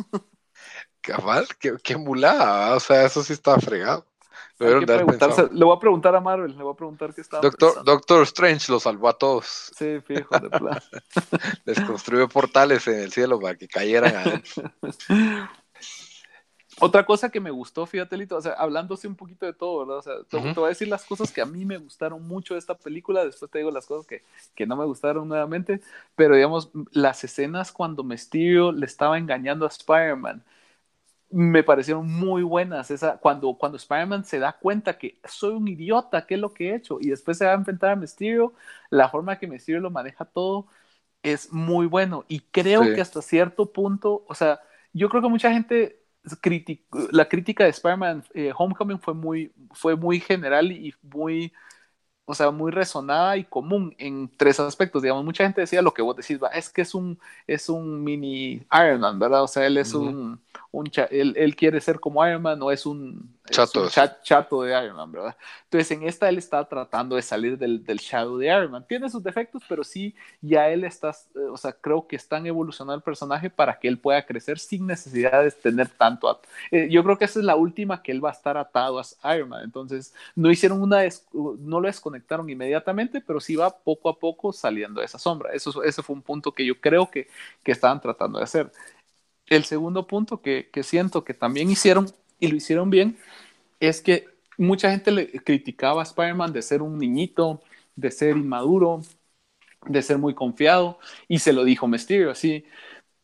Cabal, 1.01 1.47
qué, 1.59 1.73
qué 1.83 1.97
mulada, 1.97 2.75
o 2.75 2.79
sea, 2.79 3.05
eso 3.05 3.23
sí 3.23 3.33
está 3.33 3.59
fregado. 3.59 4.05
Le 4.57 5.65
voy 5.65 5.75
a 5.75 5.79
preguntar 5.79 6.15
a 6.15 6.21
Marvel, 6.21 6.55
le 6.55 6.63
voy 6.63 6.73
a 6.73 6.77
preguntar 6.77 7.13
qué 7.13 7.21
estaba 7.21 7.41
Doctor, 7.41 7.69
pensando. 7.69 7.91
Doctor 7.91 8.23
Strange 8.23 8.71
lo 8.71 8.79
salvó 8.79 9.09
a 9.09 9.17
todos. 9.17 9.71
Sí, 9.75 9.99
fijo, 10.01 10.39
de 10.39 10.49
plan. 10.49 10.79
Les 11.65 11.79
construyó 11.81 12.29
portales 12.29 12.87
en 12.87 12.99
el 12.99 13.11
cielo 13.11 13.39
para 13.39 13.55
que 13.55 13.67
cayeran 13.67 14.15
adentro. 14.15 14.71
Otra 16.79 17.05
cosa 17.05 17.29
que 17.29 17.39
me 17.39 17.51
gustó, 17.51 17.85
fíjate, 17.85 18.17
Lito, 18.17 18.35
o 18.35 18.41
sea, 18.41 18.51
hablándose 18.53 19.07
un 19.07 19.15
poquito 19.15 19.45
de 19.45 19.53
todo, 19.53 19.85
¿verdad? 19.85 19.97
O 19.97 20.01
sea, 20.01 20.15
te 20.29 20.59
voy 20.59 20.65
a 20.65 20.69
decir 20.69 20.89
las 20.89 21.05
cosas 21.05 21.31
que 21.31 21.41
a 21.41 21.45
mí 21.45 21.63
me 21.63 21.77
gustaron 21.77 22.27
mucho 22.27 22.53
de 22.53 22.59
esta 22.59 22.75
película, 22.77 23.23
después 23.23 23.49
te 23.49 23.59
digo 23.59 23.71
las 23.71 23.85
cosas 23.85 24.05
que, 24.05 24.23
que 24.55 24.65
no 24.65 24.75
me 24.75 24.83
gustaron 24.83 25.27
nuevamente, 25.29 25.79
pero 26.15 26.35
digamos, 26.35 26.71
las 26.91 27.23
escenas 27.23 27.71
cuando 27.71 28.03
Mysterio 28.03 28.73
le 28.73 28.85
estaba 28.85 29.17
engañando 29.17 29.65
a 29.65 29.69
Spider-Man, 29.69 30.43
me 31.35 31.63
parecieron 31.63 32.07
muy 32.11 32.43
buenas. 32.43 32.91
Esa, 32.91 33.17
cuando, 33.17 33.55
cuando 33.57 33.77
Spider-Man 33.77 34.25
se 34.25 34.39
da 34.39 34.53
cuenta 34.53 34.97
que 34.97 35.19
soy 35.25 35.53
un 35.55 35.67
idiota, 35.67 36.25
¿qué 36.27 36.35
es 36.35 36.39
lo 36.41 36.53
que 36.53 36.69
he 36.71 36.75
hecho? 36.75 36.97
Y 37.01 37.09
después 37.09 37.37
se 37.37 37.45
va 37.45 37.51
a 37.51 37.55
enfrentar 37.55 37.91
a 37.91 37.95
Mysterio, 37.97 38.53
la 38.89 39.09
forma 39.09 39.37
que 39.39 39.47
Mysterio 39.47 39.81
lo 39.81 39.91
maneja 39.91 40.25
todo 40.25 40.67
es 41.23 41.51
muy 41.53 41.87
bueno. 41.87 42.25
Y 42.27 42.41
creo 42.41 42.81
Sí. 42.83 42.93
que 42.93 43.01
hasta 43.01 43.21
cierto 43.21 43.71
punto, 43.73 44.25
o 44.27 44.35
sea, 44.35 44.59
yo 44.93 45.09
creo 45.09 45.21
que 45.23 45.29
mucha 45.29 45.51
gente 45.51 46.01
criticó, 46.41 46.99
la 47.11 47.27
crítica 47.29 47.63
de 47.65 47.71
Spider-Man 47.71 48.23
eh, 48.33 48.53
Homecoming 48.57 48.99
fue 48.99 49.13
muy, 49.13 49.53
fue 49.73 49.95
muy 49.95 50.19
general 50.19 50.71
y 50.71 50.93
muy, 51.03 51.53
o 52.25 52.33
sea, 52.35 52.51
muy 52.51 52.71
resonada 52.71 53.37
y 53.37 53.45
común 53.45 53.95
en 53.99 54.31
tres 54.37 54.59
aspectos. 54.59 55.01
Digamos, 55.03 55.23
mucha 55.25 55.43
gente 55.45 55.61
decía 55.61 55.81
lo 55.81 55.93
que 55.93 56.01
vos 56.01 56.15
decís, 56.15 56.41
va, 56.41 56.49
es 56.49 56.69
que 56.69 56.81
es 56.81 56.95
un, 56.95 57.19
es 57.47 57.69
un 57.69 58.03
mini 58.03 58.65
Iron 58.73 58.99
Man, 59.01 59.19
¿verdad? 59.19 59.43
O 59.43 59.47
sea, 59.47 59.65
él 59.67 59.77
es 59.77 59.93
un, 59.93 60.41
un 60.79 60.87
cha- 60.87 61.05
él, 61.05 61.33
él 61.37 61.55
quiere 61.55 61.81
ser 61.81 61.99
como 61.99 62.25
Iron 62.27 62.41
Man 62.41 62.61
o 62.61 62.71
es 62.71 62.85
un, 62.85 63.35
es 63.47 63.73
Chato, 63.73 63.75
un 63.75 63.87
sí. 63.89 64.01
cha- 64.01 64.21
chato 64.21 64.63
de 64.63 64.71
Iron 64.83 64.95
Man, 64.95 65.11
¿verdad? 65.11 65.35
Entonces, 65.65 65.91
en 65.91 66.03
esta 66.03 66.29
él 66.29 66.37
está 66.37 66.63
tratando 66.67 67.15
de 67.15 67.21
salir 67.21 67.57
del, 67.57 67.83
del 67.83 67.97
shadow 67.97 68.37
de 68.37 68.47
Iron 68.47 68.71
Man. 68.71 68.85
Tiene 68.87 69.09
sus 69.09 69.23
defectos, 69.23 69.63
pero 69.67 69.83
sí, 69.83 70.15
ya 70.41 70.69
él 70.69 70.83
está, 70.83 71.11
eh, 71.35 71.39
o 71.51 71.57
sea, 71.57 71.73
creo 71.73 72.07
que 72.07 72.15
están 72.15 72.45
evolucionando 72.45 72.95
el 72.95 73.01
personaje 73.03 73.49
para 73.49 73.79
que 73.79 73.87
él 73.87 73.99
pueda 73.99 74.25
crecer 74.25 74.59
sin 74.59 74.87
necesidad 74.87 75.43
de 75.43 75.51
tener 75.51 75.89
tanto. 75.89 76.29
at- 76.29 76.39
eh, 76.71 76.87
yo 76.89 77.03
creo 77.03 77.17
que 77.17 77.25
esa 77.25 77.39
es 77.39 77.45
la 77.45 77.55
última 77.55 78.01
que 78.03 78.11
él 78.11 78.23
va 78.23 78.29
a 78.29 78.33
estar 78.33 78.57
atado 78.57 78.99
a 79.21 79.35
Iron 79.35 79.49
Man. 79.49 79.63
Entonces, 79.63 80.13
no 80.35 80.51
hicieron 80.51 80.81
una, 80.81 81.01
no 81.33 81.79
lo 81.79 81.87
desconectaron 81.87 82.49
inmediatamente, 82.49 83.21
pero 83.21 83.39
sí 83.39 83.55
va 83.55 83.69
poco 83.77 84.09
a 84.09 84.17
poco 84.19 84.53
saliendo 84.53 84.99
de 85.01 85.05
esa 85.05 85.19
sombra. 85.19 85.51
Eso, 85.53 85.83
ese 85.83 86.03
fue 86.03 86.15
un 86.15 86.21
punto 86.21 86.51
que 86.53 86.65
yo 86.65 86.79
creo 86.79 87.09
que, 87.09 87.27
que 87.63 87.71
estaban 87.71 88.01
tratando 88.01 88.37
de 88.39 88.43
hacer. 88.45 88.71
El 89.47 89.65
segundo 89.65 90.07
punto 90.07 90.41
que, 90.41 90.69
siento 90.83 91.23
que 91.23 91.33
también 91.33 91.69
hicieron, 91.69 92.11
y 92.39 92.47
lo 92.47 92.55
hicieron 92.55 92.89
bien, 92.89 93.17
es 93.79 94.01
que 94.01 94.27
mucha 94.57 94.89
gente 94.91 95.11
le 95.11 95.31
criticaba 95.43 96.01
a 96.01 96.05
Spider-Man 96.05 96.53
de 96.53 96.61
ser 96.61 96.81
un 96.81 96.97
niñito, 96.97 97.61
de 97.95 98.11
ser 98.11 98.37
inmaduro, 98.37 99.01
de 99.85 100.01
ser 100.01 100.17
muy 100.17 100.33
confiado, 100.33 100.99
y 101.27 101.39
se 101.39 101.53
lo 101.53 101.63
dijo 101.63 101.87
Mysterio, 101.87 102.31
así, 102.31 102.65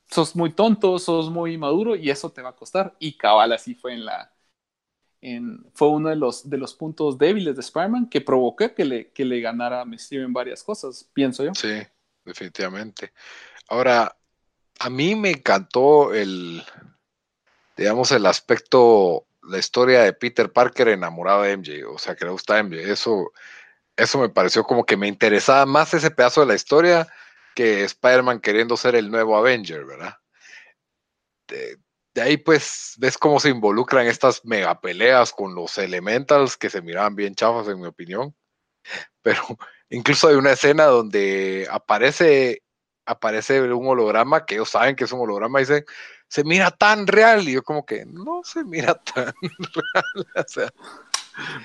sos 0.09 0.35
muy 0.35 0.51
tonto, 0.53 0.99
sos 0.99 1.29
muy 1.31 1.53
inmaduro, 1.53 1.95
y 1.95 2.09
eso 2.09 2.31
te 2.31 2.41
va 2.41 2.49
a 2.49 2.55
costar. 2.55 2.95
Y 2.99 3.17
cabal 3.17 3.53
así 3.53 3.75
fue 3.75 3.93
en 3.93 4.05
la... 4.05 4.31
En, 5.23 5.65
fue 5.75 5.89
uno 5.89 6.09
de 6.09 6.15
los, 6.15 6.49
de 6.49 6.57
los 6.57 6.73
puntos 6.73 7.17
débiles 7.17 7.55
de 7.55 7.61
Spider-Man 7.61 8.09
que 8.09 8.21
provocó 8.21 8.73
que 8.73 8.83
le, 8.83 9.11
que 9.11 9.23
le 9.23 9.39
ganara 9.39 9.81
a 9.81 9.85
Mysterio 9.85 10.25
en 10.25 10.33
varias 10.33 10.63
cosas, 10.63 11.07
pienso 11.13 11.43
yo. 11.43 11.53
Sí, 11.53 11.79
definitivamente. 12.25 13.13
Ahora, 13.69 14.17
a 14.83 14.89
mí 14.89 15.15
me 15.15 15.29
encantó 15.29 16.11
el, 16.13 16.63
digamos, 17.77 18.11
el 18.11 18.25
aspecto, 18.25 19.27
la 19.43 19.59
historia 19.59 20.01
de 20.01 20.13
Peter 20.13 20.51
Parker 20.51 20.87
enamorado 20.87 21.43
de 21.43 21.55
MJ, 21.55 21.85
o 21.87 21.99
sea, 21.99 22.15
que 22.15 22.25
le 22.25 22.31
gusta 22.31 22.57
MJ. 22.63 22.91
Eso, 22.91 23.31
eso 23.95 24.17
me 24.19 24.29
pareció 24.29 24.63
como 24.63 24.83
que 24.83 24.97
me 24.97 25.07
interesaba 25.07 25.67
más 25.67 25.93
ese 25.93 26.09
pedazo 26.09 26.41
de 26.41 26.47
la 26.47 26.55
historia 26.55 27.07
que 27.55 27.83
Spider-Man 27.83 28.39
queriendo 28.39 28.75
ser 28.75 28.95
el 28.95 29.11
nuevo 29.11 29.37
Avenger, 29.37 29.85
¿verdad? 29.85 30.15
De, 31.47 31.77
de 32.15 32.21
ahí 32.21 32.37
pues 32.37 32.95
ves 32.97 33.19
cómo 33.19 33.39
se 33.39 33.49
involucran 33.49 34.07
estas 34.07 34.43
mega 34.45 34.81
peleas 34.81 35.31
con 35.31 35.53
los 35.53 35.77
Elementals 35.77 36.57
que 36.57 36.71
se 36.71 36.81
miraban 36.81 37.15
bien 37.15 37.35
chafas 37.35 37.67
en 37.67 37.79
mi 37.79 37.85
opinión. 37.87 38.35
Pero 39.21 39.43
incluso 39.89 40.27
hay 40.27 40.35
una 40.35 40.53
escena 40.53 40.85
donde 40.85 41.67
aparece 41.69 42.60
aparece 43.05 43.61
un 43.61 43.87
holograma 43.87 44.45
que 44.45 44.55
ellos 44.55 44.69
saben 44.69 44.95
que 44.95 45.05
es 45.05 45.11
un 45.11 45.21
holograma 45.21 45.59
y 45.59 45.63
dicen, 45.63 45.85
se 46.27 46.43
mira 46.43 46.71
tan 46.71 47.07
real. 47.07 47.47
Y 47.47 47.53
yo 47.53 47.63
como 47.63 47.85
que 47.85 48.05
no 48.05 48.41
se 48.43 48.63
mira 48.63 48.95
tan 49.15 49.33
real. 49.33 50.27
O 50.35 50.43
sea, 50.47 50.69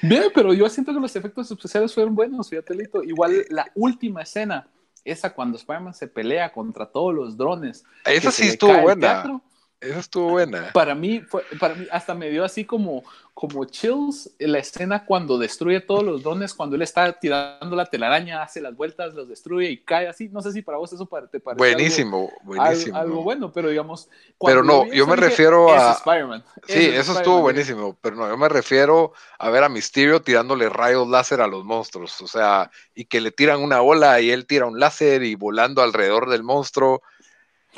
Bien, 0.03 0.25
pero 0.35 0.55
yo 0.55 0.69
siento 0.69 0.93
que 0.93 1.01
los 1.01 1.15
efectos 1.17 1.51
especiales 1.51 1.93
fueron 1.93 2.15
buenos, 2.15 2.49
fíjate, 2.49 2.75
Lito. 2.75 3.03
Igual 3.03 3.45
la 3.51 3.71
última 3.75 4.23
escena, 4.23 4.69
esa 5.05 5.33
cuando 5.35 5.57
Spider-Man 5.57 5.95
se 5.95 6.09
pelea 6.09 6.53
contra 6.53 6.87
todos 6.87 7.15
los 7.15 7.37
drones. 7.37 7.85
esa 8.05 8.31
sí 8.31 8.49
estuvo 8.49 8.79
buena. 8.81 9.01
teatro, 9.01 9.43
Esa 9.81 9.99
estuvo 9.99 10.31
buena. 10.31 10.73
Para 10.73 10.95
mí, 10.95 11.21
fue, 11.21 11.43
para 11.61 11.75
mí, 11.75 11.87
hasta 11.91 12.15
me 12.15 12.31
dio 12.31 12.45
así 12.45 12.65
como, 12.65 13.05
como 13.35 13.65
chills 13.67 14.31
la 14.39 14.59
escena 14.59 15.05
cuando 15.05 15.37
destruye 15.39 15.81
todos 15.81 16.03
los 16.03 16.23
drones, 16.23 16.55
cuando 16.55 16.77
él 16.77 16.83
está 16.83 17.13
tirando 17.13 17.77
la 17.77 17.85
telaraña, 17.87 18.43
hace 18.43 18.61
las 18.61 18.75
vueltas, 18.75 19.15
los 19.15 19.29
destruye 19.29 19.71
y 19.71 19.79
cae 19.79 20.09
así. 20.09 20.29
No 20.31 20.41
sé 20.41 20.53
si 20.53 20.63
para 20.63 20.79
vos 20.79 20.93
eso 20.93 21.07
te 21.31 21.41
parece 21.41 21.59
Buenísimo, 21.59 22.29
algo, 22.31 22.41
buenísimo. 22.45 22.97
algo 22.97 23.23
bueno, 23.23 23.53
pero 23.53 23.69
digamos. 23.69 24.09
Pero 24.41 24.63
no, 24.65 24.85
vi 24.85 24.97
yo 24.97 25.07
me 25.07 25.17
dije, 25.17 25.29
refiero 25.29 25.69
"Ese 25.69 25.77
a- 25.77 25.91
es 25.93 25.99
Spider-Man. 25.99 26.45
Sí, 26.67 26.73
es 26.73 26.79
eso 26.79 26.89
Spider-Man", 26.89 27.17
estuvo 27.17 27.41
buenísimo, 27.43 27.97
pero 28.01 28.17
no, 28.17 28.29
yo 28.29 28.37
me 28.37 28.49
refiero 28.49 29.13
a 29.39 29.51
ver 29.51 29.63
a 29.63 29.69
Mysterio 29.69 30.23
tirándole 30.23 30.69
rayos 30.71 31.07
láser 31.09 31.41
a 31.43 31.47
los 31.47 31.65
monstruos, 31.65 32.21
o 32.23 32.27
sea, 32.27 32.71
y 32.95 33.05
que 33.05 33.21
le 33.21 33.31
tiran 33.31 33.63
una 33.63 33.81
bola 33.81 34.21
y 34.21 34.31
él 34.31 34.47
tira 34.47 34.67
un 34.67 34.81
láser 34.81 35.23
y 35.23 35.35
volando 35.35 35.83
alrededor 35.83 36.29
del 36.31 36.43
monstruo. 36.43 37.03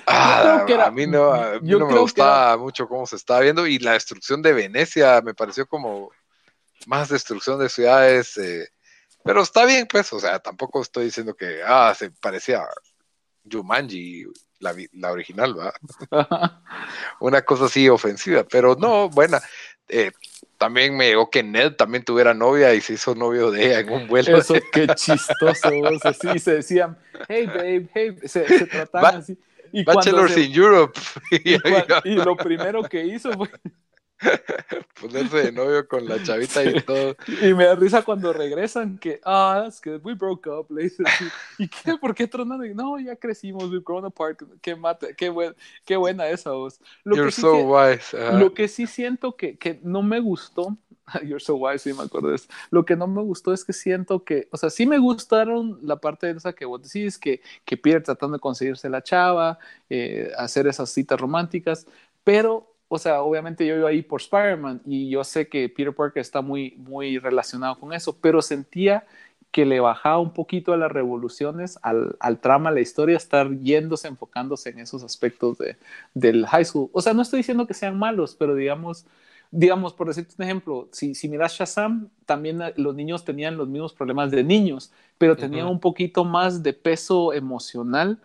Ah, 0.07 0.65
era- 0.67 0.87
a 0.87 0.91
mí 0.91 1.07
no, 1.07 1.33
a 1.33 1.61
mí 1.61 1.69
yo 1.69 1.79
no 1.79 1.87
me 1.87 1.99
gustaba 1.99 2.57
mucho 2.57 2.89
cómo 2.89 3.07
se 3.07 3.17
estaba 3.17 3.41
viendo 3.41 3.67
y 3.67 3.79
la 3.79 3.93
destrucción 3.93 4.41
de 4.43 4.53
Venecia 4.53 5.21
me 5.23 5.35
pareció 5.35 5.67
como 5.67 6.11
más 6.87 7.09
destrucción 7.09 7.59
de 7.59 7.69
ciudades, 7.69 8.37
eh, 8.39 8.69
pero 9.25 9.43
está 9.43 9.65
bien, 9.67 9.87
pues, 9.91 10.13
o 10.13 10.21
sea, 10.21 10.39
tampoco 10.39 10.81
estoy 10.81 11.07
diciendo 11.07 11.35
que, 11.35 11.61
ah, 11.67 11.95
se 11.99 12.11
parecía 12.11 12.61
a 12.63 12.69
Jumanji, 13.51 14.25
la, 14.61 14.75
la 14.93 15.13
original, 15.13 15.59
¿va? 15.59 15.73
una 17.21 17.43
cosa 17.43 17.67
así 17.67 17.89
ofensiva, 17.89 18.45
pero 18.45 18.75
no, 18.77 19.09
buena. 19.09 19.41
Eh, 19.89 20.13
también 20.57 20.97
me 20.97 21.07
llegó 21.09 21.31
que 21.31 21.43
Ned 21.43 21.75
también 21.77 22.05
tuviera 22.05 22.35
novia 22.35 22.75
y 22.75 22.81
se 22.81 22.95
hizo 22.95 23.15
novio 23.15 23.51
de 23.51 23.67
ella 23.67 23.81
en 23.81 23.91
un 23.91 24.07
vuelo. 24.07 24.39
Eso, 24.39 24.55
qué 24.73 24.87
chistoso. 24.95 25.89
así 26.05 26.39
se 26.39 26.57
decían, 26.57 26.99
hey, 27.29 27.47
babe, 27.47 27.91
hey, 27.95 28.17
se, 28.25 28.47
se 28.49 28.67
trataban 28.67 29.13
Ba- 29.15 29.19
así. 29.19 29.39
Y, 29.73 29.85
Bachelors 29.85 30.33
se- 30.35 30.43
in 30.45 30.53
Europe. 30.55 30.99
Y, 32.05 32.11
y 32.11 32.15
lo 32.15 32.37
primero 32.37 32.83
que 32.83 33.05
hizo 33.05 33.33
fue 33.33 33.49
ponerse 35.01 35.37
de 35.45 35.53
novio 35.53 35.87
con 35.87 36.07
la 36.07 36.23
chavita 36.23 36.65
y 36.65 36.81
todo. 36.83 37.17
Y 37.43 37.55
me 37.55 37.65
da 37.67 37.75
risa 37.75 38.03
cuando 38.03 38.33
regresan 38.33 38.99
que, 38.99 39.21
ah, 39.25 39.61
that's 39.65 39.81
good, 39.85 40.01
we 40.05 40.15
broke 40.15 40.49
up, 40.49 40.67
le 40.71 40.87
así. 40.87 41.03
¿Y 41.59 41.69
qué? 41.69 41.97
¿Por 41.97 42.15
qué 42.15 42.27
tronando? 42.27 42.65
Y, 42.65 42.75
No, 42.75 42.99
ya 42.99 43.17
crecimos, 43.17 43.65
we've 43.71 43.83
grown 43.85 44.05
apart. 44.05 44.41
Qué, 44.61 44.75
mate, 44.75 45.15
qué, 45.17 45.31
buen- 45.31 45.55
qué 45.85 45.97
buena 45.97 46.29
esa 46.29 46.51
voz. 46.51 46.81
Lo 47.05 47.17
You're 47.17 47.29
que 47.29 47.33
sí 47.37 47.41
so 47.43 47.53
que- 47.53 47.63
wise. 47.65 48.17
ajá. 48.17 48.39
Lo 48.39 48.55
que 48.55 48.69
sí 48.69 48.87
siento 48.87 49.37
que, 49.37 49.57
que 49.57 49.81
no 49.83 50.03
me 50.03 50.21
gustó, 50.21 50.77
You're 51.23 51.41
so 51.41 51.55
wise, 51.57 51.79
sí 51.91 51.95
me 51.97 52.03
acuerdo 52.05 52.29
de 52.29 52.37
eso. 52.37 52.49
Lo 52.71 52.85
que 52.85 52.95
no 52.97 53.07
me 53.07 53.23
gustó 53.23 53.53
es 53.55 53.65
que 53.65 53.73
siento 53.73 54.25
que, 54.25 54.49
o 54.51 54.57
sea, 54.59 54.69
sí 54.69 54.85
me 54.87 54.99
gustaron 54.99 55.79
la 55.83 55.97
parte 55.97 56.27
de 56.27 56.37
esa 56.37 56.53
que 56.53 56.67
vos 56.67 56.83
decís, 56.83 57.17
que, 57.19 57.41
que 57.65 57.77
Peter 57.79 58.03
tratando 58.03 58.37
de 58.37 58.41
conseguirse 58.41 58.91
la 58.91 59.03
chava, 59.03 59.59
eh, 59.89 60.31
hacer 60.37 60.67
esas 60.67 60.91
citas 60.91 61.19
románticas, 61.19 61.87
pero, 62.25 62.75
o 62.89 62.99
sea, 62.99 63.23
obviamente 63.23 63.67
yo 63.67 63.77
iba 63.77 63.89
ahí 63.91 64.03
por 64.03 64.21
Spider-Man 64.21 64.83
y 64.87 65.11
yo 65.11 65.23
sé 65.25 65.49
que 65.49 65.69
Peter 65.69 65.95
Parker 65.95 66.21
está 66.21 66.41
muy, 66.41 66.75
muy 66.79 67.19
relacionado 67.19 67.79
con 67.79 67.93
eso, 67.93 68.17
pero 68.21 68.41
sentía 68.43 69.07
que 69.51 69.65
le 69.67 69.81
bajaba 69.81 70.19
un 70.19 70.33
poquito 70.33 70.73
a 70.73 70.77
las 70.77 70.93
revoluciones, 70.93 71.79
al, 71.83 72.17
al 72.21 72.41
trama, 72.41 72.71
a 72.71 72.73
la 72.73 72.81
historia, 72.81 73.17
estar 73.17 73.51
yéndose, 73.61 74.09
enfocándose 74.09 74.71
en 74.71 74.79
esos 74.81 75.03
aspectos 75.03 75.59
de, 75.59 75.77
del 76.15 76.47
high 76.47 76.65
school. 76.65 76.91
O 76.93 77.01
sea, 77.01 77.15
no 77.15 77.23
estoy 77.23 77.39
diciendo 77.39 77.67
que 77.67 77.75
sean 77.75 77.99
malos, 77.99 78.35
pero 78.39 78.55
digamos, 78.55 79.07
digamos, 79.51 79.95
por 79.95 80.09
decirte 80.09 80.35
un 80.39 80.45
ejemplo, 80.45 80.89
si, 80.93 81.15
si 81.15 81.29
miras 81.29 81.55
Shazam, 81.55 82.09
también 82.27 82.61
los 82.77 82.95
niños 82.95 83.25
tenían 83.25 83.57
los 83.57 83.69
mismos 83.69 83.95
problemas 83.95 84.31
de 84.31 84.45
niños, 84.45 84.93
pero 85.17 85.37
tenían 85.37 85.67
un 85.67 85.81
poquito 85.81 86.25
más 86.25 86.63
de 86.63 86.73
peso 86.75 87.33
emocional 87.33 88.19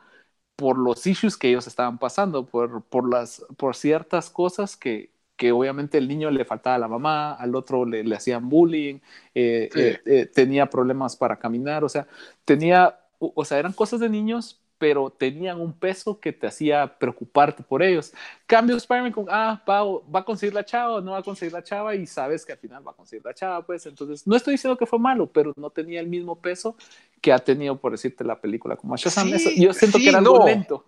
por 0.56 0.78
los 0.78 1.06
issues 1.08 1.38
que 1.38 1.50
ellos 1.50 1.68
estaban 1.68 1.98
pasando, 2.00 2.46
por, 2.46 2.84
por, 2.86 3.10
las, 3.10 3.46
por 3.58 3.76
ciertas 3.76 4.30
cosas 4.30 4.78
que, 4.78 5.12
que 5.36 5.52
obviamente 5.52 5.98
el 5.98 6.08
niño 6.08 6.32
le 6.32 6.46
faltaba 6.46 6.76
a 6.76 6.80
la 6.80 6.88
mamá, 6.88 7.34
al 7.34 7.56
otro 7.56 7.86
le, 7.86 8.04
le 8.04 8.16
hacían 8.16 8.50
bullying, 8.50 9.00
eh, 9.36 9.70
Sí. 9.70 9.80
eh, 9.80 10.02
eh, 10.06 10.26
tenía 10.28 10.70
problemas 10.70 11.16
para 11.16 11.40
caminar, 11.40 11.84
o 11.84 11.90
sea, 11.90 12.08
tenía, 12.46 13.00
o, 13.20 13.34
o 13.36 13.46
sea, 13.46 13.60
eran 13.60 13.74
cosas 13.74 14.00
de 14.00 14.10
niños, 14.10 14.63
pero 14.78 15.10
tenían 15.10 15.62
un 15.62 15.72
peso 15.72 16.20
que 16.20 16.34
te 16.34 16.48
hacía 16.48 16.98
preocuparte 17.00 17.64
por 17.64 17.82
ellos. 17.82 18.14
Cambio 18.46 18.76
Spider-Man 18.76 19.12
con, 19.14 19.26
ah, 19.30 19.64
va, 19.70 19.84
va 19.84 20.20
a 20.20 20.26
conseguir 20.26 20.54
la 20.54 20.66
chava 20.66 20.96
o 20.96 21.02
no 21.02 21.12
va 21.12 21.20
a 21.20 21.24
conseguir 21.24 21.54
la 21.54 21.64
chava 21.64 21.96
y 21.96 22.06
sabes 22.06 22.46
que 22.46 22.52
al 22.52 22.58
final 22.58 22.86
va 22.86 22.92
a 22.92 22.96
conseguir 22.96 23.24
la 23.26 23.34
chava, 23.34 23.66
pues 23.66 23.86
entonces 23.86 24.28
no 24.28 24.36
estoy 24.36 24.56
diciendo 24.56 24.78
que 24.78 24.86
fue 24.86 25.00
malo, 25.00 25.28
pero 25.28 25.54
no 25.56 25.70
tenía 25.70 26.00
el 26.00 26.08
mismo 26.08 26.40
peso 26.40 26.76
que 27.22 27.32
ha 27.32 27.40
tenido, 27.40 27.78
por 27.80 27.94
decirte, 27.94 28.24
la 28.24 28.40
película 28.42 28.76
como 28.76 28.98
Shazam. 28.98 29.30
Sí, 29.30 29.36
Eso- 29.36 29.50
yo 29.56 29.74
siento 29.74 29.98
sí, 29.98 30.04
que 30.04 30.10
era 30.10 30.20
algo 30.20 30.40
no. 30.40 30.46
lento. 30.46 30.86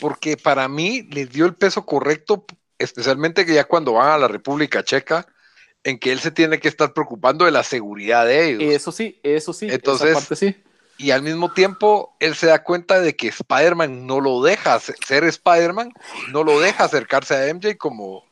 Porque 0.00 0.36
para 0.36 0.68
mí 0.68 1.02
les 1.10 1.30
dio 1.30 1.46
el 1.46 1.54
peso 1.54 1.84
correcto, 1.84 2.44
especialmente 2.78 3.44
que 3.46 3.54
ya 3.54 3.64
cuando 3.64 3.94
van 3.94 4.10
a 4.10 4.18
la 4.18 4.28
República 4.28 4.82
Checa, 4.84 5.26
en 5.84 5.98
que 5.98 6.12
él 6.12 6.20
se 6.20 6.30
tiene 6.30 6.60
que 6.60 6.68
estar 6.68 6.92
preocupando 6.92 7.44
de 7.44 7.50
la 7.50 7.62
seguridad 7.64 8.26
de 8.26 8.50
ellos. 8.50 8.62
Eso 8.72 8.92
sí, 8.92 9.18
eso 9.22 9.52
sí, 9.52 9.68
Entonces, 9.68 10.10
esa 10.10 10.18
parte 10.18 10.36
sí. 10.36 10.56
Y 11.02 11.10
al 11.10 11.22
mismo 11.22 11.52
tiempo, 11.52 12.14
él 12.20 12.34
se 12.36 12.46
da 12.46 12.62
cuenta 12.62 13.00
de 13.00 13.16
que 13.16 13.28
Spider-Man 13.28 14.06
no 14.06 14.20
lo 14.20 14.40
deja 14.42 14.78
se- 14.78 14.94
ser 15.06 15.24
Spider-Man, 15.24 15.92
no 16.30 16.44
lo 16.44 16.60
deja 16.60 16.84
acercarse 16.84 17.34
a 17.34 17.48
MJ 17.48 17.76
como, 17.76 18.24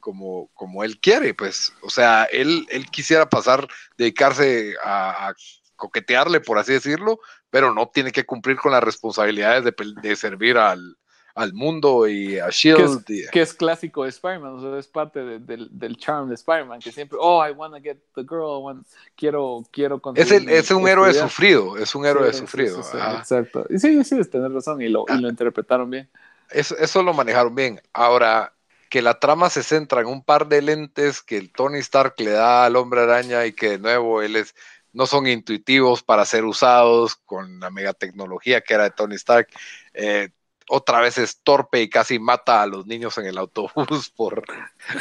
como, 0.00 0.48
como 0.54 0.82
él 0.82 0.98
quiere. 0.98 1.32
Pues, 1.32 1.72
o 1.82 1.90
sea, 1.90 2.24
él, 2.24 2.66
él 2.70 2.90
quisiera 2.90 3.28
pasar, 3.30 3.68
dedicarse 3.96 4.74
a, 4.84 5.28
a 5.28 5.34
coquetearle, 5.76 6.40
por 6.40 6.58
así 6.58 6.72
decirlo, 6.72 7.20
pero 7.50 7.72
no 7.72 7.86
tiene 7.88 8.10
que 8.10 8.26
cumplir 8.26 8.56
con 8.56 8.72
las 8.72 8.82
responsabilidades 8.82 9.62
de, 9.64 9.74
de 10.02 10.16
servir 10.16 10.58
al, 10.58 10.96
al 11.38 11.54
mundo 11.54 12.08
y 12.08 12.38
a 12.38 12.44
Que 12.44 12.50
es, 12.50 12.56
Shield. 12.56 13.04
que 13.30 13.40
es 13.40 13.54
clásico 13.54 14.02
de 14.02 14.08
Spider-Man, 14.10 14.54
o 14.54 14.60
sea, 14.60 14.78
es 14.78 14.88
parte 14.88 15.20
de- 15.24 15.38
del, 15.38 15.68
del 15.70 15.96
charm 15.96 16.28
de 16.28 16.34
Spider-Man, 16.34 16.80
que 16.80 16.90
siempre, 16.92 17.16
oh, 17.20 17.46
I 17.46 17.52
want 17.52 17.74
to 17.74 17.80
get 17.80 17.98
the 18.14 18.22
girl, 18.22 18.58
I 18.60 18.62
want- 18.62 18.86
quiero, 19.16 19.64
quiero 19.70 20.00
es, 20.16 20.30
el, 20.32 20.48
es 20.48 20.70
un 20.70 20.86
héroe 20.88 21.14
sufrido, 21.14 21.76
es 21.78 21.94
un 21.94 22.04
héroe 22.06 22.32
Sí, 22.32 22.40
sufrido. 22.40 22.82
sí, 22.82 22.90
sí, 22.92 22.98
ajá. 22.98 23.18
exacto. 23.18 23.66
Y 23.70 23.78
sí, 23.78 24.02
sí, 24.04 24.20
tener 24.28 24.52
razón, 24.52 24.82
y 24.82 24.88
lo, 24.88 25.04
y 25.08 25.20
lo 25.20 25.28
interpretaron 25.28 25.88
bien. 25.90 26.08
Eso, 26.50 26.76
eso 26.78 27.02
lo 27.02 27.12
manejaron 27.14 27.54
bien. 27.54 27.80
Ahora, 27.92 28.52
que 28.90 29.02
la 29.02 29.18
trama 29.20 29.50
se 29.50 29.62
centra 29.62 30.00
en 30.00 30.06
un 30.06 30.24
par 30.24 30.48
de 30.48 30.62
lentes 30.62 31.20
que 31.22 31.36
el 31.36 31.52
Tony 31.52 31.78
Stark 31.78 32.14
le 32.18 32.30
da 32.30 32.64
al 32.64 32.74
hombre 32.76 33.02
araña 33.02 33.44
y 33.46 33.52
que 33.52 33.70
de 33.70 33.78
nuevo 33.78 34.22
él 34.22 34.34
es, 34.36 34.54
no 34.94 35.04
son 35.06 35.26
intuitivos 35.26 36.02
para 36.02 36.24
ser 36.24 36.46
usados 36.46 37.14
con 37.16 37.60
la 37.60 37.70
megatecnología 37.70 38.62
que 38.62 38.72
era 38.72 38.84
de 38.84 38.90
Tony 38.92 39.16
Stark. 39.16 39.48
Eh, 39.92 40.30
otra 40.68 41.00
vez 41.00 41.18
es 41.18 41.40
torpe 41.42 41.82
y 41.82 41.88
casi 41.90 42.18
mata 42.18 42.62
a 42.62 42.66
los 42.66 42.86
niños 42.86 43.16
en 43.18 43.26
el 43.26 43.38
autobús 43.38 44.10
por... 44.16 44.42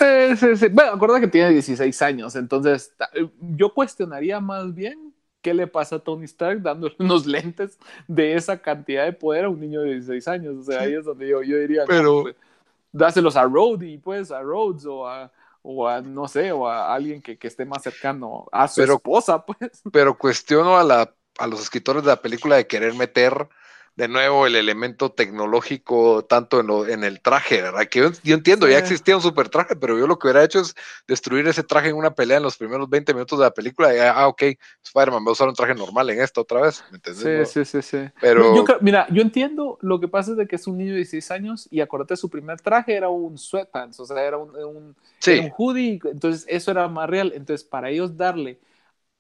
Eh, 0.02 0.36
sí, 0.38 0.56
sí. 0.56 0.68
Bueno, 0.70 0.92
acuerda 0.94 1.20
que 1.20 1.28
tiene 1.28 1.50
16 1.52 2.02
años, 2.02 2.36
entonces 2.36 2.94
eh, 3.14 3.30
yo 3.42 3.74
cuestionaría 3.74 4.40
más 4.40 4.74
bien 4.74 5.14
qué 5.42 5.54
le 5.54 5.68
pasa 5.68 5.98
a 5.98 6.00
Tony 6.00 6.26
Stark 6.26 6.62
dándole 6.62 6.96
unos 7.00 7.26
lentes 7.26 7.78
de 8.08 8.34
esa 8.36 8.58
cantidad 8.62 9.06
de 9.06 9.14
poder 9.14 9.46
a 9.46 9.50
un 9.50 9.60
niño 9.60 9.82
de 9.82 9.92
16 9.94 10.28
años. 10.28 10.56
O 10.58 10.64
sea, 10.64 10.82
ahí 10.82 10.94
es 10.94 11.06
donde 11.06 11.28
yo, 11.28 11.42
yo 11.44 11.58
diría, 11.58 11.84
Pero- 11.88 12.24
pues, 12.24 12.36
dáselos 12.92 13.36
a 13.36 13.44
Rhodey, 13.44 13.98
pues, 13.98 14.32
a 14.32 14.42
Rhodes 14.42 14.86
o 14.86 15.08
a, 15.08 15.32
o 15.62 15.88
a, 15.88 16.02
no 16.02 16.28
sé, 16.28 16.52
o 16.52 16.68
a 16.68 16.94
alguien 16.94 17.22
que, 17.22 17.38
que 17.38 17.48
esté 17.48 17.66
más 17.66 17.84
cercano 17.84 18.48
a 18.52 18.68
su 18.68 18.82
Pero- 18.82 18.96
esposa, 18.96 19.46
pues. 19.46 19.82
Pero 19.92 20.18
cuestiono 20.18 20.78
a, 20.78 20.84
la, 20.84 21.14
a 21.38 21.48
los 21.48 21.62
escritores 21.62 22.04
de 22.04 22.10
la 22.10 22.22
película 22.22 22.56
de 22.56 22.66
querer 22.68 22.94
meter 22.96 23.48
de 23.98 24.08
nuevo 24.08 24.48
el 24.48 24.56
elemento 24.56 25.12
tecnológico 25.12 26.24
tanto 26.26 26.60
en, 26.62 26.68
lo- 26.68 26.88
en 26.88 27.04
el 27.04 27.20
traje, 27.22 27.62
¿verdad? 27.62 27.88
Que 27.90 28.00
yo, 28.00 28.12
yo 28.24 28.36
entiendo, 28.36 28.68
Sí. 28.68 28.72
ya 28.74 28.78
existía 28.80 29.16
un 29.18 29.22
super 29.24 29.50
traje, 29.50 29.76
pero 29.76 29.98
yo 29.98 30.08
lo 30.08 30.18
que 30.20 30.28
hubiera 30.28 30.44
hecho 30.44 30.62
es 30.62 30.76
destruir 31.08 31.48
ese 31.48 31.64
traje 31.64 31.90
en 31.90 31.96
una 31.98 32.14
pelea 32.14 32.38
en 32.38 32.44
los 32.44 32.58
primeros 32.58 32.90
20 32.90 33.14
minutos 33.14 33.40
de 33.40 33.46
la 33.46 33.52
película. 33.52 33.94
Y, 33.96 34.00
ah, 34.00 34.28
ok, 34.28 34.44
Spider-Man 34.84 35.26
va 35.26 35.30
a 35.30 35.32
usar 35.34 35.48
un 35.50 35.56
traje 35.56 35.76
normal 35.76 36.10
en 36.12 36.22
esta 36.22 36.42
otra 36.42 36.62
vez, 36.62 36.84
¿me 36.92 36.98
entendés? 36.98 37.24
Sí, 37.24 37.60
no? 37.60 37.66
sí, 37.66 37.66
sí, 37.66 37.82
sí. 37.82 38.10
Pero 38.22 38.56
Yo 38.56 38.66
mira, 38.82 39.08
yo 39.12 39.22
entiendo 39.22 39.78
lo 39.82 40.00
que 40.00 40.08
pasa 40.08 40.32
es 40.32 40.38
de 40.38 40.48
que 40.48 40.56
es 40.58 40.68
un 40.68 40.78
niño 40.78 40.92
de 40.92 40.98
16 40.98 41.32
años 41.32 41.68
y 41.72 41.82
acuérdate, 41.82 42.16
su 42.18 42.30
primer 42.30 42.62
traje 42.62 42.94
era 42.96 43.10
un 43.10 43.38
sweatpants, 43.38 44.00
o 44.00 44.06
sea, 44.06 44.22
era 44.24 44.38
un, 44.38 44.56
un, 44.56 44.96
sí, 45.20 45.32
era 45.32 45.42
un 45.42 45.52
hoodie, 45.58 46.00
entonces 46.06 46.46
eso 46.48 46.72
era 46.72 46.88
más 46.88 47.10
real. 47.10 47.32
Entonces, 47.36 47.66
para 47.68 47.90
ellos 47.90 48.16
darle 48.16 48.60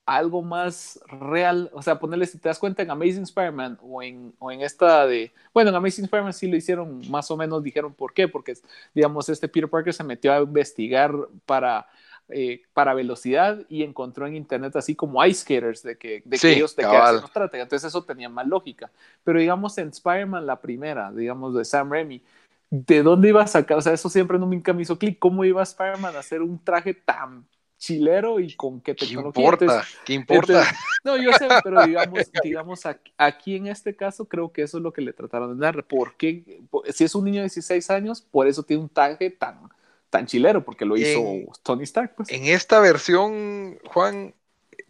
algo 0.07 0.41
más 0.41 0.99
real, 1.07 1.69
o 1.73 1.81
sea, 1.83 1.99
ponerle, 1.99 2.25
si 2.25 2.39
te 2.39 2.49
das 2.49 2.59
cuenta, 2.59 2.81
en 2.81 2.89
Amazing 2.91 3.23
Spider-Man 3.23 3.77
o 3.83 4.01
en, 4.01 4.33
o 4.39 4.51
en 4.51 4.61
esta 4.61 5.05
de, 5.05 5.33
bueno, 5.53 5.69
en 5.69 5.75
Amazing 5.75 6.05
Spider-Man 6.05 6.33
sí 6.33 6.47
lo 6.47 6.55
hicieron, 6.57 7.01
más 7.09 7.29
o 7.31 7.37
menos 7.37 7.61
dijeron 7.63 7.93
por 7.93 8.13
qué, 8.13 8.27
porque, 8.27 8.53
digamos, 8.95 9.29
este 9.29 9.47
Peter 9.49 9.69
Parker 9.69 9.93
se 9.93 10.03
metió 10.05 10.33
a 10.33 10.39
investigar 10.41 11.13
para... 11.45 11.87
eh, 12.29 12.63
para 12.73 12.93
velocidad 12.93 13.59
y 13.69 13.83
encontró 13.83 14.27
en 14.27 14.35
internet 14.35 14.75
así 14.75 14.95
como 14.95 15.23
ice 15.25 15.41
skaters 15.43 15.83
de 15.83 15.97
que, 15.97 16.21
de 16.25 16.37
Sí, 16.37 16.47
que 16.47 16.53
ellos 16.55 16.75
de 16.75 16.87
que 16.87 16.89
cabal. 16.91 17.01
hacen 17.01 17.21
los 17.21 17.31
traten. 17.31 17.61
entonces 17.61 17.87
eso 17.87 18.03
tenía 18.03 18.27
más 18.29 18.45
lógica 18.47 18.91
pero 19.23 19.39
digamos 19.39 19.77
en 19.77 19.89
Spider-Man 19.89 20.45
la 20.45 20.59
primera 20.61 21.11
digamos 21.13 21.55
de 21.55 21.63
Sam 21.65 21.89
Raimi 21.91 22.21
¿de 22.69 23.01
dónde 23.03 23.29
iba 23.29 23.43
a 23.43 23.47
sacar? 23.47 23.77
O 23.77 23.81
sea, 23.81 23.93
eso 23.93 24.09
siempre 24.09 24.37
nunca 24.37 24.73
me 24.73 24.81
hizo 24.81 24.97
clic. 24.99 25.19
¿Cómo 25.19 25.45
iba 25.45 25.63
Spider-Man 25.63 26.15
a 26.17 26.19
hacer 26.19 26.41
un 26.41 26.61
traje 26.63 26.93
tan 26.93 27.45
chilero 27.77 28.39
y 28.39 28.55
con 28.55 28.81
qué 28.81 28.95
¿qué 28.95 29.05
tecnología? 29.05 29.43
importa? 29.43 29.65
Entonces, 29.65 29.97
¿Qué 30.05 30.13
importa? 30.13 30.53
entonces- 30.53 30.77
no, 31.03 31.17
yo 31.17 31.31
sé, 31.33 31.47
pero 31.63 31.85
digamos, 31.85 32.31
digamos 32.43 32.85
aquí, 32.85 33.13
aquí 33.17 33.55
en 33.55 33.67
este 33.67 33.95
caso 33.95 34.25
creo 34.27 34.51
que 34.51 34.63
eso 34.63 34.77
es 34.77 34.83
lo 34.83 34.91
que 34.93 35.01
le 35.01 35.13
trataron 35.13 35.57
de 35.57 35.65
dar. 35.65 35.83
¿Por 35.85 36.15
qué? 36.17 36.61
Por- 36.69 36.91
Si 36.91 37.03
es 37.03 37.15
un 37.15 37.25
niño 37.25 37.37
de 37.37 37.43
16 37.43 37.89
años, 37.89 38.21
por 38.21 38.47
eso 38.47 38.63
tiene 38.63 38.83
un 38.83 38.89
traje 38.89 39.29
tan, 39.29 39.69
tan 40.09 40.25
chilero, 40.25 40.63
porque 40.65 40.85
lo 40.85 40.97
hizo 40.97 41.19
En- 41.19 41.47
Tony 41.63 41.83
Stark. 41.83 42.15
Pues. 42.15 42.29
En 42.31 42.45
esta 42.45 42.79
versión, 42.79 43.79
Juan, 43.85 44.33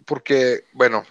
porque, 0.05 0.63
bueno, 0.73 1.05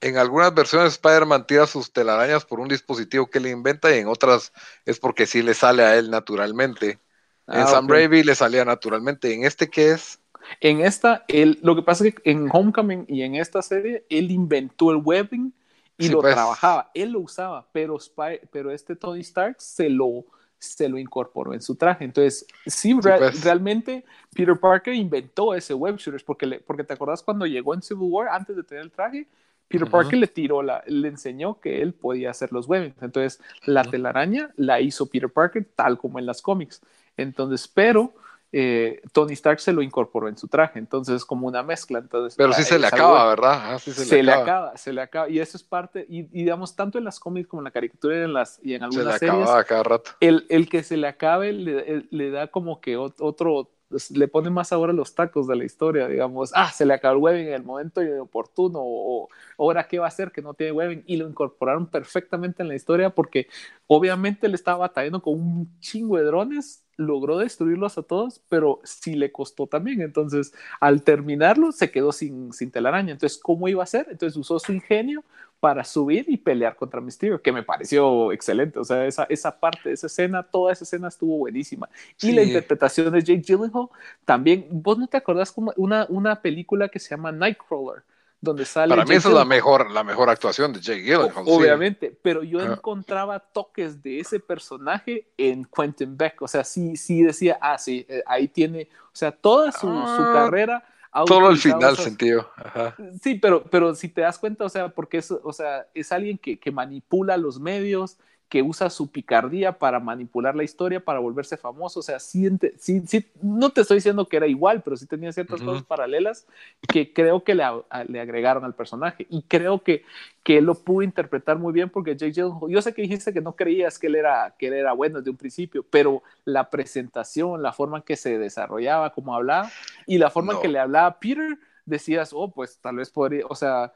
en 0.00 0.16
algunas 0.18 0.54
versiones 0.54 0.94
Spider-Man 0.94 1.46
tira 1.46 1.66
sus 1.66 1.92
telarañas 1.92 2.44
por 2.46 2.60
un 2.60 2.68
dispositivo 2.68 3.28
que 3.28 3.40
le 3.40 3.50
inventa 3.50 3.94
y 3.94 3.98
en 3.98 4.08
otras 4.08 4.52
es 4.86 4.98
porque 5.00 5.26
sí 5.26 5.42
le 5.42 5.54
sale 5.54 5.82
a 5.84 5.96
él 5.98 6.10
naturalmente. 6.10 6.92
en 6.92 7.00
Ah, 7.46 7.66
Sam. 7.66 7.88
Raimi 7.88 8.22
le 8.22 8.34
salía 8.34 8.64
naturalmente. 8.64 9.34
¿En 9.34 9.44
este 9.44 9.68
qué 9.70 9.92
es? 9.92 10.19
En 10.60 10.80
esta, 10.80 11.24
él, 11.28 11.58
lo 11.62 11.76
que 11.76 11.82
pasa 11.82 12.06
es 12.06 12.14
que 12.14 12.30
en 12.30 12.48
Homecoming 12.52 13.04
y 13.08 13.22
en 13.22 13.34
esta 13.36 13.62
serie, 13.62 14.04
él 14.10 14.30
inventó 14.30 14.90
el 14.90 14.98
webbing 14.98 15.52
y 15.96 16.08
Sí, 16.08 16.14
lo 16.14 16.20
pues. 16.20 16.34
trabajaba, 16.34 16.90
él 16.94 17.10
lo 17.12 17.20
usaba, 17.20 17.66
pero, 17.72 17.96
Spy- 17.98 18.40
pero 18.50 18.70
este 18.70 18.96
Tony 18.96 19.20
Stark 19.20 19.56
se 19.60 19.88
lo, 19.90 20.24
se 20.58 20.88
lo 20.88 20.98
incorporó 20.98 21.52
en 21.54 21.60
su 21.62 21.74
traje. 21.76 22.04
Entonces, 22.04 22.46
sí, 22.66 22.94
pues. 23.00 23.40
realmente 23.42 24.04
Peter 24.34 24.58
Parker 24.58 24.94
inventó 24.94 25.54
ese 25.54 25.74
web 25.74 25.96
shooters, 25.96 26.24
porque, 26.24 26.46
le- 26.46 26.60
porque 26.60 26.84
te 26.84 26.94
acordás 26.94 27.22
cuando 27.22 27.46
llegó 27.46 27.74
en 27.74 27.82
Civil 27.82 28.08
War, 28.10 28.28
antes 28.28 28.56
de 28.56 28.62
tener 28.62 28.84
el 28.84 28.90
traje, 28.90 29.28
Peter. 29.68 29.88
Parker 29.88 30.18
le 30.18 30.26
tiró 30.26 30.62
la, 30.62 30.82
le 30.86 31.08
enseñó 31.08 31.60
que 31.60 31.80
él 31.82 31.92
podía 31.94 32.30
hacer 32.30 32.52
los 32.52 32.66
webbings. 32.68 33.00
Entonces, 33.02 33.40
la 33.66 33.82
Ujú. 33.82 33.90
telaraña 33.90 34.50
la 34.56 34.80
hizo 34.80 35.06
Peter 35.06 35.30
Parker 35.30 35.64
tal 35.76 35.96
como 35.98 36.18
en 36.18 36.26
las 36.26 36.42
cómics. 36.42 36.80
Entonces, 37.16 37.68
pero 37.68 38.12
eh, 38.52 39.00
Tony 39.12 39.32
Stark 39.34 39.60
se 39.60 39.72
lo 39.72 39.82
incorporó 39.82 40.28
en 40.28 40.36
su 40.36 40.48
traje, 40.48 40.78
entonces 40.78 41.16
es 41.16 41.24
como 41.24 41.46
una 41.46 41.62
mezcla. 41.62 41.98
Entonces, 41.98 42.36
Pero 42.36 42.52
sí 42.52 42.62
ah, 42.62 42.64
se 42.64 42.78
le 42.78 42.86
algo- 42.86 42.96
acaba, 42.96 43.28
¿verdad? 43.28 43.74
Ah, 43.74 43.78
sí 43.78 43.92
se, 43.92 44.04
se, 44.04 44.22
le, 44.22 44.32
acaba. 44.32 44.42
acaba, 44.42 44.76
se 44.76 44.92
le 44.92 45.00
acaba. 45.02 45.28
Y 45.28 45.38
eso 45.38 45.56
es 45.56 45.62
parte, 45.62 46.06
y, 46.08 46.20
y 46.20 46.44
digamos, 46.44 46.74
tanto 46.76 46.98
en 46.98 47.04
las 47.04 47.20
cómics 47.20 47.48
como 47.48 47.60
en 47.60 47.64
la 47.64 47.70
caricatura 47.70 48.16
y 48.16 48.22
en, 48.24 48.32
las, 48.32 48.60
y 48.62 48.74
en 48.74 48.80
Se 48.90 49.04
le 49.04 49.12
algunas 49.12 49.18
series, 49.18 49.50
acaba 49.50 49.64
cada 49.64 49.82
rato. 49.84 50.10
el, 50.20 50.46
el 50.50 50.68
que 50.68 50.82
se 50.82 50.96
le 50.96 51.06
acabe 51.08 51.52
le, 51.52 52.06
le 52.10 52.30
da 52.30 52.48
como 52.48 52.80
que 52.80 52.96
ot- 52.98 53.14
otro, 53.20 53.70
pues, 53.88 54.10
le 54.10 54.28
pone 54.28 54.50
más 54.50 54.68
sabor 54.68 54.90
a 54.90 54.92
los 54.92 55.14
tacos 55.14 55.46
de 55.48 55.56
la 55.56 55.64
historia, 55.64 56.08
digamos, 56.08 56.52
ah, 56.54 56.70
se 56.72 56.84
le 56.86 56.94
acabó 56.94 57.14
el 57.16 57.22
webbing 57.22 57.48
en 57.48 57.54
el 57.54 57.64
momento 57.64 58.00
oportuno, 58.20 58.80
o, 58.82 59.24
o 59.24 59.28
ahora 59.58 59.86
qué 59.88 59.98
va 59.98 60.06
a 60.06 60.08
hacer 60.08 60.30
que 60.32 60.42
no 60.42 60.54
tiene 60.54 60.72
webbing, 60.72 61.04
y 61.06 61.16
lo 61.16 61.28
incorporaron 61.28 61.86
perfectamente 61.88 62.62
en 62.62 62.68
la 62.68 62.74
historia 62.76 63.10
porque 63.10 63.48
obviamente 63.86 64.48
le 64.48 64.54
estaba 64.56 64.78
batallando 64.78 65.22
con 65.22 65.34
un 65.34 65.78
chingo 65.80 66.16
de 66.18 66.24
drones, 66.24 66.84
logró 67.00 67.38
destruirlos 67.38 67.98
a 67.98 68.02
todos, 68.02 68.40
pero 68.48 68.80
sí 68.84 69.14
le 69.14 69.32
costó 69.32 69.66
también, 69.66 70.00
entonces 70.02 70.52
al 70.80 71.02
terminarlo 71.02 71.72
se 71.72 71.90
quedó 71.90 72.12
sin, 72.12 72.52
sin 72.52 72.70
telaraña, 72.70 73.12
entonces 73.12 73.38
¿cómo 73.38 73.68
iba 73.68 73.82
a 73.82 73.84
hacer? 73.84 74.06
Entonces 74.10 74.36
usó 74.36 74.58
su 74.58 74.72
ingenio 74.72 75.24
para 75.60 75.84
subir 75.84 76.24
y 76.28 76.38
pelear 76.38 76.76
contra 76.76 77.00
Mysterio, 77.02 77.42
que 77.42 77.52
me 77.52 77.62
pareció 77.62 78.32
excelente. 78.32 78.78
O 78.78 78.84
sea, 78.84 79.06
esa, 79.06 79.24
esa 79.24 79.60
parte, 79.60 79.92
esa 79.92 80.06
escena, 80.06 80.42
toda 80.42 80.72
esa 80.72 80.84
escena 80.84 81.08
estuvo 81.08 81.36
buenísima. 81.38 81.88
Y 82.20 82.32
Sí. 82.32 82.32
la 82.32 82.42
interpretación 82.42 83.12
de 83.12 83.20
Jake 83.22 83.42
Gyllenhaal 83.42 83.88
también. 84.24 84.66
¿Vos 84.70 84.98
no 84.98 85.06
te 85.06 85.16
acordás 85.18 85.52
como 85.52 85.72
una, 85.76 86.06
una 86.08 86.40
película 86.42 86.88
que 86.88 86.98
se 86.98 87.10
llama 87.10 87.32
Nightcrawler? 87.32 88.02
Donde 88.42 88.64
sale. 88.64 88.90
Para 88.90 89.02
mí 89.04 89.08
Jake 89.08 89.18
esa 89.18 89.28
es 89.28 89.34
la 89.34 89.44
mejor, 89.44 89.90
la 89.90 90.02
mejor 90.02 90.30
actuación 90.30 90.72
de 90.72 90.80
Jake 90.80 91.02
Gyllenhaal. 91.02 91.44
Obviamente, 91.46 92.16
pero 92.22 92.42
yo 92.42 92.60
encontraba 92.60 93.38
toques 93.38 94.02
de 94.02 94.20
ese 94.20 94.40
personaje 94.40 95.26
en 95.36 95.64
Quentin 95.66 96.16
Beck. 96.16 96.40
O 96.40 96.48
sea, 96.48 96.64
sí, 96.64 96.96
sí 96.96 97.22
decía, 97.22 97.58
ah, 97.60 97.76
sí, 97.76 98.06
eh, 98.08 98.22
ahí 98.26 98.48
tiene, 98.48 98.88
o 99.06 99.14
sea, 99.16 99.30
toda 99.30 99.70
su, 99.72 99.80
su 99.88 99.88
Ah, 99.92 100.30
carrera. 100.32 100.84
al 101.12 101.24
utilizado 101.24 101.56
final 101.56 101.92
esas- 101.92 102.04
sentido. 102.04 102.50
Ajá. 102.56 102.96
Sí, 103.22 103.34
pero, 103.34 103.62
pero 103.64 103.94
si 103.94 104.08
te 104.08 104.22
das 104.22 104.38
cuenta, 104.38 104.64
o 104.64 104.68
sea, 104.70 104.88
porque 104.88 105.18
es, 105.18 105.30
o 105.30 105.52
sea, 105.52 105.86
es 105.92 106.10
alguien 106.10 106.38
que, 106.38 106.58
que 106.58 106.70
manipula 106.70 107.36
los 107.36 107.60
medios, 107.60 108.16
que 108.50 108.62
usa 108.62 108.90
su 108.90 109.10
picardía 109.12 109.78
para 109.78 110.00
manipular 110.00 110.56
la 110.56 110.64
historia, 110.64 111.00
para 111.04 111.20
volverse 111.20 111.56
famoso. 111.56 112.00
O 112.00 112.04
sea, 112.04 112.20
sí, 112.20 112.48
sí, 112.78 113.02
sí, 113.06 113.26
no 113.42 113.70
te 113.70 113.82
estoy 113.82 113.98
diciendo 113.98 114.28
que 114.28 114.36
era 114.38 114.48
igual, 114.48 114.82
pero 114.82 114.96
sí 114.98 115.06
tenía 115.06 115.32
ciertas 115.32 115.62
Ujú. 115.62 115.62
cosas 115.62 115.84
paralelas 115.84 116.46
que 116.88 117.12
creo 117.12 117.44
que 117.44 117.54
le, 117.54 117.62
a- 117.64 117.84
le 118.08 118.20
agregaron 118.20 118.64
al 118.64 118.74
personaje. 118.74 119.26
Y 119.30 119.42
creo 119.42 119.82
que, 119.84 120.04
que 120.42 120.58
él 120.58 120.64
lo 120.64 120.74
pudo 120.74 121.02
interpretar 121.02 121.58
muy 121.58 121.72
bien 121.72 121.90
porque 121.90 122.16
Jake 122.16 122.32
Gyllenhaal, 122.32 122.70
yo 122.70 122.82
sé 122.82 122.94
que 122.94 123.02
dijiste 123.02 123.32
que 123.32 123.40
no 123.40 123.54
creías 123.56 123.98
que 123.98 124.08
él 124.08 124.16
era, 124.16 124.54
que 124.58 124.68
él 124.68 124.74
era 124.74 124.92
bueno 124.92 125.18
desde 125.18 125.30
un 125.30 125.36
principio, 125.36 125.84
pero 125.88 126.22
la 126.44 126.70
presentación, 126.70 127.62
la 127.62 127.72
forma 127.72 127.98
en 127.98 128.02
que 128.04 128.16
se 128.16 128.38
desarrollaba, 128.38 129.12
cómo 129.12 129.34
hablaba, 129.34 129.70
y 130.06 130.18
la 130.18 130.30
forma 130.30 130.54
en 130.54 130.58
No. 130.58 130.60
que 130.60 130.68
le 130.68 130.78
hablaba 130.78 131.06
a 131.06 131.20
Peter, 131.20 131.58
decías, 131.84 132.30
oh, 132.32 132.50
pues 132.52 132.78
tal 132.80 132.96
vez 132.96 133.10
podría, 133.10 133.46
o 133.48 133.54
sea, 133.54 133.92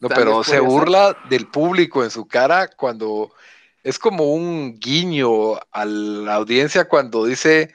No, 0.00 0.10
pero 0.10 0.44
se 0.44 0.60
podría 0.60 0.70
ser. 0.70 0.90
burla 0.90 1.16
del 1.30 1.46
público 1.48 2.04
en 2.04 2.10
su 2.10 2.26
cara 2.28 2.68
cuando 2.68 3.32
es 3.86 3.98
como 3.98 4.32
un 4.32 4.78
guiño 4.80 5.54
a 5.72 5.84
la 5.84 6.34
audiencia 6.34 6.86
cuando 6.88 7.24
dice 7.24 7.72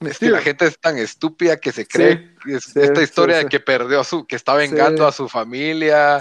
es 0.00 0.18
que 0.18 0.30
la 0.30 0.40
gente 0.40 0.66
es 0.66 0.78
tan 0.78 0.98
estúpida 0.98 1.58
que 1.58 1.72
se 1.72 1.86
cree 1.86 2.34
es- 2.46 2.64
sí, 2.64 2.80
esta 2.80 3.02
historia 3.02 3.36
de 3.38 3.42
que 3.48 3.60
perdió 3.60 4.00
a 4.00 4.04
su, 4.04 4.26
que 4.26 4.36
está 4.36 4.54
vengando 4.54 5.06
a 5.06 5.12
su 5.12 5.28
familia, 5.28 6.20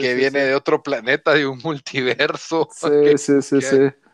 que 0.00 0.14
viene 0.14 0.40
de 0.44 0.54
otro 0.54 0.82
planeta, 0.82 1.34
de 1.34 1.46
un 1.46 1.58
multiverso, 1.58 2.68
Sí, 2.74 2.88
que- 3.04 3.18
sí, 3.18 3.42
sí, 3.42 3.58
que- 3.60 3.66
sí. 3.66 4.09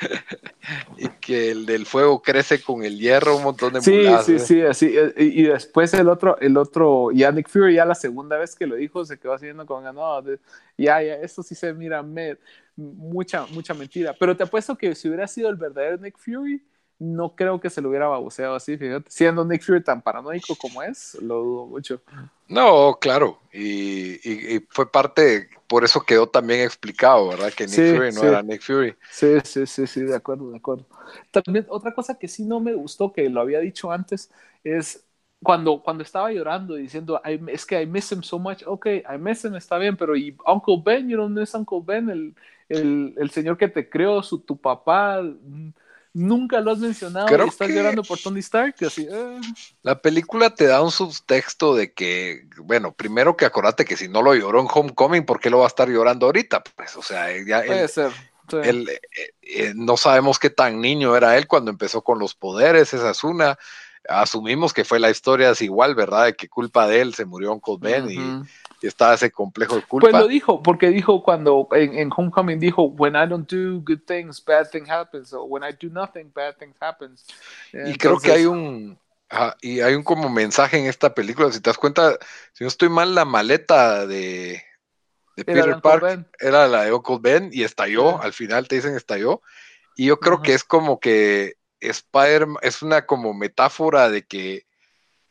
y 0.98 1.08
que 1.20 1.50
el 1.50 1.66
del 1.66 1.86
fuego 1.86 2.22
crece 2.22 2.60
con 2.62 2.84
el 2.84 2.98
hierro, 2.98 3.36
un 3.36 3.44
montón 3.44 3.72
de 3.72 3.80
Sí, 3.80 3.92
muladas, 3.92 4.26
sí, 4.26 4.32
¿eh? 4.34 4.38
sí, 4.38 4.60
así. 4.62 4.86
eh, 4.96 5.14
Y, 5.16 5.42
y 5.42 5.44
después 5.44 5.92
el 5.94 6.08
otro, 6.08 6.38
el 6.40 6.56
otro, 6.56 7.10
ya 7.12 7.30
Nick 7.32 7.48
Fury, 7.48 7.74
ya 7.76 7.84
la 7.84 7.94
segunda 7.94 8.36
vez 8.36 8.54
que 8.56 8.66
lo 8.66 8.74
dijo, 8.76 9.04
se 9.04 9.18
quedó 9.18 9.34
haciendo 9.34 9.64
con, 9.66 9.84
no, 9.84 10.22
de- 10.22 10.38
ya, 10.76 11.02
ya, 11.02 11.14
esto 11.14 11.42
sí 11.42 11.54
se 11.54 11.72
mira, 11.74 12.02
me- 12.02 12.38
mucha, 12.76 13.46
mucha 13.46 13.74
mentira. 13.74 14.14
Pero 14.18 14.36
te 14.36 14.42
apuesto 14.44 14.76
que 14.76 14.94
si 14.94 15.08
hubiera 15.08 15.26
sido 15.26 15.48
el 15.48 15.56
verdadero 15.56 15.96
Nick 15.98 16.18
Fury, 16.18 16.62
no 16.98 17.34
creo 17.36 17.60
que 17.60 17.70
se 17.70 17.80
lo 17.82 17.88
hubiera 17.90 18.08
baboseado 18.08 18.54
así, 18.56 18.76
fíjate. 18.78 19.10
Siendo 19.10 19.44
Nick 19.44 19.62
Fury 19.64 19.82
tan 19.84 20.02
paranoico 20.02 20.56
como 20.56 20.82
es, 20.82 21.14
lo 21.22 21.36
dudo 21.42 21.66
mucho. 21.66 22.02
No, 22.48 22.98
claro, 23.00 23.40
y, 23.52 24.14
y- 24.28 24.56
y 24.56 24.66
fue 24.70 24.90
parte, 24.90 25.50
por 25.66 25.84
eso 25.84 26.00
quedó 26.02 26.28
también 26.30 26.60
explicado, 26.62 27.28
¿verdad? 27.28 27.52
Que 27.54 27.66
Nick 27.66 27.84
Sí, 27.84 27.84
Fury 27.84 28.10
no 28.12 28.26
sí. 28.26 28.26
era 28.26 28.42
Nick 28.42 28.62
Fury. 28.62 28.96
Sí, 29.08 29.26
sí, 29.44 29.66
sí, 29.66 29.86
sí, 29.86 30.02
de 30.02 30.16
acuerdo, 30.16 30.50
de 30.50 30.58
acuerdo. 30.58 30.86
También 31.32 31.66
otra 31.70 31.94
cosa 31.94 32.18
que 32.18 32.28
sí 32.28 32.44
no 32.44 32.60
me 32.60 32.74
gustó, 32.74 33.12
que 33.12 33.28
lo 33.30 33.40
había 33.40 33.60
dicho 33.60 33.92
antes, 33.92 34.30
es 34.64 35.06
cuando, 35.42 35.82
cuando 35.82 36.02
estaba 36.04 36.32
llorando 36.32 36.74
diciendo, 36.76 37.20
"I- 37.24 37.40
es 37.52 37.66
que 37.66 37.80
I 37.82 37.86
miss 37.86 38.12
him 38.12 38.22
so 38.22 38.38
much, 38.38 38.62
ok, 38.66 38.86
I 38.88 39.18
miss 39.18 39.44
him, 39.44 39.56
está 39.56 39.78
bien, 39.78 39.96
pero 39.96 40.16
y 40.16 40.36
Uncle 40.46 40.82
Ben, 40.84 41.08
you 41.08 41.16
don't 41.18 41.36
miss 41.38 41.54
Uncle 41.54 41.80
Ben, 41.84 42.10
el, 42.10 42.36
el, 42.68 43.14
el 43.18 43.30
señor 43.30 43.58
que 43.58 43.68
te 43.68 43.88
creó, 43.90 44.22
su, 44.22 44.40
tu 44.40 44.58
papá, 44.60 45.22
mm, 45.22 45.70
nunca 46.12 46.60
lo 46.60 46.70
has 46.72 46.78
mencionado 46.78 47.26
Creo 47.26 47.46
y 47.46 47.48
estás 47.48 47.68
que- 47.68 47.74
llorando 47.74 48.02
por 48.02 48.18
Tony 48.18 48.40
Stark, 48.40 48.74
así, 48.86 49.06
eh, 49.10 49.40
La 49.82 50.00
película 50.00 50.54
te 50.54 50.66
da 50.66 50.82
un 50.82 50.90
subtexto 50.90 51.74
de 51.74 51.92
que, 51.92 52.46
bueno, 52.58 52.92
primero 52.92 53.36
que 53.36 53.44
acordate 53.44 53.84
que 53.84 53.96
si 53.96 54.08
no 54.08 54.22
lo 54.22 54.34
lloró 54.34 54.60
en 54.60 54.68
Homecoming, 54.72 55.24
¿por 55.24 55.40
qué 55.40 55.50
lo 55.50 55.58
va 55.58 55.64
a 55.64 55.68
estar 55.68 55.88
llorando 55.88 56.26
ahorita? 56.26 56.62
Pues, 56.76 56.96
o 56.96 57.02
sea, 57.02 57.28
ya 57.46 57.62
puede 57.64 57.82
él, 57.82 57.88
ser. 57.88 58.10
sí. 58.50 58.56
él, 58.62 58.88
eh, 58.88 59.00
eh, 59.42 59.72
no 59.76 59.96
sabemos 59.96 60.38
qué 60.38 60.50
tan 60.50 60.80
niño 60.80 61.16
era 61.16 61.36
él 61.36 61.46
cuando 61.46 61.70
empezó 61.70 62.02
con 62.02 62.18
los 62.18 62.34
poderes, 62.34 62.92
esa 62.94 63.10
es 63.10 63.22
una. 63.24 63.58
Asumimos 64.08 64.72
que 64.72 64.84
fue 64.84 64.98
la 65.00 65.10
historia 65.10 65.50
es 65.50 65.60
igual, 65.60 65.94
¿verdad? 65.94 66.26
De 66.26 66.34
que 66.34 66.48
culpa 66.48 66.86
de 66.88 67.02
él 67.02 67.14
se 67.14 67.26
murió 67.26 67.52
Uncle 67.52 67.76
Ben 67.78 68.10
y 68.10 68.16
estaba 68.86 69.14
ese 69.14 69.30
complejo 69.30 69.76
de 69.76 69.82
culpa. 69.82 70.10
Pues 70.10 70.22
lo 70.22 70.28
dijo, 70.28 70.62
porque 70.62 70.88
dijo 70.90 71.22
cuando 71.22 71.68
en, 71.72 71.94
en 71.94 72.10
Homecoming 72.14 72.60
dijo, 72.60 72.84
when 72.84 73.14
I 73.14 73.28
don't 73.28 73.50
do 73.50 73.80
good 73.80 74.02
things, 74.06 74.44
bad 74.44 74.70
thing 74.70 74.88
happens, 74.88 75.32
o 75.32 75.44
when 75.44 75.62
I 75.62 75.76
do 75.80 75.92
nothing, 75.92 76.30
bad 76.32 76.56
things 76.56 76.76
happens. 76.80 77.24
Y 77.72 77.96
creo 77.96 78.18
que 78.18 78.32
Entonces, 78.32 78.32
hay 78.32 78.46
un 78.46 78.98
y 79.60 79.80
hay 79.80 79.94
un 79.94 80.02
como 80.02 80.28
mensaje 80.28 80.78
en 80.78 80.86
esta 80.86 81.14
película, 81.14 81.52
si 81.52 81.60
te 81.60 81.70
das 81.70 81.78
cuenta, 81.78 82.16
si 82.52 82.64
no 82.64 82.68
estoy 82.68 82.88
mal, 82.88 83.14
la 83.14 83.24
maleta 83.24 84.06
de, 84.06 84.62
Peter 85.34 85.80
Park 85.82 86.26
era 86.38 86.66
la 86.66 86.84
de 86.84 86.92
Uncle 86.92 87.18
Ben 87.20 87.50
y 87.52 87.62
estalló, 87.62 88.20
al 88.20 88.32
final 88.32 88.66
te 88.66 88.76
dicen 88.76 88.96
estalló. 88.96 89.42
Y 89.96 90.06
yo 90.06 90.18
creo 90.18 90.42
que 90.42 90.54
es 90.54 90.64
como 90.64 91.00
que 91.00 91.54
Spider 91.80 92.46
es 92.62 92.82
una 92.82 93.06
como 93.06 93.34
metáfora 93.34 94.08
de 94.08 94.24
que 94.24 94.66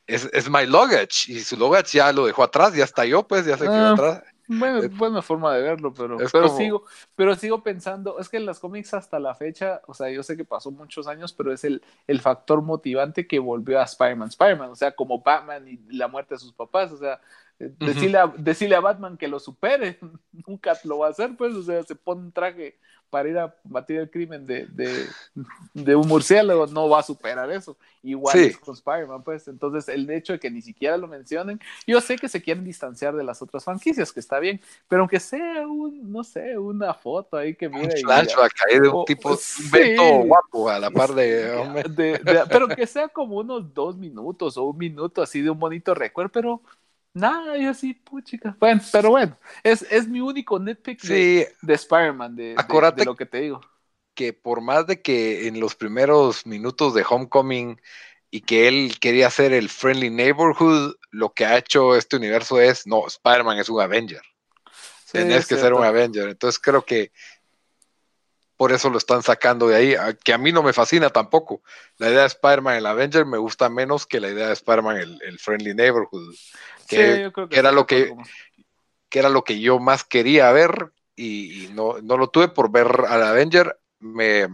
es, 0.08 0.30
es 0.34 0.50
my 0.50 0.66
luggage 0.66 1.32
y 1.32 1.40
su 1.42 1.58
luggage 1.58 1.98
ya 1.98 2.12
lo 2.14 2.26
dejó 2.26 2.44
atrás, 2.44 2.74
ya 2.74 2.86
estalló, 2.86 3.28
pues 3.28 3.46
ya 3.46 3.58
se 3.58 3.66
quedó 3.66 3.74
Ah. 3.74 3.92
atrás. 3.92 4.24
Bueno, 4.50 4.78
Es- 4.80 4.96
buena 4.98 5.22
forma 5.22 5.54
de 5.54 5.62
verlo, 5.62 5.94
pero, 5.94 6.16
pero 6.18 6.48
como- 6.48 6.58
sigo, 6.58 6.84
pero 7.18 7.36
sigo 7.36 7.62
pensando, 7.64 8.18
es 8.18 8.30
que 8.30 8.38
en 8.38 8.46
las 8.46 8.60
cómics 8.60 8.94
hasta 8.94 9.20
la 9.20 9.36
fecha, 9.36 9.82
o 9.88 9.94
sea, 9.94 10.10
yo 10.10 10.24
sé 10.24 10.38
que 10.38 10.46
pasó 10.46 10.72
muchos 10.72 11.06
años, 11.08 11.34
pero 11.34 11.52
es 11.52 11.66
el, 11.66 11.84
el 12.08 12.22
factor 12.22 12.62
motivante 12.62 13.28
que 13.28 13.40
volvió 13.40 13.82
a 13.82 13.84
Spider-Man, 13.84 14.30
Spider-Man, 14.30 14.70
o 14.70 14.76
sea, 14.76 14.96
como 14.96 15.22
Batman 15.22 15.68
y 15.68 15.78
la 15.94 16.08
muerte 16.08 16.36
de 16.36 16.40
sus 16.40 16.54
papás, 16.54 16.92
o 16.94 16.98
sea. 16.98 17.20
Decirle, 17.60 18.18
a, 18.18 18.28
decirle 18.38 18.76
a 18.76 18.82
Batman 18.82 19.18
que 19.18 19.28
lo 19.28 19.40
supere, 19.40 20.00
nunca 20.48 20.78
lo 20.84 21.00
va 21.00 21.08
a 21.08 21.12
hacer, 21.12 21.36
pues, 21.38 21.54
o 21.56 21.64
sea, 21.64 21.84
se 21.84 21.96
pone 21.96 22.22
un 22.22 22.32
traje 22.32 22.78
para 23.10 23.30
ir 23.30 23.38
a 23.38 23.56
batir 23.64 24.00
el 24.00 24.12
crimen 24.12 24.46
de, 24.46 24.66
de, 24.68 25.06
de 25.74 25.96
un 25.96 26.06
murciélago, 26.10 26.68
no 26.68 26.90
va 26.90 27.00
a 27.00 27.04
superar 27.04 27.50
eso. 27.52 27.78
Igual 28.04 28.38
Sí. 28.38 28.44
es 28.48 28.58
con 28.58 28.74
Spider-Man, 28.74 29.24
pues. 29.24 29.48
Entonces, 29.48 29.88
el 29.88 30.10
hecho 30.10 30.34
de 30.34 30.40
que 30.40 30.52
ni 30.52 30.62
siquiera 30.62 30.98
lo 30.98 31.08
mencionen, 31.08 31.58
yo 31.88 32.02
sé 32.02 32.18
que 32.18 32.28
se 32.28 32.42
quieren 32.42 32.66
distanciar 32.66 33.16
de 33.16 33.24
las 33.24 33.42
otras 33.42 33.64
franquicias, 33.64 34.12
que 34.12 34.20
está 34.20 34.40
bien, 34.40 34.60
pero 34.90 35.04
aunque 35.04 35.22
sea 35.22 35.66
un, 35.66 36.12
no 36.12 36.22
sé, 36.26 36.58
una 36.58 36.94
foto 36.94 37.38
ahí 37.38 37.56
que 37.56 37.68
Un 37.68 37.80
mira 37.80 37.98
y 37.98 38.04
flashback 38.04 38.52
ahí 38.70 38.80
de 38.82 38.90
un 38.90 38.96
Oh, 38.96 39.06
tipo, 39.06 39.30
un 39.32 39.38
sí. 39.38 39.70
Beto 39.72 40.04
guapo 40.26 40.70
a 40.70 40.78
la 40.78 40.92
par 40.92 41.14
de- 41.14 41.84
de- 41.90 42.44
pero 42.50 42.68
que 42.68 42.86
sea 42.88 43.08
como 43.08 43.38
unos 43.38 43.74
dos 43.74 43.96
minutos 43.96 44.58
o 44.58 44.64
un 44.66 44.78
minuto 44.78 45.22
así 45.22 45.42
de 45.42 45.50
un 45.50 45.60
bonito 45.60 45.94
recuerdo, 45.96 46.30
pero 46.34 46.62
nada, 47.18 47.58
yo 47.58 47.70
así, 47.70 47.94
puchica. 47.94 48.56
Bueno, 48.60 48.82
pero 48.92 49.10
bueno, 49.12 49.38
es, 49.64 49.82
es 49.92 50.08
mi 50.08 50.22
único 50.22 50.60
nitpick 50.60 51.02
de, 51.02 51.08
Sí, 51.08 51.46
de 51.62 51.74
Spider-Man, 51.74 52.36
de, 52.36 52.44
de- 52.44 52.92
de 52.96 53.06
lo 53.06 53.16
que 53.16 53.26
te 53.26 53.42
digo. 53.42 53.62
que 54.14 54.34
por 54.34 54.62
más 54.62 54.88
de 54.88 55.02
que 55.02 55.48
en 55.48 55.60
los 55.60 55.76
primeros 55.76 56.46
minutos 56.46 56.94
de 56.94 57.06
Homecoming 57.08 57.80
y 58.32 58.42
que 58.42 58.68
él 58.68 58.98
quería 59.00 59.30
ser 59.30 59.54
el 59.54 59.70
friendly 59.70 60.10
neighborhood, 60.10 60.96
lo 61.12 61.34
que 61.34 61.46
ha 61.46 61.58
hecho 61.58 61.96
este 61.96 62.16
universo 62.18 62.60
es, 62.60 62.88
no, 62.88 63.06
Spider-Man 63.08 63.60
es 63.60 63.70
un 63.70 63.82
Avenger. 63.82 64.22
Sí, 65.06 65.14
Tenés 65.14 65.48
que 65.48 65.56
ser 65.58 65.74
un. 65.74 65.84
Avenger. 65.84 66.28
Entonces 66.30 66.60
creo 66.60 66.84
que 66.84 67.12
por 68.58 68.72
eso 68.72 68.90
lo 68.90 68.98
están 68.98 69.22
sacando 69.22 69.68
de 69.68 69.76
ahí, 69.76 69.96
que 70.24 70.34
a 70.34 70.38
mí 70.40 70.52
no 70.52 70.64
me 70.64 70.74
fascina 70.74 71.12
tampoco. 71.12 71.62
La 71.98 72.10
idea 72.10 72.22
de 72.22 72.28
Spider-Man 72.28 72.76
el 72.78 72.86
Avenger 72.88 73.26
me 73.26 73.38
gusta 73.38 73.70
menos 73.70 74.08
que 74.08 74.20
la 74.20 74.30
idea 74.30 74.48
de 74.48 74.54
Spider-Man 74.54 74.98
el, 74.98 75.20
el 75.24 75.38
friendly 75.40 75.76
neighborhood, 75.76 76.34
que, 76.88 77.04
Sí, 77.04 77.22
yo 77.22 77.32
creo 77.34 77.50
que 77.50 77.60
era 77.60 77.72
lo 77.72 77.86
que- 77.88 78.14
que 79.10 79.20
era 79.20 79.30
lo 79.30 79.44
que 79.44 79.60
yo 79.60 79.80
más 79.80 80.04
quería 80.04 80.52
ver 80.52 80.94
y, 81.16 81.66
y 81.66 81.70
no, 81.74 82.00
no 82.02 82.18
lo 82.18 82.30
tuve 82.30 82.50
por 82.50 82.72
ver 82.72 82.88
al 83.08 83.24
Avenger. 83.24 83.80
Me, 84.00 84.48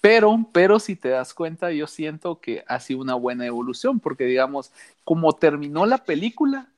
Pero, 0.00 0.36
pero 0.52 0.80
si 0.80 0.96
te 0.96 1.08
das 1.10 1.32
cuenta, 1.34 1.70
yo 1.70 1.86
siento 1.86 2.40
que 2.40 2.64
ha 2.66 2.80
sido 2.80 3.00
una 3.00 3.14
buena 3.14 3.46
evolución, 3.46 4.00
porque 4.00 4.24
digamos, 4.24 4.72
como 5.04 5.32
terminó 5.34 5.86
la 5.86 5.98
película, 5.98 6.68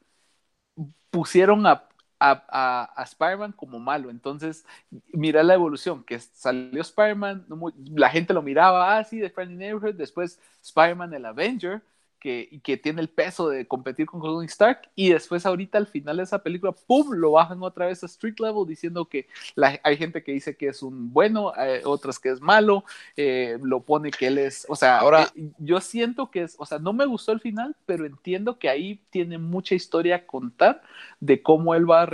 pusieron 1.11 1.67
a, 1.67 1.89
a, 2.19 2.45
a, 2.49 2.93
a 3.01 3.03
Spider-Man 3.05 3.53
como 3.53 3.79
malo. 3.79 4.11
Entonces, 4.11 4.65
mira 5.13 5.43
la 5.43 5.55
evolución, 5.55 6.05
que 6.05 6.19
salió 6.21 6.81
Spider-Man, 6.83 7.47
no 7.49 7.73
la 7.95 8.11
gente 8.11 8.35
lo 8.35 8.43
miraba 8.43 8.99
así 8.99 9.19
de 9.19 9.31
Friendly 9.31 9.57
Neighborhood, 9.57 9.95
después 9.95 10.41
Spider-Man 10.63 11.15
el 11.15 11.27
Avenger, 11.27 11.83
que, 12.25 12.59
que 12.63 12.79
tiene 12.79 13.03
el 13.03 13.11
peso 13.11 13.51
de 13.51 13.67
competir 13.69 14.07
con 14.07 14.23
Tony 14.23 14.47
Stark, 14.47 14.89
y 14.95 15.11
después 15.11 15.45
ahorita 15.45 15.77
al 15.77 15.87
final 15.87 16.17
de 16.17 16.23
esa 16.23 16.43
película, 16.43 16.73
¡pum!, 16.73 17.13
lo 17.13 17.33
bajan 17.33 17.63
otra 17.63 17.85
vez 17.85 18.03
a 18.03 18.07
Street 18.07 18.37
Level 18.39 18.67
diciendo 18.67 19.05
que 19.05 19.29
la- 19.55 19.79
hay 19.83 19.99
gente 19.99 20.23
que 20.25 20.33
dice 20.33 20.57
que 20.57 20.69
es 20.69 20.83
un 20.83 21.13
bueno, 21.13 21.53
eh, 21.59 21.83
otras 21.85 22.19
que 22.19 22.31
es 22.31 22.41
malo, 22.41 22.85
eh, 23.19 23.59
lo 23.63 23.81
pone 23.81 24.11
que 24.11 24.29
él 24.29 24.39
es, 24.39 24.65
o 24.71 24.75
sea, 24.75 25.01
Ahora- 25.01 25.31
eh, 25.37 25.51
yo 25.59 25.83
siento 25.83 26.31
que 26.31 26.45
es, 26.45 26.57
o 26.59 26.65
sea, 26.65 26.79
no 26.79 26.95
me 26.95 27.05
gustó 27.05 27.31
el 27.33 27.41
final, 27.41 27.77
pero 27.85 28.07
entiendo 28.07 28.59
que 28.59 28.71
ahí 28.71 29.03
tiene 29.11 29.37
mucha 29.37 29.75
historia 29.75 30.17
a 30.17 30.25
contar 30.27 30.81
de 31.21 31.43
cómo 31.43 31.75
él 31.75 31.85
va 31.91 32.05
a, 32.05 32.09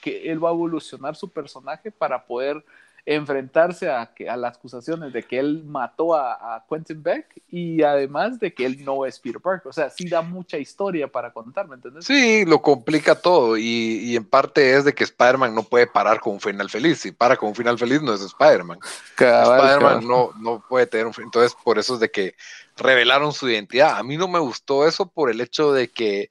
que 0.00 0.30
él 0.30 0.44
va 0.44 0.50
a 0.50 0.52
evolucionar 0.52 1.16
su 1.16 1.28
personaje 1.28 1.90
para 1.90 2.26
poder 2.26 2.64
enfrentarse 3.04 3.90
a, 3.90 4.12
que, 4.14 4.30
a 4.30 4.36
las 4.36 4.56
acusaciones 4.56 5.12
de 5.12 5.24
que 5.24 5.38
él 5.38 5.64
mató 5.64 6.14
a, 6.14 6.54
a 6.54 6.64
Quentin 6.68 7.02
Beck 7.02 7.42
y 7.48 7.82
además 7.82 8.38
de 8.38 8.54
que 8.54 8.64
él 8.64 8.84
no 8.84 9.04
es 9.04 9.18
Peter 9.18 9.40
Parker. 9.40 9.68
O 9.68 9.72
sea, 9.72 9.90
sí 9.90 10.08
da 10.08 10.22
mucha 10.22 10.56
historia 10.56 11.08
para 11.08 11.32
contar, 11.32 11.66
¿me 11.66 11.74
entiendes? 11.74 12.04
Sí, 12.04 12.44
lo 12.44 12.62
complica 12.62 13.16
todo 13.16 13.56
y, 13.56 13.62
y 14.04 14.16
en 14.16 14.24
parte 14.24 14.76
es 14.76 14.84
de 14.84 14.94
que 14.94 15.02
Spider-Man 15.02 15.54
no 15.54 15.64
puede 15.64 15.88
parar 15.88 16.20
con 16.20 16.34
un 16.34 16.40
final 16.40 16.70
feliz. 16.70 17.00
Si 17.00 17.10
para 17.10 17.36
con 17.36 17.48
un 17.48 17.54
final 17.56 17.76
feliz 17.76 18.00
no 18.02 18.14
es 18.14 18.20
Spider-Man. 18.20 18.78
Spider-Man 19.18 20.06
no, 20.06 20.30
no 20.38 20.64
puede 20.68 20.86
tener 20.86 21.06
un 21.06 21.14
fin. 21.14 21.24
Entonces, 21.24 21.56
por 21.64 21.78
eso 21.78 21.94
es 21.94 22.00
de 22.00 22.10
que 22.10 22.36
revelaron 22.76 23.32
su 23.32 23.48
identidad. 23.48 23.96
A 23.98 24.04
mí 24.04 24.16
no 24.16 24.28
me 24.28 24.38
gustó 24.38 24.86
eso 24.86 25.06
por 25.06 25.28
el 25.28 25.40
hecho 25.40 25.72
de 25.72 25.88
que 25.88 26.30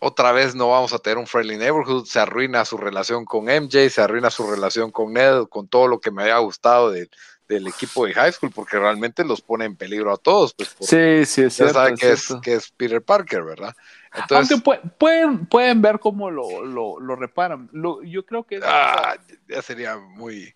otra 0.00 0.32
vez 0.32 0.54
no 0.56 0.70
vamos 0.70 0.92
a 0.92 0.98
tener 0.98 1.18
un 1.18 1.26
Friendly 1.28 1.56
Neighborhood. 1.56 2.06
Se 2.06 2.18
arruina 2.20 2.64
su 2.64 2.76
relación 2.76 3.24
con 3.24 3.48
MJ, 3.48 3.88
se 3.90 4.00
arruina 4.02 4.30
su 4.30 4.50
relación 4.50 4.90
con 4.90 5.12
Ned, 5.12 5.44
con 5.48 5.68
todo 5.68 5.86
lo 5.88 6.00
que 6.00 6.10
me 6.10 6.22
había 6.22 6.38
gustado 6.38 6.90
de- 6.90 7.08
del 7.48 7.66
equipo 7.66 8.06
de 8.06 8.14
high 8.14 8.32
school, 8.32 8.50
porque 8.54 8.78
realmente 8.78 9.24
los 9.24 9.40
pone 9.40 9.64
en 9.64 9.76
peligro 9.76 10.12
a 10.12 10.16
todos. 10.16 10.54
Pues, 10.54 10.70
Sí, 10.80 11.24
sí, 11.26 11.42
es 11.42 11.56
ya 11.56 11.68
cierto. 11.68 11.74
saben 11.74 11.94
es 11.94 12.00
que 12.00 12.12
es, 12.12 12.36
que 12.42 12.54
es 12.54 12.70
Peter 12.70 13.02
Parker, 13.02 13.42
¿verdad? 13.42 13.74
Entonces, 14.14 14.52
Aunque 14.52 14.70
pu- 14.70 14.92
pueden, 14.98 15.46
pueden 15.46 15.82
ver 15.82 15.98
cómo 15.98 16.30
lo, 16.30 16.64
lo, 16.64 17.00
lo 17.00 17.16
reparan. 17.16 17.68
Lo- 17.72 18.02
yo 18.02 18.24
creo 18.24 18.44
que, 18.44 18.58
o 18.58 18.62
sea, 18.62 18.70
ah, 19.12 19.16
ya 19.48 19.62
sería 19.62 19.96
muy. 19.98 20.54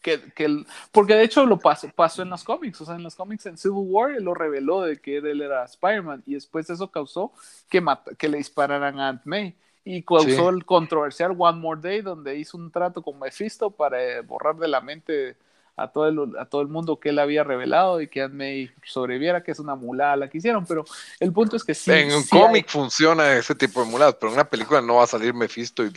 Que, 0.00 0.20
que 0.34 0.44
el- 0.44 0.66
porque 0.92 1.14
de 1.14 1.24
hecho 1.24 1.44
lo 1.46 1.58
pasó, 1.58 1.88
pasó 1.94 2.22
en 2.22 2.30
los 2.30 2.44
cómics, 2.44 2.80
o 2.80 2.84
sea, 2.84 2.94
en 2.96 3.02
los 3.02 3.14
cómics 3.14 3.46
en 3.46 3.56
Civil 3.58 3.84
War 3.86 4.12
él 4.12 4.24
lo 4.24 4.34
reveló 4.34 4.82
de 4.82 5.00
que 5.00 5.18
él 5.18 5.40
era 5.42 5.64
Spider-Man 5.64 6.22
y 6.26 6.34
después 6.34 6.68
eso 6.70 6.90
causó 6.90 7.32
que, 7.68 7.80
mata- 7.80 8.14
que 8.16 8.28
le 8.28 8.38
dispararan 8.38 8.98
a 9.00 9.08
Aunt 9.08 9.22
May 9.24 9.56
y 9.84 10.02
causó 10.02 10.28
Sí. 10.50 10.54
el 10.56 10.64
controversial 10.64 11.34
One 11.38 11.58
More 11.60 11.80
Day 11.80 12.00
donde 12.02 12.36
hizo 12.36 12.56
un 12.56 12.70
trato 12.70 13.02
con 13.02 13.18
Mephisto 13.18 13.70
para 13.70 14.02
eh, 14.02 14.20
borrar 14.20 14.56
de 14.56 14.68
la 14.68 14.80
mente 14.80 15.36
a 15.80 15.86
todo, 15.92 16.08
el, 16.08 16.36
a 16.38 16.44
todo 16.46 16.60
el 16.60 16.66
mundo 16.68 16.98
que 16.98 17.10
él 17.10 17.20
había 17.20 17.44
revelado 17.44 18.00
y 18.00 18.08
que 18.08 18.22
Aunt 18.22 18.34
May 18.34 18.68
sobreviviera, 18.82 19.42
que 19.44 19.52
es 19.52 19.60
una 19.60 19.76
mulada 19.76 20.16
la 20.16 20.28
que 20.28 20.38
hicieron, 20.38 20.66
pero 20.66 20.84
el 21.20 21.32
punto 21.32 21.54
es 21.56 21.62
que 21.62 21.72
sí. 21.74 21.90
en 21.92 22.12
un 22.12 22.22
sí 22.24 22.36
hay- 22.36 22.42
cómic 22.42 22.68
funciona 22.68 23.32
ese 23.34 23.54
tipo 23.54 23.82
de 23.84 23.90
muladas, 23.90 24.16
pero 24.16 24.28
en 24.32 24.34
una 24.34 24.50
película 24.50 24.80
no 24.82 24.96
va 24.96 25.04
a 25.04 25.06
salir 25.06 25.32
Mephisto 25.34 25.84
y. 25.84 25.92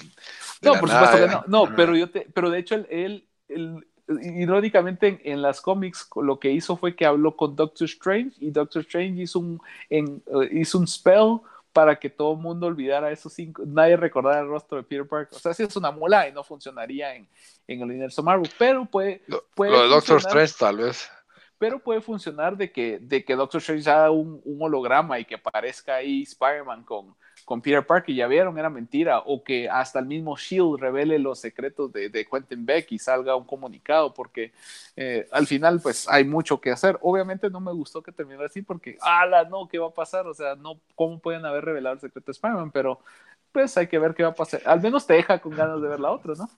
No, 0.61 0.73
por 0.79 0.87
nada, 0.87 1.05
supuesto 1.11 1.17
que 1.27 1.33
no. 1.49 1.65
No, 1.65 1.75
pero 1.75 1.95
yo 1.95 2.09
te, 2.11 2.27
pero 2.31 2.51
de 2.51 2.59
hecho 2.59 2.75
él, 2.75 2.85
él- 2.91 3.27
él- 3.49 3.87
irónicamente 4.21 5.07
en, 5.07 5.21
en 5.23 5.41
las 5.41 5.61
cómics 5.61 6.07
lo 6.15 6.39
que 6.39 6.51
hizo 6.51 6.77
fue 6.77 6.95
que 6.95 7.05
habló 7.05 7.35
con 7.35 7.55
Doctor 7.55 7.85
Strange 7.85 8.31
y 8.39 8.51
Doctor 8.51 8.81
Strange 8.81 9.21
hizo 9.21 9.39
un 9.39 9.59
en- 9.89 10.21
eh, 10.27 10.49
hizo 10.51 10.77
un 10.79 10.87
spell 10.87 11.39
para 11.73 11.97
que 11.97 12.09
todo 12.09 12.33
el 12.33 12.39
mundo 12.39 12.67
olvidara 12.67 13.11
esos 13.11 13.31
cinco, 13.33 13.63
nadie 13.65 13.95
recordara 13.95 14.41
el 14.41 14.47
rostro 14.47 14.77
de 14.77 14.83
Peter 14.83 15.07
Parker. 15.07 15.37
O 15.37 15.39
sea, 15.39 15.53
sí 15.53 15.63
es 15.63 15.75
una 15.77 15.89
mula 15.91 16.27
y 16.27 16.33
no 16.33 16.43
funcionaría 16.43 17.15
en, 17.15 17.25
en 17.67 17.79
el 17.79 17.85
universo 17.85 18.21
Marvel, 18.21 18.49
pero 18.59 18.83
puede, 18.85 19.21
puede 19.55 19.71
lo 19.71 19.83
de 19.83 19.87
Doctor 19.87 20.19
funcionar- 20.21 20.43
Strange, 20.43 20.53
tal 20.59 20.85
vez. 20.85 21.09
pero 21.57 21.79
puede 21.79 22.01
funcionar 22.01 22.57
de 22.57 22.71
que, 22.73 22.99
de 22.99 23.23
que 23.23 23.35
Doctor 23.37 23.59
Strange 23.61 23.89
haga 23.89 24.11
un, 24.11 24.41
un 24.43 24.61
holograma 24.61 25.17
y 25.19 25.23
que 25.25 25.35
aparezca 25.35 25.95
ahí 25.95 26.23
Spider-Man 26.23 26.83
con, 26.83 27.15
con 27.45 27.61
Peter 27.61 27.85
Parker, 27.85 28.15
ya 28.15 28.27
vieron, 28.27 28.57
era 28.57 28.69
mentira, 28.69 29.19
o 29.19 29.43
que 29.43 29.69
hasta 29.69 29.99
el 29.99 30.05
mismo 30.05 30.37
Shield 30.37 30.79
revele 30.79 31.19
los 31.19 31.39
secretos 31.39 31.91
de, 31.91 32.09
de 32.09 32.25
Quentin 32.25 32.65
Beck 32.65 32.91
y 32.91 32.99
salga 32.99 33.35
un 33.35 33.45
comunicado, 33.45 34.13
porque 34.13 34.53
eh, 34.95 35.27
al 35.31 35.47
final 35.47 35.79
pues 35.81 36.07
hay 36.09 36.23
mucho 36.25 36.61
que 36.61 36.71
hacer. 36.71 36.97
Obviamente 37.01 37.49
no 37.49 37.59
me 37.59 37.71
gustó 37.73 38.01
que 38.01 38.11
terminara 38.11 38.47
así 38.47 38.61
porque, 38.61 38.97
ala, 39.01 39.45
no, 39.45 39.67
¿qué 39.67 39.79
va 39.79 39.87
a 39.87 39.93
pasar? 39.93 40.27
O 40.27 40.33
sea, 40.33 40.55
no, 40.55 40.79
¿cómo 40.95 41.19
pueden 41.19 41.45
haber 41.45 41.65
revelado 41.65 41.95
el 41.95 42.01
secreto 42.01 42.27
de 42.27 42.31
Spider-Man? 42.33 42.71
Pero 42.71 42.99
pues 43.51 43.77
hay 43.77 43.87
que 43.87 43.99
ver 43.99 44.13
qué 44.15 44.23
va 44.23 44.29
a 44.29 44.35
pasar. 44.35 44.61
Al 44.65 44.81
menos 44.81 45.05
te 45.07 45.13
deja 45.13 45.39
con 45.39 45.55
ganas 45.55 45.81
de 45.81 45.87
ver 45.87 45.99
la 45.99 46.11
otra, 46.11 46.33
¿no? 46.35 46.49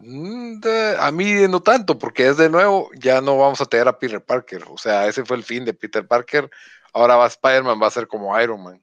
Mm, 0.00 0.60
a 0.98 1.10
mí 1.10 1.48
no 1.48 1.60
tanto, 1.62 1.98
porque 1.98 2.28
es 2.28 2.36
de 2.36 2.48
nuevo, 2.48 2.90
ya 2.94 3.20
no 3.20 3.36
vamos 3.36 3.60
a 3.60 3.66
tener 3.66 3.88
a 3.88 3.98
Peter 3.98 4.24
Parker. 4.24 4.64
O 4.70 4.78
sea, 4.78 5.06
ese 5.08 5.24
fue 5.24 5.36
el 5.36 5.42
fin 5.44 5.64
de 5.64 5.74
Peter 5.74 6.06
Parker. 6.06 6.50
Ahora 6.92 7.16
va 7.16 7.26
Spider-Man, 7.26 7.80
va 7.82 7.88
a 7.88 7.90
ser 7.90 8.06
como 8.08 8.38
Iron 8.40 8.62
Man. 8.62 8.82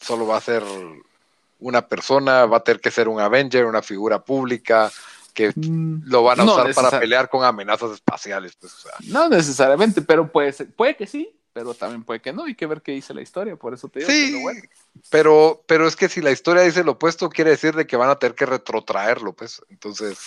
Solo 0.00 0.26
va 0.26 0.36
a 0.38 0.40
ser 0.40 0.62
una 1.58 1.86
persona, 1.86 2.46
va 2.46 2.58
a 2.58 2.64
tener 2.64 2.80
que 2.80 2.90
ser 2.90 3.08
un 3.08 3.20
Avenger, 3.20 3.66
una 3.66 3.82
figura 3.82 4.18
pública, 4.20 4.90
que 5.32 5.52
lo 5.56 6.22
van 6.24 6.40
a 6.40 6.44
No 6.44 6.52
usar 6.54 6.74
para 6.74 6.98
pelear 7.00 7.28
con 7.28 7.44
amenazas 7.44 7.92
espaciales. 7.92 8.54
Pues, 8.56 8.74
o 8.74 8.78
sea, 8.78 8.92
No 9.06 9.28
necesariamente, 9.28 10.02
pero 10.02 10.30
puede, 10.30 10.52
ser- 10.52 10.70
puede 10.74 10.96
que 10.96 11.06
sí, 11.06 11.38
pero 11.52 11.74
también 11.74 12.02
puede 12.04 12.20
que 12.20 12.32
no. 12.32 12.44
Hay 12.44 12.54
que 12.54 12.66
ver 12.66 12.82
qué 12.82 12.92
dice 12.92 13.14
la 13.14 13.22
historia, 13.22 13.56
por 13.56 13.74
eso 13.74 13.88
te 13.88 14.00
digo 14.00 14.08
que 14.08 14.14
Sí, 14.14 14.42
bueno. 14.42 14.60
pero, 15.10 15.62
pero 15.66 15.86
es 15.86 15.96
que 15.96 16.08
si 16.08 16.20
la 16.20 16.30
historia 16.32 16.62
dice 16.62 16.84
lo 16.84 16.92
opuesto, 16.92 17.28
quiere 17.30 17.50
decir 17.50 17.74
de 17.74 17.86
que 17.86 17.96
van 17.96 18.10
a 18.10 18.16
tener 18.18 18.34
que 18.34 18.46
retrotraerlo, 18.46 19.32
pues. 19.32 19.62
Entonces, 19.70 20.18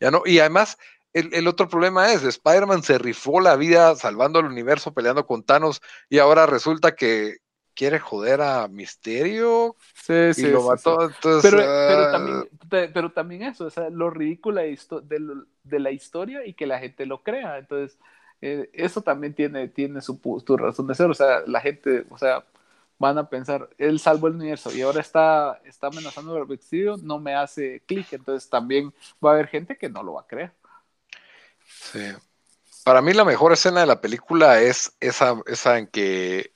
ya 0.00 0.10
no. 0.10 0.22
Y 0.24 0.38
además, 0.40 0.78
el, 1.12 1.32
el 1.32 1.48
otro 1.48 1.68
problema 1.68 2.12
es, 2.12 2.22
Spider-Man 2.22 2.82
se 2.82 2.98
rifó 2.98 3.40
la 3.40 3.56
vida 3.56 3.96
salvando 3.96 4.38
el 4.40 4.46
universo, 4.46 4.92
peleando 4.92 5.26
con 5.26 5.42
Thanos, 5.42 5.80
y 6.08 6.18
ahora 6.18 6.46
resulta 6.46 6.94
que 6.94 7.38
quiere 7.78 8.00
joder 8.00 8.40
a 8.42 8.66
Misterio 8.68 9.76
Sí, 9.94 10.34
y 10.36 10.46
sí, 10.46 10.48
lo 10.48 10.60
sí, 10.60 10.76
mató. 10.76 10.96
sí. 10.96 11.00
Entonces, 11.04 11.52
Pero, 11.52 11.58
ah, 11.62 11.70
pero, 11.86 12.08
también, 12.08 12.48
te- 12.68 12.88
pero 12.88 13.12
también 13.12 13.42
eso, 13.42 13.66
o 13.66 13.70
sea, 13.70 13.90
lo 13.90 14.10
ridículo 14.10 14.60
de, 15.02 15.20
lo- 15.20 15.46
la 15.78 15.90
historia 15.92 16.44
y 16.46 16.54
que 16.54 16.66
la 16.66 16.78
gente 16.80 17.06
lo 17.06 17.22
crea. 17.22 17.58
Entonces, 17.58 17.98
eh, 18.40 18.68
eso 18.72 19.02
también 19.02 19.34
tiene, 19.34 19.68
tiene 19.68 20.00
su, 20.00 20.20
razón 20.58 20.86
de 20.88 20.94
ser. 20.94 21.10
O 21.10 21.14
sea, 21.14 21.42
la 21.46 21.60
gente, 21.60 22.06
o 22.10 22.18
sea, 22.18 22.44
van 22.98 23.18
a 23.18 23.28
pensar, 23.30 23.68
él 23.78 24.00
salvó 24.00 24.26
el 24.28 24.34
universo 24.34 24.72
y 24.74 24.82
ahora 24.82 25.00
está, 25.00 25.60
está 25.64 25.88
amenazando 25.88 26.36
al 26.36 26.48
Mysterio, 26.48 26.96
no 26.98 27.18
me 27.20 27.34
hace 27.34 27.80
clic. 27.86 28.12
Entonces, 28.12 28.48
también 28.50 28.92
va 29.24 29.30
a 29.30 29.34
haber 29.34 29.46
gente 29.48 29.76
que 29.78 29.88
no 29.88 30.02
lo 30.02 30.14
va 30.14 30.22
a 30.22 30.26
creer. 30.26 30.52
Sí. 31.66 32.00
Para 32.84 33.02
mí 33.02 33.12
la 33.14 33.24
mejor 33.24 33.52
escena 33.52 33.80
de 33.80 33.86
la 33.86 34.00
película 34.00 34.60
es 34.60 34.96
esa, 35.00 35.42
esa 35.46 35.78
en 35.78 35.88
que 35.88 36.54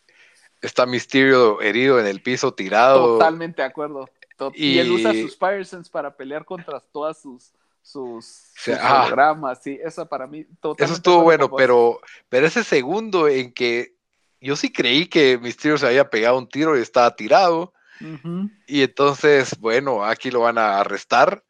está 0.62 0.86
Misterio 0.86 1.60
herido 1.60 2.00
en 2.00 2.06
el 2.06 2.22
piso, 2.22 2.54
tirado. 2.54 3.18
Totalmente 3.18 3.60
de 3.60 3.68
acuerdo. 3.68 4.08
Tot- 4.38 4.54
y... 4.56 4.78
él 4.78 4.90
usa 4.90 5.12
sus 5.12 5.36
Fire 5.36 5.66
Sense 5.66 5.90
para 5.90 6.16
pelear 6.16 6.44
contra 6.44 6.80
todas 6.80 7.20
sus 7.20 7.52
sus, 7.82 8.52
sus 8.54 8.74
ajá. 8.74 9.06
hologramas, 9.06 9.60
sí, 9.60 9.78
eso 9.82 10.06
para 10.06 10.26
mí 10.26 10.44
totalmente 10.60 10.84
Eso 10.84 10.94
estuvo 10.94 11.22
bueno, 11.22 11.50
pero, 11.50 12.00
pero 12.28 12.46
ese 12.46 12.62
segundo 12.62 13.28
en 13.28 13.52
que 13.52 13.94
yo 14.40 14.56
sí 14.56 14.72
creí 14.72 15.06
que 15.06 15.38
Misterio 15.38 15.76
se 15.78 15.86
había 15.86 16.08
pegado 16.08 16.38
un 16.38 16.48
tiro 16.48 16.78
y 16.78 16.80
estaba 16.80 17.14
tirado, 17.14 17.72
y 18.66 18.82
entonces, 18.82 19.56
bueno, 19.60 20.04
aquí 20.04 20.30
lo 20.30 20.40
van 20.40 20.58
a 20.58 20.80
arrestar, 20.80 21.44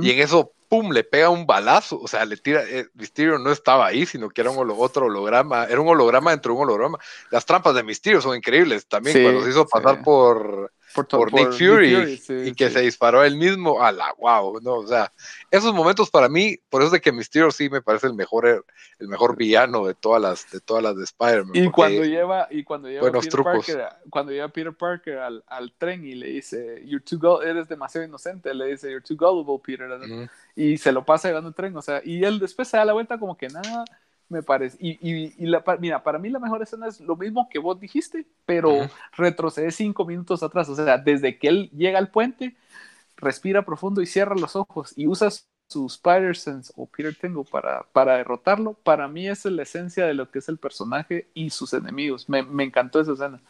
y 0.00 0.10
en 0.10 0.18
eso, 0.20 0.52
pum, 0.72 0.90
le 0.90 1.04
pega 1.04 1.28
un 1.28 1.44
balazo, 1.46 2.00
o 2.00 2.08
sea, 2.08 2.24
le 2.24 2.38
tira, 2.38 2.62
eh, 2.66 2.86
Mysterio 2.94 3.36
no 3.38 3.52
estaba 3.52 3.84
ahí, 3.84 4.06
sino 4.06 4.30
que 4.30 4.40
era 4.40 4.50
un 4.50 4.56
holo- 4.56 4.74
otro 4.78 5.04
holograma, 5.04 5.66
era 5.66 5.78
un 5.78 5.88
holograma 5.88 6.30
dentro 6.30 6.54
de 6.54 6.56
un 6.60 6.62
holograma. 6.64 6.98
Las 7.30 7.44
trampas 7.44 7.74
de 7.74 7.82
Mysterio 7.82 8.22
son 8.22 8.34
increíbles 8.38 8.86
también, 8.86 9.18
Sí, 9.18 9.22
cuando 9.22 9.44
se 9.44 9.50
hizo 9.50 9.66
pasar 9.66 9.96
sí. 9.96 10.02
por, 10.02 10.72
por, 10.94 11.06
to- 11.06 11.18
por 11.18 11.32
Nick 11.32 11.44
por 11.46 11.54
Fury, 11.54 12.16
sí, 12.18 12.32
y 12.46 12.54
que 12.54 12.68
sí. 12.68 12.74
se 12.74 12.80
disparó 12.80 13.24
él 13.24 13.36
mismo, 13.36 13.82
a 13.82 13.92
la 13.92 14.12
wow, 14.18 14.60
no, 14.60 14.74
o 14.76 14.86
sea, 14.86 15.12
esos 15.50 15.74
momentos 15.74 16.10
para 16.10 16.28
mí, 16.28 16.56
por 16.68 16.82
eso 16.82 16.86
es 16.86 16.92
de 16.92 17.00
que 17.00 17.12
Mysterio 17.12 17.50
sí 17.50 17.68
me 17.68 17.82
parece 17.82 18.06
el 18.06 18.14
mejor, 18.14 18.64
el 18.98 19.08
mejor 19.08 19.36
villano 19.36 19.86
de 19.86 19.94
todas 19.94 20.20
las, 20.20 20.50
de 20.50 20.60
todas 20.60 20.82
las 20.82 20.96
de 20.96 21.04
Spider-Man. 21.04 21.54
Y 21.54 21.70
cuando 21.70 22.04
lleva, 22.04 22.48
y 22.50 22.64
cuando 22.64 22.88
lleva 22.88 23.10
Peter 23.12 23.28
trucos. 23.30 23.66
Parker, 23.66 23.88
cuando 24.10 24.32
lleva 24.32 24.48
Peter 24.48 24.72
Parker 24.72 25.18
al, 25.18 25.44
al 25.46 25.72
tren 25.72 26.04
y 26.04 26.14
le 26.14 26.28
dice, 26.28 26.82
You're 26.84 27.04
too 27.04 27.42
eres 27.42 27.68
demasiado 27.68 28.06
inocente, 28.06 28.52
le 28.54 28.66
dice, 28.66 28.90
You're 28.90 29.04
too 29.04 29.16
gullible, 29.16 29.60
Peter. 29.64 29.88
Y 30.54 30.78
se 30.78 30.92
lo 30.92 31.04
pasa 31.04 31.28
llevando 31.28 31.48
el 31.48 31.54
tren, 31.54 31.76
o 31.76 31.82
sea, 31.82 32.00
y 32.04 32.24
él 32.24 32.38
después 32.38 32.68
se 32.68 32.76
da 32.76 32.84
la 32.84 32.92
vuelta 32.92 33.18
como 33.18 33.36
que 33.36 33.48
nada, 33.48 33.84
me 34.32 34.42
parece, 34.42 34.78
y, 34.80 34.92
y, 35.00 35.34
y 35.38 35.46
la, 35.46 35.64
mira, 35.80 36.02
para 36.04 36.18
mí 36.18 36.30
la 36.30 36.40
mejor 36.40 36.62
escena 36.62 36.88
es 36.88 37.00
lo 37.00 37.16
mismo 37.16 37.48
que 37.50 37.60
vos 37.60 37.80
dijiste, 37.80 38.26
pero 38.46 38.88
retrocede 39.16 39.70
cinco 39.72 40.06
minutos 40.06 40.42
atrás, 40.42 40.68
o 40.70 40.76
sea, 40.76 40.98
desde 40.98 41.38
que 41.38 41.48
él 41.48 41.70
llega 41.72 41.98
al 42.00 42.10
puente, 42.10 42.56
respira 43.16 43.64
profundo 43.64 44.02
y 44.02 44.06
cierra 44.06 44.34
los 44.36 44.56
ojos 44.56 44.92
y 44.96 45.06
usa 45.06 45.30
su 45.68 45.86
Spider-Sense 45.86 46.72
o 46.76 46.86
Peter 46.86 47.14
Tingle 47.16 47.44
para, 47.50 47.84
para 47.92 48.16
derrotarlo, 48.16 48.74
para 48.74 49.08
mí 49.08 49.28
esa 49.28 49.48
es 49.48 49.54
la 49.54 49.62
esencia 49.62 50.06
de 50.06 50.14
lo 50.14 50.30
que 50.30 50.40
es 50.40 50.48
el 50.48 50.58
personaje 50.58 51.30
y 51.34 51.50
sus 51.50 51.72
enemigos. 51.74 52.28
Me, 52.28 52.42
me 52.42 52.64
encantó 52.64 53.00
esa 53.00 53.12
escena. 53.12 53.40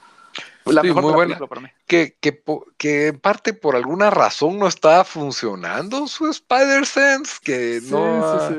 La 0.66 0.82
Sí, 0.82 0.84
mejor 0.84 1.04
muy 1.04 1.12
de 1.12 1.12
la 1.12 1.18
buena. 1.18 1.20
película 1.20 1.48
para 1.48 1.60
mí. 1.62 1.68
Que, 1.86 2.16
que, 2.20 3.08
en 3.08 3.20
parte 3.20 3.52
por 3.52 3.76
alguna 3.76 4.10
razón 4.10 4.58
no 4.58 4.66
estaba 4.66 5.04
funcionando 5.04 6.06
su 6.06 6.28
Spider-Sense, 6.30 7.38
que 7.42 7.80
Sí, 7.80 7.84
no... 7.84 8.22
sí, 8.22 8.38
sí. 8.38 8.54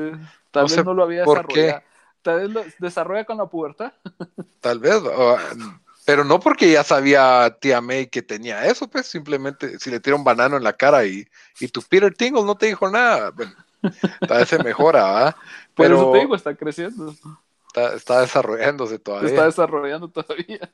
Tal 0.50 0.68
no 0.68 0.68
vez 0.68 0.84
no 0.84 0.94
lo 0.94 1.02
había 1.02 1.26
por 1.26 1.46
qué. 1.46 1.80
Tal 2.24 2.40
vez 2.40 2.50
lo 2.50 2.64
desarrolla 2.80 3.24
con 3.24 3.36
la 3.36 3.46
pubertad. 3.46 3.92
Tal 4.60 4.78
vez, 4.78 4.94
o, 4.96 5.36
pero 6.06 6.24
no 6.24 6.40
porque 6.40 6.72
ya 6.72 6.82
sabía 6.82 7.56
tía 7.60 7.80
May 7.80 8.06
que 8.08 8.22
tenía 8.22 8.64
eso, 8.66 8.88
pues 8.88 9.06
simplemente 9.06 9.78
si 9.78 9.90
le 9.90 10.00
tira 10.00 10.16
un 10.16 10.24
banano 10.24 10.56
en 10.56 10.64
la 10.64 10.72
cara 10.72 11.04
y, 11.04 11.26
y 11.60 11.68
tu 11.68 11.82
Peter 11.82 12.14
Tingle 12.14 12.42
no 12.44 12.56
te 12.56 12.66
dijo 12.66 12.90
nada, 12.90 13.30
bueno, 13.30 13.52
tal 14.26 14.38
vez 14.38 14.48
se 14.48 14.58
mejora. 14.62 15.36
Por 15.74 15.86
Pero 15.86 15.96
eso 15.96 16.12
te 16.12 16.18
digo, 16.20 16.34
está 16.34 16.54
creciendo. 16.54 17.14
está, 17.68 17.94
está 17.94 18.20
desarrollándose 18.22 18.94
Se 18.94 18.98
todavía. 18.98 19.28
está 19.28 19.44
desarrollando 19.44 20.08
todavía. 20.08 20.72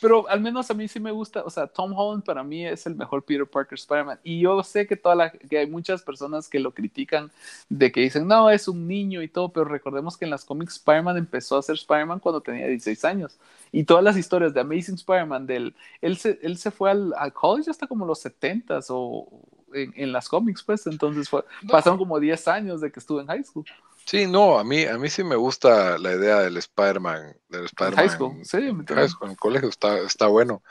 Pero 0.00 0.28
al 0.28 0.40
menos 0.40 0.70
a 0.70 0.74
mí 0.74 0.88
sí 0.88 1.00
me 1.00 1.10
gusta, 1.10 1.42
o 1.42 1.50
sea, 1.50 1.66
Tom 1.66 1.92
Holland 1.96 2.24
para 2.24 2.42
mí 2.42 2.64
es 2.66 2.86
el 2.86 2.94
mejor 2.94 3.24
Peter 3.24 3.46
Parker 3.46 3.76
Spider-Man. 3.76 4.20
Y 4.22 4.40
yo 4.40 4.62
sé 4.62 4.86
que, 4.86 4.96
toda 4.96 5.14
la, 5.14 5.30
que 5.30 5.58
hay 5.58 5.66
muchas 5.66 6.02
personas 6.02 6.48
que 6.48 6.60
lo 6.60 6.72
critican 6.72 7.30
de 7.68 7.90
que 7.92 8.00
dicen, 8.00 8.26
no, 8.26 8.50
es 8.50 8.68
un 8.68 8.86
niño 8.86 9.22
y 9.22 9.28
todo, 9.28 9.50
pero 9.50 9.64
recordemos 9.66 10.16
que 10.16 10.24
en 10.24 10.30
las 10.30 10.44
cómics 10.44 10.74
Spider-Man 10.76 11.16
empezó 11.16 11.56
a 11.56 11.62
ser 11.62 11.76
Spider-Man 11.76 12.20
cuando 12.20 12.40
tenía 12.40 12.66
16 12.66 13.04
años. 13.04 13.36
Y 13.72 13.84
todas 13.84 14.04
las 14.04 14.16
historias 14.16 14.54
de 14.54 14.60
Amazing 14.60 14.94
Spider-Man, 14.96 15.46
del, 15.46 15.74
él, 16.00 16.16
se, 16.16 16.38
él 16.42 16.56
se 16.58 16.70
fue 16.70 16.90
al, 16.90 17.12
al 17.16 17.32
college 17.32 17.70
hasta 17.70 17.86
como 17.86 18.06
los 18.06 18.24
70s 18.24 18.86
o 18.90 19.26
en, 19.74 19.92
en 19.96 20.12
las 20.12 20.28
cómics, 20.28 20.62
pues, 20.62 20.86
entonces 20.86 21.28
fue, 21.28 21.44
No. 21.62 21.72
pasaron 21.72 21.98
como 21.98 22.20
10 22.20 22.48
años 22.48 22.80
de 22.80 22.92
que 22.92 23.00
estuvo 23.00 23.20
en 23.20 23.26
high 23.26 23.44
school. 23.44 23.64
Sí, 24.06 24.26
no, 24.26 24.58
a 24.58 24.64
mí, 24.64 24.84
a 24.84 24.98
mí 24.98 25.08
sí 25.10 25.24
me 25.24 25.36
gusta 25.36 25.98
la 25.98 26.12
idea 26.14 26.40
del 26.40 26.56
Spider-Man, 26.58 27.36
del 27.48 27.64
En 27.80 27.90
Spider-Man. 27.90 27.92
high 27.92 28.08
school, 28.08 28.40
sí, 28.44 28.58
high 28.94 29.08
school, 29.08 29.28
en 29.28 29.32
el 29.32 29.36
colegio, 29.38 29.68
está, 29.68 29.98
está 30.00 30.26
bueno. 30.28 30.62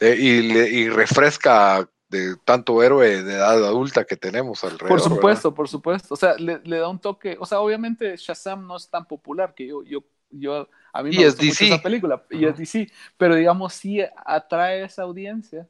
Eh, 0.00 0.16
y, 0.18 0.42
le- 0.42 0.70
y 0.70 0.88
refresca 0.90 1.88
de 2.08 2.36
tanto 2.44 2.82
héroe 2.82 3.22
de 3.24 3.34
edad 3.34 3.64
adulta 3.66 4.04
que 4.06 4.16
tenemos 4.16 4.64
alrededor. 4.64 4.86
Por 4.86 5.00
¿verdad? 5.16 5.42
supuesto, 5.42 5.54
por 5.54 5.68
supuesto. 5.68 6.14
O 6.14 6.16
sea, 6.16 6.34
le, 6.36 6.60
le 6.64 6.78
da 6.78 6.88
un 6.88 6.98
toque. 7.00 7.36
O 7.40 7.46
sea, 7.46 7.60
obviamente 7.60 8.16
Shazam 8.16 8.66
no 8.66 8.76
es 8.76 8.88
tan 8.90 9.06
popular 9.06 9.54
que 9.54 9.66
yo, 9.66 9.82
yo, 9.84 10.04
yo 10.30 10.68
a 10.92 11.02
mí 11.02 11.12
Y 11.12 11.22
me 11.22 11.24
es 11.24 11.36
mucho 11.38 11.64
DC. 11.64 11.64
esa 11.64 11.82
película 11.82 12.24
y 12.30 12.44
es 12.46 12.56
DC, 12.56 12.90
pero 13.18 13.34
digamos 13.34 13.74
sí 13.74 14.00
atrae 14.24 14.82
a 14.82 14.86
esa 14.86 15.02
audiencia 15.02 15.68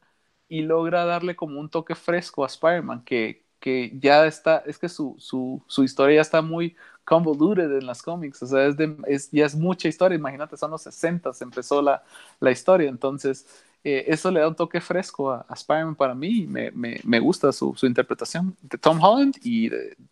y 0.48 0.62
logra 0.62 1.04
darle 1.04 1.34
como 1.36 1.58
un 1.60 1.68
toque 1.68 1.94
fresco 1.96 2.44
a 2.44 2.46
Spider-Man 2.46 3.04
que, 3.04 3.44
que 3.60 3.92
ya 4.00 4.26
está, 4.26 4.62
es 4.66 4.78
que 4.78 4.88
su, 4.88 5.16
su, 5.18 5.62
su 5.66 5.84
historia 5.84 6.16
ya 6.16 6.22
está 6.22 6.42
muy 6.42 6.76
convoluted 7.04 7.72
en 7.78 7.86
las 7.86 8.02
cómics, 8.02 8.42
o 8.42 8.46
sea, 8.46 8.66
es 8.66 8.76
de, 8.76 8.94
es, 9.06 9.30
ya 9.30 9.46
es 9.46 9.54
mucha 9.54 9.88
historia, 9.88 10.16
imagínate, 10.16 10.56
son 10.56 10.70
los 10.70 10.82
60 10.82 11.30
empezó 11.40 11.80
la, 11.80 12.02
la 12.38 12.50
historia, 12.50 12.88
entonces 12.88 13.46
eh, 13.84 14.04
eso 14.08 14.30
le 14.30 14.40
da 14.40 14.48
un 14.48 14.54
toque 14.54 14.80
fresco 14.80 15.30
a, 15.30 15.46
a 15.48 15.54
Spider-Man 15.54 15.94
para 15.94 16.14
mí 16.14 16.46
me, 16.46 16.70
me, 16.72 17.20
gusta 17.20 17.52
su, 17.52 17.74
su 17.76 17.86
interpretación 17.86 18.56
de 18.60 18.76
Tom 18.76 19.02
Holland 19.02 19.36
y 19.42 19.70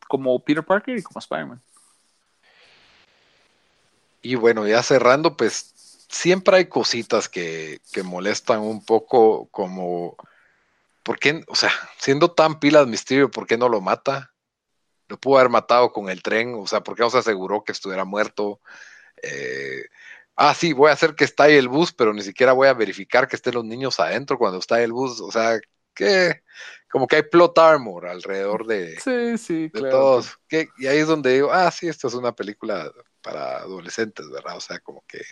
como 0.09 0.39
Peter 0.39 0.65
Parker 0.65 0.97
y 0.97 1.03
como 1.03 1.19
Spider-Man. 1.19 1.61
Y 4.23 4.35
bueno, 4.37 4.67
ya 4.67 4.83
cerrando, 4.83 5.37
pues 5.37 5.75
siempre 6.09 6.57
hay 6.57 6.67
cositas 6.67 7.29
que, 7.29 7.81
que 7.93 8.03
molestan 8.03 8.61
un 8.61 8.85
poco, 8.85 9.47
como, 9.51 10.17
¿por 11.07 11.21
qué? 11.21 11.45
O 11.47 11.55
sea, 11.55 11.71
siendo 11.99 12.33
tan 12.33 12.59
pilas 12.59 12.89
Misterio, 12.89 13.31
¿por 13.31 13.47
qué 13.47 13.57
no 13.57 13.69
lo 13.69 13.81
mata? 13.81 14.35
Lo 15.07 15.17
pudo 15.19 15.39
haber 15.39 15.51
matado 15.51 15.93
con 15.93 16.11
el 16.11 16.21
tren, 16.21 16.57
o 16.57 16.67
sea, 16.67 16.81
¿por 16.81 16.97
qué 16.97 17.03
no 17.03 17.11
se 17.11 17.19
aseguró 17.19 17.63
que 17.63 17.71
estuviera 17.71 18.05
muerto? 18.05 18.61
Eh, 19.23 19.85
ah, 20.35 20.53
sí, 20.53 20.73
voy 20.73 20.91
a 20.91 20.95
hacer 20.95 21.15
que 21.15 21.25
estalle 21.25 21.59
el 21.59 21.69
bus, 21.69 21.93
pero 21.93 22.13
ni 22.13 22.23
siquiera 22.23 22.53
voy 22.55 22.67
a 22.67 22.75
verificar 22.75 23.29
que 23.29 23.37
estén 23.37 23.55
los 23.55 23.65
niños 23.65 24.01
adentro 24.01 24.37
cuando 24.37 24.59
está 24.59 24.83
el 24.83 24.93
bus, 24.93 25.21
o 25.21 25.31
sea, 25.31 25.61
que 25.95 26.43
como 26.91 27.07
que 27.07 27.17
hay 27.17 27.23
plot 27.23 27.57
armor 27.57 28.09
alrededor 28.09 28.67
de, 28.67 28.99
Sí, 28.99 29.39
sí, 29.39 29.69
de 29.69 29.71
claro. 29.71 29.91
todos. 29.91 30.37
que- 30.49 30.69
y 30.77 30.89
ahí 30.89 30.99
es 30.99 31.07
donde 31.07 31.35
digo, 31.35 31.53
ah, 31.53 31.71
sí, 31.71 31.87
esto 31.87 32.09
es 32.09 32.15
una 32.15 32.35
película 32.35 32.91
para 33.23 33.59
adolescentes, 33.59 34.29
¿verdad? 34.29 34.57
O 34.57 34.61
sea, 34.61 34.81
como 34.81 35.05
que, 35.07 35.23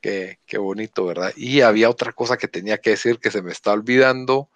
que, 0.00 0.38
qué 0.46 0.56
bonito, 0.56 1.04
¿verdad? 1.04 1.34
Y 1.36 1.60
había 1.60 1.90
otra 1.90 2.14
cosa 2.14 2.38
que 2.38 2.48
tenía 2.48 2.78
que 2.78 2.90
decir 2.90 3.20
que 3.20 3.30
se 3.30 3.42
me 3.42 3.52
está 3.52 3.72
olvidando 3.72 4.48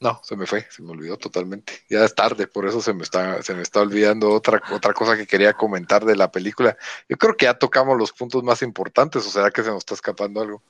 No, 0.00 0.20
se 0.22 0.36
me 0.36 0.46
fue, 0.46 0.66
se 0.70 0.82
me 0.82 0.90
olvidó 0.90 1.16
totalmente. 1.16 1.84
Ya 1.88 2.04
es 2.04 2.14
tarde, 2.14 2.46
por 2.46 2.66
eso 2.66 2.82
se 2.82 2.92
me 2.92 3.04
está, 3.04 3.42
se 3.42 3.54
me 3.54 3.62
está 3.62 3.80
olvidando 3.80 4.30
otra, 4.32 4.62
otra 4.70 4.92
cosa 4.92 5.16
que 5.16 5.26
quería 5.26 5.54
comentar 5.54 6.04
de 6.04 6.14
la 6.14 6.30
película. 6.30 6.76
Yo 7.08 7.16
creo 7.16 7.36
que 7.36 7.46
ya 7.46 7.54
tocamos 7.54 7.96
los 7.96 8.12
puntos 8.12 8.42
más 8.42 8.60
importantes, 8.60 9.26
o 9.26 9.30
será 9.30 9.50
que 9.50 9.62
se 9.62 9.70
nos 9.70 9.78
está 9.78 9.94
escapando 9.94 10.42
algo. 10.42 10.62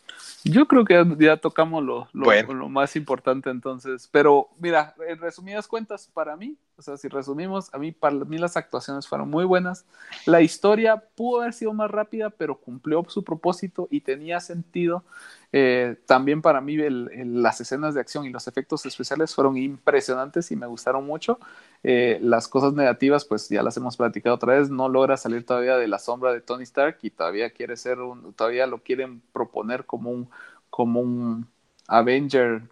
Yo 0.47 0.69
creo 0.69 0.85
que 0.85 1.03
ya 1.19 1.39
tocamos 1.39 1.83
lo, 1.83 2.07
lo, 2.13 2.27
Bueno. 2.27 2.53
lo 2.53 2.69
más 2.69 2.97
importante 2.97 3.49
entonces, 3.49 4.09
pero 4.13 4.51
mira, 4.59 4.95
en 5.09 5.19
resumidas 5.19 5.67
cuentas, 5.67 6.11
para 6.13 6.37
mí, 6.37 6.59
o 6.77 6.83
sea, 6.83 6.99
si 6.99 7.09
resumimos, 7.09 7.73
a 7.73 7.79
mí, 7.79 7.93
para 7.93 8.15
mí 8.15 8.37
las 8.37 8.57
actuaciones 8.59 9.09
fueron 9.09 9.31
muy 9.31 9.47
buenas, 9.47 9.87
la 10.27 10.43
historia 10.43 11.03
pudo 11.15 11.41
haber 11.41 11.55
sido 11.55 11.73
más 11.73 11.91
rápida, 11.91 12.29
pero 12.29 12.59
cumplió 12.61 13.03
su 13.09 13.25
propósito 13.25 13.89
y 13.91 14.03
tenía 14.03 14.39
sentido. 14.41 15.05
Eh, 15.53 15.97
también 16.05 16.43
para 16.43 16.61
mí 16.61 16.75
el- 16.75 17.09
el- 17.13 17.43
las 17.43 17.61
escenas 17.61 17.95
de 17.95 18.01
acción 18.01 18.27
y 18.27 18.31
los 18.31 18.47
efectos 18.49 18.85
especiales 18.87 19.35
fueron 19.35 19.57
impresionantes 19.57 20.51
y 20.51 20.57
me 20.57 20.67
gustaron 20.67 21.07
mucho. 21.07 21.39
Eh, 21.87 22.19
las 22.23 22.49
cosas 22.49 22.73
negativas, 22.73 23.27
pues 23.27 23.51
ya 23.51 23.63
las 23.63 23.77
hemos 23.77 23.99
platicado 23.99 24.35
otra 24.37 24.59
vez, 24.59 24.71
no 24.71 24.89
logra 24.89 25.19
salir 25.19 25.45
todavía 25.45 25.77
de 25.77 25.87
la 25.87 25.99
sombra 25.99 26.33
de 26.33 26.41
Tony 26.41 26.63
Stark 26.63 26.99
y 27.03 27.11
todavía 27.11 27.51
quiere 27.51 27.77
ser 27.77 27.99
todavía 28.37 28.67
lo 28.67 28.79
quieren 28.79 29.21
proponer 29.35 29.85
como 29.85 30.11
un, 30.11 30.31
como 30.71 31.01
un 31.01 31.47
Avenger 31.87 32.63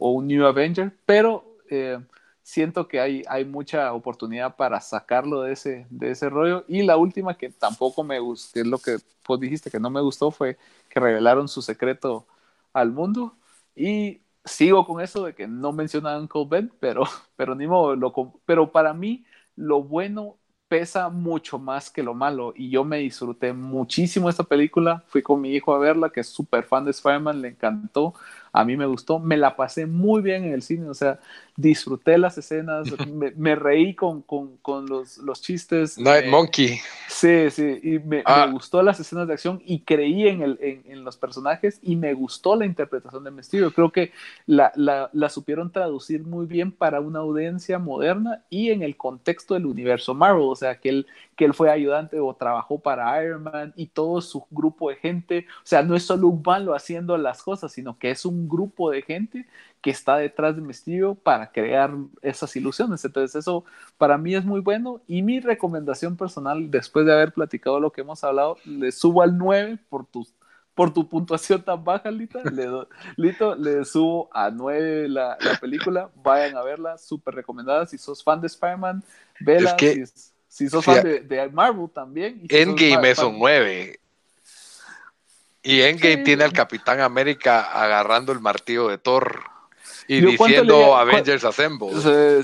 o 0.00 0.10
un 0.10 0.26
New 0.26 0.44
Avenger, 0.44 0.92
pero 1.06 1.44
eh, 1.70 2.00
siento 2.42 2.88
que 2.88 2.98
hay, 2.98 3.22
hay 3.28 3.44
mucha 3.44 3.92
oportunidad 3.92 4.56
para 4.56 4.80
sacarlo 4.80 5.42
de 5.42 5.52
ese, 5.52 5.86
de 5.90 6.10
ese 6.10 6.28
rollo. 6.28 6.64
Y 6.66 6.82
la 6.82 6.96
última 6.96 7.36
que 7.36 7.50
tampoco 7.50 8.02
me 8.02 8.18
gustó, 8.18 8.54
que 8.54 8.60
es 8.60 8.66
lo 8.66 8.78
que 8.78 8.96
vos 9.26 9.38
dijiste 9.38 9.70
que 9.70 9.78
no 9.78 9.90
me 9.90 10.00
gustó, 10.00 10.30
fue 10.30 10.56
que 10.88 10.98
revelaron 10.98 11.46
su 11.46 11.62
secreto 11.62 12.26
al 12.72 12.90
mundo. 12.90 13.36
Y 13.76 14.20
sigo 14.48 14.86
con 14.86 15.00
eso 15.00 15.24
de 15.24 15.34
que 15.34 15.46
no 15.46 15.72
mencionan 15.72 16.22
Uncle 16.22 16.46
Ben, 16.48 16.72
pero, 16.80 17.04
pero 17.36 17.54
ni 17.54 17.66
modo, 17.66 17.96
pero 18.44 18.72
para 18.72 18.94
mí 18.94 19.24
lo 19.56 19.82
bueno 19.82 20.38
pesa 20.68 21.08
mucho 21.08 21.58
más 21.58 21.90
que 21.90 22.02
lo 22.02 22.14
malo 22.14 22.52
y 22.54 22.70
yo 22.70 22.84
me 22.84 22.98
disfruté 22.98 23.52
muchísimo 23.54 24.28
esta 24.28 24.44
película, 24.44 25.02
fui 25.08 25.22
con 25.22 25.40
mi 25.40 25.52
hijo 25.54 25.74
a 25.74 25.78
verla 25.78 26.10
que 26.10 26.20
es 26.20 26.28
súper 26.28 26.64
fan 26.64 26.84
de 26.84 26.90
Spider-Man, 26.90 27.40
le 27.40 27.48
encantó, 27.48 28.14
a 28.52 28.64
mí 28.64 28.76
me 28.76 28.86
gustó, 28.86 29.18
me 29.18 29.36
la 29.36 29.56
pasé 29.56 29.86
muy 29.86 30.22
bien 30.22 30.44
en 30.44 30.52
el 30.52 30.62
cine, 30.62 30.88
o 30.88 30.94
sea, 30.94 31.18
disfruté 31.56 32.18
las 32.18 32.38
escenas, 32.38 32.86
me, 33.08 33.32
me 33.32 33.54
reí 33.56 33.94
con, 33.94 34.22
con, 34.22 34.56
con 34.58 34.86
los, 34.86 35.18
los 35.18 35.42
chistes. 35.42 35.98
Night 35.98 36.26
me- 36.26 36.30
Monkey. 36.30 36.78
Sí, 37.08 37.50
sí, 37.50 37.80
y 37.82 37.98
me, 37.98 38.22
Ah. 38.24 38.46
me 38.46 38.52
gustó 38.52 38.80
las 38.82 39.00
escenas 39.00 39.26
de 39.26 39.32
acción 39.34 39.60
y 39.64 39.80
creí 39.80 40.28
en, 40.28 40.42
el, 40.42 40.58
en, 40.60 40.82
en 40.86 41.04
los 41.04 41.16
personajes 41.16 41.80
y 41.82 41.96
me 41.96 42.14
gustó 42.14 42.54
la 42.54 42.64
interpretación 42.66 43.24
de 43.24 43.30
Mysterio. 43.32 43.72
Creo 43.72 43.90
que 43.90 44.12
la, 44.46 44.70
la, 44.76 45.10
la 45.12 45.28
supieron 45.28 45.72
traducir 45.72 46.22
muy 46.22 46.46
bien 46.46 46.70
para 46.70 47.00
una 47.00 47.18
audiencia 47.20 47.78
moderna 47.80 48.44
y 48.50 48.70
en 48.70 48.82
el 48.82 48.96
contexto 48.96 49.54
del 49.54 49.66
universo 49.66 50.14
Marvel, 50.14 50.42
o 50.44 50.54
sea, 50.54 50.78
que 50.78 50.90
él, 50.90 51.06
que 51.34 51.44
él 51.44 51.54
fue 51.54 51.70
ayudante 51.70 52.20
o 52.20 52.34
trabajó 52.34 52.78
para 52.78 53.22
Iron 53.24 53.42
Man 53.42 53.72
y 53.76 53.86
todo 53.86 54.20
su 54.20 54.44
grupo 54.50 54.90
de 54.90 54.96
gente, 54.96 55.46
o 55.58 55.66
sea, 55.66 55.82
no 55.82 55.96
es 55.96 56.04
solo 56.04 56.28
un 56.28 56.42
malo 56.44 56.74
haciendo 56.74 57.16
las 57.18 57.42
cosas, 57.42 57.72
sino 57.72 57.98
que 57.98 58.10
es 58.10 58.24
un 58.24 58.37
grupo 58.46 58.90
de 58.90 59.00
gente 59.02 59.46
que 59.80 59.90
está 59.90 60.18
detrás 60.18 60.54
de 60.54 60.60
Mysterio 60.62 61.14
para 61.14 61.50
crear 61.50 61.90
esas 62.20 62.54
ilusiones. 62.56 63.02
Entonces 63.04 63.34
eso 63.36 63.64
para 63.96 64.18
mí 64.18 64.34
es 64.34 64.44
muy 64.44 64.60
bueno 64.60 65.00
y 65.06 65.22
mi 65.22 65.40
recomendación 65.40 66.16
personal, 66.16 66.70
después 66.70 67.06
de 67.06 67.12
haber 67.14 67.32
platicado 67.32 67.80
lo 67.80 67.90
que 67.90 68.02
hemos 68.02 68.22
hablado, 68.22 68.58
le 68.64 68.92
subo 68.92 69.22
al 69.22 69.38
9 69.38 69.78
por 69.88 70.04
tu, 70.04 70.26
por 70.74 70.92
tu 70.92 71.08
puntuación 71.08 71.62
tan 71.62 71.82
baja, 71.82 72.10
Lita. 72.10 72.42
Le, 72.52 72.66
do- 72.66 72.88
Lito, 73.16 73.54
le 73.56 73.84
subo 73.84 74.28
a 74.32 74.50
9 74.50 75.08
la, 75.08 75.36
la 75.40 75.58
película. 75.60 76.10
Vayan 76.22 76.56
a 76.56 76.62
verla, 76.62 76.98
súper 76.98 77.34
recomendada. 77.34 77.86
Si 77.86 77.98
sos 77.98 78.22
fan 78.22 78.40
de 78.40 78.46
Spider-Man, 78.48 79.02
vela. 79.40 79.70
Es 79.70 79.74
que- 79.74 80.06
si, 80.06 80.30
si 80.48 80.68
sos 80.68 80.84
fan 80.84 81.02
de, 81.04 81.20
de 81.20 81.48
Marvel 81.50 81.88
también. 81.90 82.40
si 82.48 82.56
Endgame 82.56 83.10
es 83.10 83.18
fan- 83.18 83.26
un 83.26 83.38
9. 83.38 84.00
Y 85.70 85.82
Endgame 85.82 86.16
Sí. 86.18 86.24
tiene 86.24 86.44
al 86.44 86.52
Capitán 86.52 87.00
América 87.00 87.60
agarrando 87.72 88.32
el 88.32 88.40
martillo 88.40 88.88
de 88.88 88.98
Thor 88.98 89.42
y 90.06 90.20
Yo, 90.22 90.28
¿cuánto 90.38 90.62
diciendo 90.62 90.78
le- 90.78 90.94
Avengers 90.94 91.44
Assemble. 91.44 91.88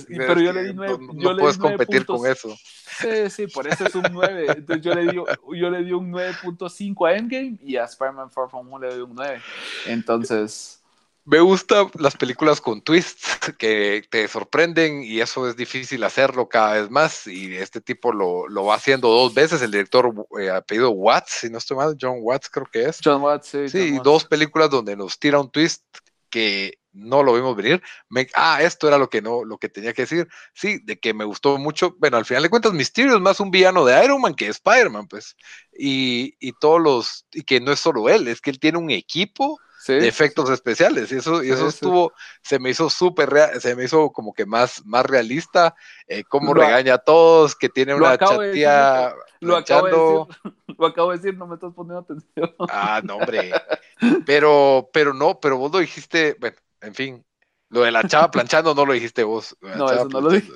Pero 0.09 0.41
yo 0.41 0.53
le 0.53 0.65
di 0.65 0.75
9. 0.75 0.99
no, 1.15 1.33
no 1.33 1.37
puedes 1.39 1.57
competir 1.57 2.05
con 2.05 2.27
eso. 2.31 2.55
Sí, 3.01 3.31
sí, 3.31 3.47
por 3.49 3.67
eso 3.67 3.87
es 3.87 3.95
un 3.95 4.05
9. 4.13 4.47
Entonces 4.57 4.85
yo 4.85 4.95
le 4.95 5.07
di, 5.11 5.15
yo 5.59 5.71
le 5.71 5.83
di 5.83 5.93
un 5.93 6.13
9.5 6.13 7.07
a 7.09 7.15
Endgame 7.17 7.57
y 7.63 7.77
a 7.77 7.85
Spider-Man 7.85 8.31
Far 8.31 8.49
From 8.51 8.71
Home 8.73 8.87
le 8.87 8.93
doy 8.95 9.03
un 9.03 9.15
9. 9.15 9.41
Entonces, 9.87 10.81
Me 11.27 11.41
gustan 11.41 11.91
las 11.99 12.17
películas 12.17 12.61
con 12.61 12.83
twists 12.83 13.39
que 13.59 14.05
te 14.11 14.29
sorprenden 14.29 15.03
y 15.03 15.21
eso 15.21 15.49
es 15.49 15.57
difícil 15.57 16.05
hacerlo 16.05 16.49
cada 16.51 16.75
vez 16.75 16.91
más 16.91 17.27
y 17.27 17.57
este 17.57 17.81
tipo 17.81 18.13
lo, 18.13 18.47
lo 18.49 18.65
va 18.67 18.75
haciendo 18.75 19.09
dos 19.09 19.33
veces, 19.33 19.63
el 19.63 19.71
director 19.71 20.13
eh, 20.39 20.51
apellido 20.51 20.91
Watts, 20.91 21.31
si 21.41 21.51
no 21.51 21.57
estoy 21.59 21.79
mal, 21.79 21.97
John 21.99 22.19
Watts 22.21 22.51
creo 22.51 22.67
que 22.71 22.85
es. 22.85 22.99
John 23.03 23.23
Watts, 23.23 23.49
sí. 23.49 23.69
Sí, 23.69 23.93
Watts. 23.93 24.05
dos 24.05 24.25
películas 24.27 24.69
donde 24.69 24.97
nos 24.97 25.19
tira 25.19 25.41
un 25.41 25.51
twist 25.51 25.83
que 26.29 26.79
no 26.93 27.23
lo 27.23 27.33
vimos 27.35 27.57
venir. 27.57 27.83
Me- 28.09 28.29
ah, 28.35 28.63
esto 28.63 28.87
era 28.89 28.99
lo 28.99 29.09
que 29.09 29.23
no, 29.23 29.45
lo 29.45 29.57
que 29.59 29.69
tenía 29.69 29.93
que 29.95 30.03
decir. 30.03 30.29
Sí, 30.53 30.79
de 30.85 30.99
que 30.99 31.15
me 31.15 31.25
gustó 31.25 31.57
mucho. 31.59 31.97
Bueno, 31.99 32.17
al 32.19 32.25
final 32.25 32.43
de 32.43 32.51
cuentas, 32.51 32.73
Mysterio 32.73 33.15
es 33.15 33.21
más 33.21 33.41
un 33.41 33.51
villano 33.51 33.85
de 33.85 34.05
Iron 34.05 34.21
Man 34.21 34.35
que 34.35 34.49
Spider-Man, 34.49 35.09
pues. 35.09 35.37
Y, 35.77 36.35
y 36.39 36.53
todos 36.53 36.81
los, 36.81 37.27
y 37.33 37.43
que 37.43 37.61
no 37.61 37.73
es 37.73 37.81
solo 37.81 38.09
él, 38.09 38.29
es 38.29 38.41
que 38.41 38.51
él 38.51 38.59
tiene 38.61 38.79
un 38.79 38.91
equipo 38.91 39.59
Sí. 39.85 39.93
de 39.95 40.09
efectos 40.09 40.49
especiales. 40.49 41.13
Y 41.13 41.17
eso, 41.17 41.43
y 41.45 41.49
eso 41.51 41.67
Sí, 41.67 41.71
sí. 41.73 41.75
estuvo, 41.77 42.13
se 42.43 42.59
me 42.59 42.71
hizo 42.71 42.89
súper 42.89 43.29
rea- 43.29 43.61
se 43.61 43.77
me 43.77 43.85
hizo 43.85 44.11
como 44.13 44.33
que 44.33 44.47
más, 44.47 44.83
más 44.87 45.05
realista. 45.05 45.75
Eh, 46.07 46.25
cómo 46.25 46.55
Lo 46.55 46.63
regaña 46.63 46.95
a 46.95 46.99
todos, 46.99 47.55
que 47.55 47.69
tiene 47.69 47.95
una 47.95 48.13
de 48.13 48.19
chatía 48.19 49.15
Lo 49.41 49.57
acabo, 49.57 49.87
de 49.89 49.93
decir, 49.93 50.55
lo 50.79 50.87
acabo 50.87 51.11
de 51.11 51.17
decir, 51.19 51.37
no 51.37 51.47
me 51.47 51.55
estás 51.57 51.73
poniendo 51.75 51.99
atención. 52.01 52.55
Ah, 52.71 53.03
no, 53.05 53.17
hombre. 53.17 53.53
Pero, 54.27 54.89
pero 54.93 55.13
no, 55.15 55.39
pero 55.39 55.57
vos 55.59 55.71
lo 55.73 55.79
dijiste, 55.79 56.37
bueno, 56.41 56.57
en 56.81 56.95
fin. 56.95 57.25
Lo 57.71 57.81
de 57.83 57.91
la 57.91 58.07
chava 58.07 58.31
planchando 58.31 58.75
no 58.75 58.87
lo 58.87 58.93
dijiste 58.93 59.23
vos. 59.25 59.57
No, 59.61 59.91
eso 59.91 60.09
no 60.09 60.21
lo 60.21 60.31
dije. 60.31 60.51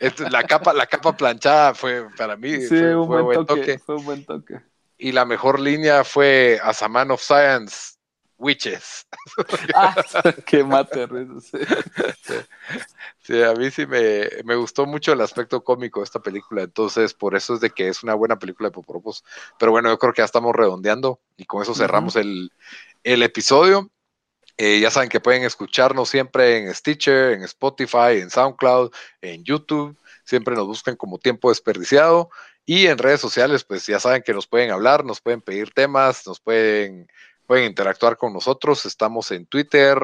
Esto- 0.00 0.28
la 0.30 0.44
capa, 0.44 0.72
la 0.72 0.86
capa 0.86 1.16
planchada 1.16 1.74
fue 1.74 2.06
para 2.16 2.36
mí. 2.36 2.60
Fue, 2.66 2.96
un 2.96 3.06
fue 3.06 3.22
buen 3.22 3.24
buen 3.24 3.46
toque, 3.46 3.60
toque. 3.60 3.78
Fue 3.78 3.96
un 3.96 4.04
buen 4.04 4.24
toque. 4.24 4.60
Y 4.98 5.12
la 5.12 5.24
mejor 5.24 5.60
línea 5.60 6.04
fue 6.04 6.58
As 6.62 6.82
a 6.82 6.88
Man 6.88 7.10
of 7.10 7.20
Science, 7.22 7.95
Witches. 8.38 9.06
Ah, 9.74 9.94
qué 10.46 10.62
mate, 10.64 11.06
sí. 11.40 11.58
Sí, 13.22 13.42
a 13.42 13.54
mí 13.54 13.70
sí 13.70 13.86
me, 13.86 14.28
me 14.44 14.54
gustó 14.56 14.86
mucho 14.86 15.12
el 15.12 15.20
aspecto 15.20 15.64
cómico 15.64 16.00
de 16.00 16.04
esta 16.04 16.20
película, 16.20 16.62
entonces 16.62 17.14
por 17.14 17.34
eso 17.34 17.54
es 17.54 17.60
de 17.60 17.70
que 17.70 17.88
es 17.88 18.02
una 18.02 18.14
buena 18.14 18.38
película 18.38 18.68
de 18.68 18.72
Popropos. 18.72 19.24
Pero 19.58 19.72
bueno, 19.72 19.88
yo 19.88 19.98
creo 19.98 20.12
que 20.12 20.20
ya 20.22 20.26
estamos 20.26 20.54
redondeando 20.54 21.20
y 21.36 21.44
con 21.44 21.62
eso 21.62 21.74
cerramos 21.74 22.16
el, 22.16 22.50
el 23.04 23.22
episodio. 23.22 23.90
Eh, 24.58 24.80
ya 24.80 24.90
saben 24.90 25.08
que 25.10 25.20
pueden 25.20 25.44
escucharnos 25.44 26.08
siempre 26.08 26.58
en 26.58 26.74
Stitcher, 26.74 27.32
en 27.32 27.42
Spotify, 27.42 28.20
en 28.20 28.30
SoundCloud, 28.30 28.90
en 29.20 29.44
YouTube. 29.44 29.98
Siempre 30.24 30.54
nos 30.54 30.66
buscan 30.66 30.96
como 30.96 31.18
tiempo 31.18 31.50
desperdiciado. 31.50 32.30
Y 32.64 32.86
en 32.86 32.98
redes 32.98 33.20
sociales, 33.20 33.64
pues 33.64 33.86
ya 33.86 34.00
saben 34.00 34.22
que 34.22 34.32
nos 34.34 34.46
pueden 34.46 34.70
hablar, 34.70 35.04
nos 35.04 35.20
pueden 35.20 35.40
pedir 35.42 35.72
temas, 35.72 36.26
nos 36.26 36.40
pueden, 36.40 37.06
pueden 37.46 37.64
interactuar 37.66 38.16
con 38.16 38.32
nosotros. 38.32 38.84
Estamos 38.86 39.30
en 39.30 39.46
Twitter, 39.46 39.98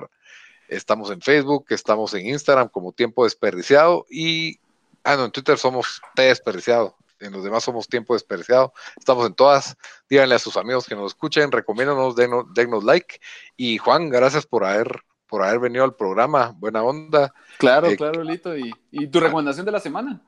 estamos 0.69 1.11
en 1.11 1.21
Facebook, 1.21 1.67
estamos 1.71 2.15
en 2.15 2.27
Instagram 2.27 2.69
como 2.69 2.93
tiempo 2.93 3.25
desperdiciado. 3.25 4.07
Y, 4.11 4.59
ah, 5.05 5.17
no, 5.17 5.27
en 5.27 5.31
Twitter 5.33 5.59
somos 5.59 6.01
T 6.15 6.23
desperdiciado. 6.23 6.97
En 7.21 7.33
los 7.33 7.45
demás 7.45 7.63
somos 7.63 7.87
tiempo 7.87 8.15
desperdiciado. 8.15 8.73
Estamos 8.97 9.27
en 9.27 9.35
todas. 9.35 9.77
Díganle 10.11 10.35
a 10.35 10.39
sus 10.41 10.57
amigos 10.57 10.87
que 10.87 10.97
nos 10.97 11.13
escuchen, 11.13 11.53
recomiéndanos, 11.53 12.17
denos, 12.17 12.47
denos 12.53 12.83
like. 12.83 13.21
Y 13.57 13.79
Juan, 13.79 14.09
gracias 14.11 14.45
por 14.45 14.65
haber, 14.65 15.03
por 15.29 15.45
haber 15.45 15.61
venido 15.61 15.85
al 15.85 15.95
programa. 15.95 16.53
Buena 16.57 16.83
onda. 16.83 17.33
Claro, 17.59 17.87
Eh, 17.89 17.97
claro, 17.97 18.25
Lito. 18.25 18.57
¿Y, 18.57 18.75
¿Y 18.91 19.07
tu 19.07 19.21
recomendación 19.21 19.65
de 19.65 19.71
la 19.73 19.79
semana? 19.79 20.21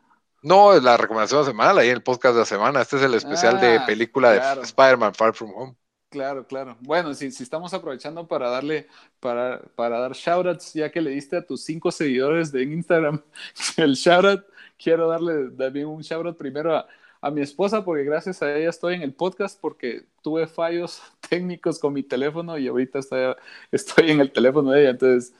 No, 0.43 0.79
la 0.79 0.97
recomendación 0.97 1.41
de 1.41 1.47
la 1.47 1.51
semana, 1.53 1.81
ahí 1.81 1.89
en 1.89 1.95
el 1.97 2.03
podcast 2.03 2.35
de 2.35 2.41
la 2.41 2.47
semana. 2.47 2.83
Este 2.83 2.97
es 2.97 3.03
el 3.03 3.15
especial 3.15 3.59
de 3.61 3.79
Ah, 3.79 3.87
película 3.87 4.35
claro. 4.35 4.61
de 4.61 4.67
Spider-Man 4.67 5.15
Far 5.15 5.35
From 5.35 5.51
Home. 5.57 5.75
Claro, 6.15 6.47
claro. 6.47 6.77
Bueno, 6.81 7.13
si, 7.13 7.27
estamos 7.27 7.75
aprovechando 7.75 8.25
para 8.29 8.49
darle, 8.49 8.87
para, 9.19 9.61
para 9.75 9.99
dar 9.99 10.13
shoutouts, 10.13 10.73
ya 10.73 10.89
que 10.89 11.01
le 11.01 11.11
diste 11.11 11.37
a 11.37 11.45
tus 11.45 11.65
cinco 11.65 11.91
seguidores 11.91 12.53
de 12.53 12.63
Instagram 12.63 13.21
el 13.77 13.95
shoutout, 13.95 14.45
quiero 14.79 15.09
darle 15.09 15.51
también 15.51 15.89
un 15.89 16.03
shoutout 16.03 16.39
primero 16.39 16.77
a, 16.77 16.87
a 17.21 17.33
mi 17.33 17.41
esposa, 17.41 17.85
porque 17.85 18.05
gracias 18.05 18.41
a 18.43 18.57
ella 18.57 18.71
estoy 18.71 18.95
en 18.95 19.03
el 19.03 19.13
podcast, 19.13 19.61
porque 19.61 20.05
tuve 20.23 20.47
fallos 20.47 21.03
técnicos 21.29 21.81
con 21.81 21.93
mi 21.93 22.05
teléfono 22.05 22.57
y 22.59 22.69
ahorita 22.69 23.01
estoy, 23.01 23.35
estoy 23.73 24.13
en 24.13 24.21
el 24.21 24.31
teléfono 24.31 24.71
de 24.71 24.83
ella. 24.83 24.91
Entonces, 24.91 25.35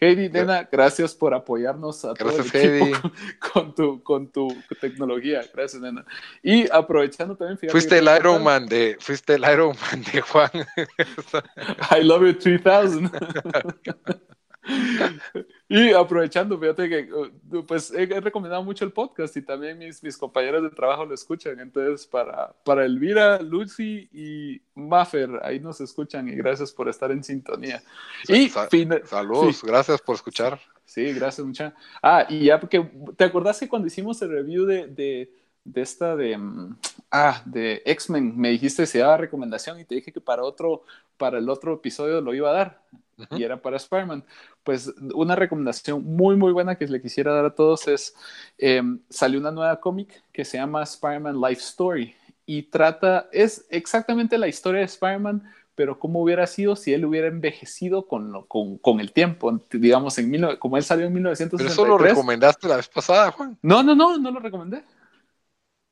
Heidi, 0.00 0.28
nena, 0.28 0.68
gracias 0.70 1.14
por 1.14 1.34
apoyarnos 1.34 2.04
a 2.04 2.14
todo 2.14 2.30
el 2.30 2.36
Gracias, 2.36 2.64
Heidi. 2.64 2.92
con, 2.92 3.10
con 3.40 3.74
tu, 3.74 4.02
con 4.02 4.28
tu 4.28 4.48
tecnología. 4.80 5.40
Gracias, 5.52 5.82
nena. 5.82 6.04
Y 6.42 6.70
aprovechando 6.70 7.36
también, 7.36 7.58
fíjate 7.58 7.72
Fuiste 7.72 7.98
el 7.98 8.08
Iron 8.16 8.42
Man 8.44 8.66
de, 8.66 8.96
fuiste 9.00 9.34
el 9.34 9.42
Iron 9.42 9.76
Man 9.90 10.04
de 10.12 10.20
Juan. 10.20 10.50
I 11.90 12.02
love 12.02 12.22
you 12.22 12.34
3000. 12.34 13.10
y 15.68 15.92
aprovechando, 15.92 16.58
fíjate 16.58 16.88
que 16.88 17.12
uh, 17.12 17.64
pues 17.66 17.90
he, 17.92 18.02
he 18.02 18.20
recomendado 18.20 18.62
mucho 18.62 18.84
el 18.84 18.92
podcast 18.92 19.36
y 19.36 19.42
también 19.42 19.78
mis, 19.78 20.02
mis 20.02 20.16
compañeros 20.16 20.62
de 20.62 20.70
trabajo 20.70 21.04
lo 21.04 21.14
escuchan. 21.14 21.58
Entonces, 21.60 22.06
para, 22.06 22.52
para 22.64 22.84
Elvira, 22.84 23.40
Lucy 23.40 24.08
y 24.12 24.60
Maffer, 24.74 25.40
ahí 25.42 25.60
nos 25.60 25.80
escuchan 25.80 26.28
y 26.28 26.32
gracias 26.36 26.72
por 26.72 26.88
estar 26.88 27.10
en 27.10 27.24
sintonía. 27.24 27.82
Y 28.28 28.48
Sa- 28.48 28.68
Saludos, 29.04 29.56
sí. 29.56 29.66
gracias 29.66 30.00
por 30.00 30.14
escuchar. 30.16 30.60
Sí, 30.84 31.12
gracias, 31.12 31.46
mucha. 31.46 31.74
Ah, 32.02 32.26
y 32.28 32.46
ya 32.46 32.58
porque, 32.58 32.90
¿te 33.16 33.24
acordás 33.24 33.58
que 33.60 33.68
cuando 33.68 33.88
hicimos 33.88 34.20
el 34.22 34.30
review 34.30 34.64
de, 34.64 34.86
de, 34.86 35.30
de 35.64 35.80
esta 35.82 36.16
de, 36.16 36.36
mm, 36.38 36.76
ah, 37.10 37.42
de 37.44 37.82
X-Men, 37.84 38.34
me 38.38 38.50
dijiste 38.50 38.86
si 38.86 38.98
daba 38.98 39.18
recomendación 39.18 39.78
y 39.78 39.84
te 39.84 39.96
dije 39.96 40.12
que 40.12 40.20
para 40.20 40.42
otro, 40.44 40.82
para 41.18 41.38
el 41.38 41.48
otro 41.50 41.74
episodio 41.74 42.20
lo 42.22 42.32
iba 42.34 42.48
a 42.50 42.54
dar. 42.54 42.82
Y 43.30 43.42
era 43.42 43.60
para 43.60 43.76
Spider-Man. 43.76 44.24
Pues 44.64 44.92
una 45.14 45.36
recomendación 45.36 46.04
muy, 46.04 46.36
muy 46.36 46.52
buena 46.52 46.76
que 46.76 46.86
le 46.86 47.00
quisiera 47.00 47.32
dar 47.32 47.46
a 47.46 47.54
todos 47.54 47.88
es, 47.88 48.14
eh, 48.58 48.82
salió 49.08 49.40
una 49.40 49.50
nueva 49.50 49.80
cómic 49.80 50.22
que 50.32 50.44
se 50.44 50.58
llama 50.58 50.82
Spider-Man 50.82 51.40
Life 51.40 51.62
Story 51.62 52.14
y 52.46 52.62
trata, 52.62 53.28
es 53.30 53.66
exactamente 53.68 54.38
la 54.38 54.48
historia 54.48 54.80
de 54.80 54.86
Spider-Man, 54.86 55.42
pero 55.74 55.98
cómo 55.98 56.22
hubiera 56.22 56.46
sido 56.46 56.76
si 56.76 56.92
él 56.94 57.04
hubiera 57.04 57.28
envejecido 57.28 58.06
con, 58.06 58.44
con, 58.46 58.78
con 58.78 59.00
el 59.00 59.12
tiempo, 59.12 59.60
digamos, 59.70 60.18
en 60.18 60.30
mil, 60.30 60.58
como 60.58 60.76
él 60.76 60.82
salió 60.82 61.06
en 61.06 61.12
Pero 61.12 61.30
eso 61.32 61.44
1963. 61.44 61.88
lo 61.88 61.98
recomendaste 61.98 62.66
la 62.66 62.76
vez 62.76 62.88
pasada, 62.88 63.30
Juan. 63.32 63.58
No, 63.62 63.82
no, 63.82 63.94
no, 63.94 64.16
no 64.16 64.30
lo 64.30 64.40
recomendé. 64.40 64.82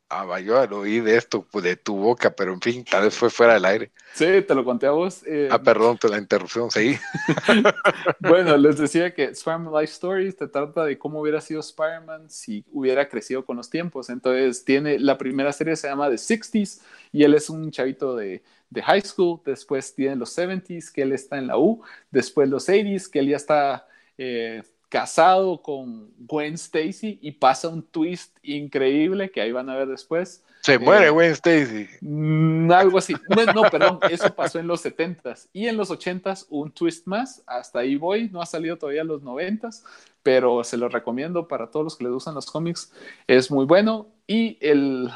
Ah, 0.08 0.40
yo 0.40 0.66
lo 0.66 0.80
oí 0.80 1.00
de 1.00 1.16
esto, 1.16 1.46
pues, 1.50 1.64
de 1.64 1.76
tu 1.76 1.96
boca, 1.96 2.34
pero 2.34 2.52
en 2.52 2.60
fin, 2.60 2.84
tal 2.84 3.02
vez 3.04 3.14
fue 3.16 3.30
fuera 3.30 3.54
del 3.54 3.64
aire. 3.64 3.92
Sí, 4.12 4.24
te 4.46 4.54
lo 4.54 4.64
conté 4.64 4.86
a 4.86 4.92
vos. 4.92 5.22
eh, 5.26 5.48
Ah, 5.48 5.58
perdón, 5.62 5.98
te 5.98 6.08
la 6.08 6.18
interrupción, 6.18 6.70
seguí. 6.70 6.98
Bueno, 8.18 8.56
les 8.56 8.78
decía 8.78 9.12
que 9.14 9.24
Spider-Man 9.24 9.72
Life 9.74 9.92
Stories 9.92 10.36
te 10.36 10.48
trata 10.48 10.84
de 10.84 10.98
cómo 10.98 11.20
hubiera 11.20 11.40
sido 11.40 11.60
Spider-Man 11.60 12.30
si 12.30 12.64
hubiera 12.72 13.08
crecido 13.08 13.44
con 13.44 13.56
los 13.56 13.68
tiempos. 13.70 14.08
Entonces, 14.10 14.64
tiene 14.64 14.98
la 14.98 15.18
primera 15.18 15.52
serie 15.52 15.76
se 15.76 15.88
llama 15.88 16.08
The 16.10 16.18
60s 16.18 16.80
y 17.12 17.24
él 17.24 17.34
es 17.34 17.50
un 17.50 17.70
chavito 17.70 18.16
de, 18.16 18.42
de 18.70 18.82
high 18.82 19.02
school. 19.02 19.40
Después 19.44 19.94
tiene 19.94 20.16
los 20.16 20.30
70s, 20.30 20.90
que 20.90 21.02
él 21.02 21.12
está 21.12 21.38
en 21.38 21.46
la 21.46 21.58
U. 21.58 21.82
Después 22.10 22.48
los 22.48 22.64
80s, 22.68 23.08
que 23.08 23.18
él 23.20 23.28
ya 23.28 23.36
está 23.36 23.86
eh, 24.18 24.62
casado 24.88 25.62
con 25.62 26.10
Gwen 26.18 26.54
Stacy 26.54 27.18
y 27.20 27.32
pasa 27.32 27.68
un 27.68 27.82
twist 27.82 28.36
increíble 28.42 29.30
que 29.30 29.40
ahí 29.40 29.52
van 29.52 29.68
a 29.68 29.76
ver 29.76 29.88
después. 29.88 30.44
Se 30.62 30.78
muere 30.78 31.06
Eh, 31.06 31.10
Gwen 31.10 31.32
Stacy. 31.32 31.86
Mm, 32.00 32.70
algo 32.72 32.98
así. 32.98 33.14
No, 33.28 33.52
no, 33.52 33.70
perdón, 33.70 34.00
eso 34.10 34.34
pasó 34.34 34.58
en 34.58 34.66
los 34.66 34.84
70s. 34.84 35.48
Y 35.52 35.66
en 35.66 35.76
los 35.76 35.90
80s 35.90 36.46
un 36.50 36.72
twist 36.72 37.06
más. 37.06 37.42
Hasta 37.46 37.80
ahí 37.80 37.96
voy. 37.96 38.28
No 38.30 38.40
ha 38.40 38.46
salido 38.46 38.76
todavía 38.76 39.02
en 39.02 39.08
los 39.08 39.22
90s, 39.22 39.84
pero 40.22 40.64
se 40.64 40.76
lo 40.76 40.88
recomiendo 40.88 41.46
para 41.46 41.70
todos 41.70 41.84
los 41.84 41.96
que 41.96 42.04
les 42.04 42.12
gustan 42.12 42.34
los 42.34 42.46
cómics. 42.46 42.92
Es 43.26 43.50
muy 43.50 43.64
bueno. 43.64 44.08
Y 44.26 44.58
el, 44.60 45.10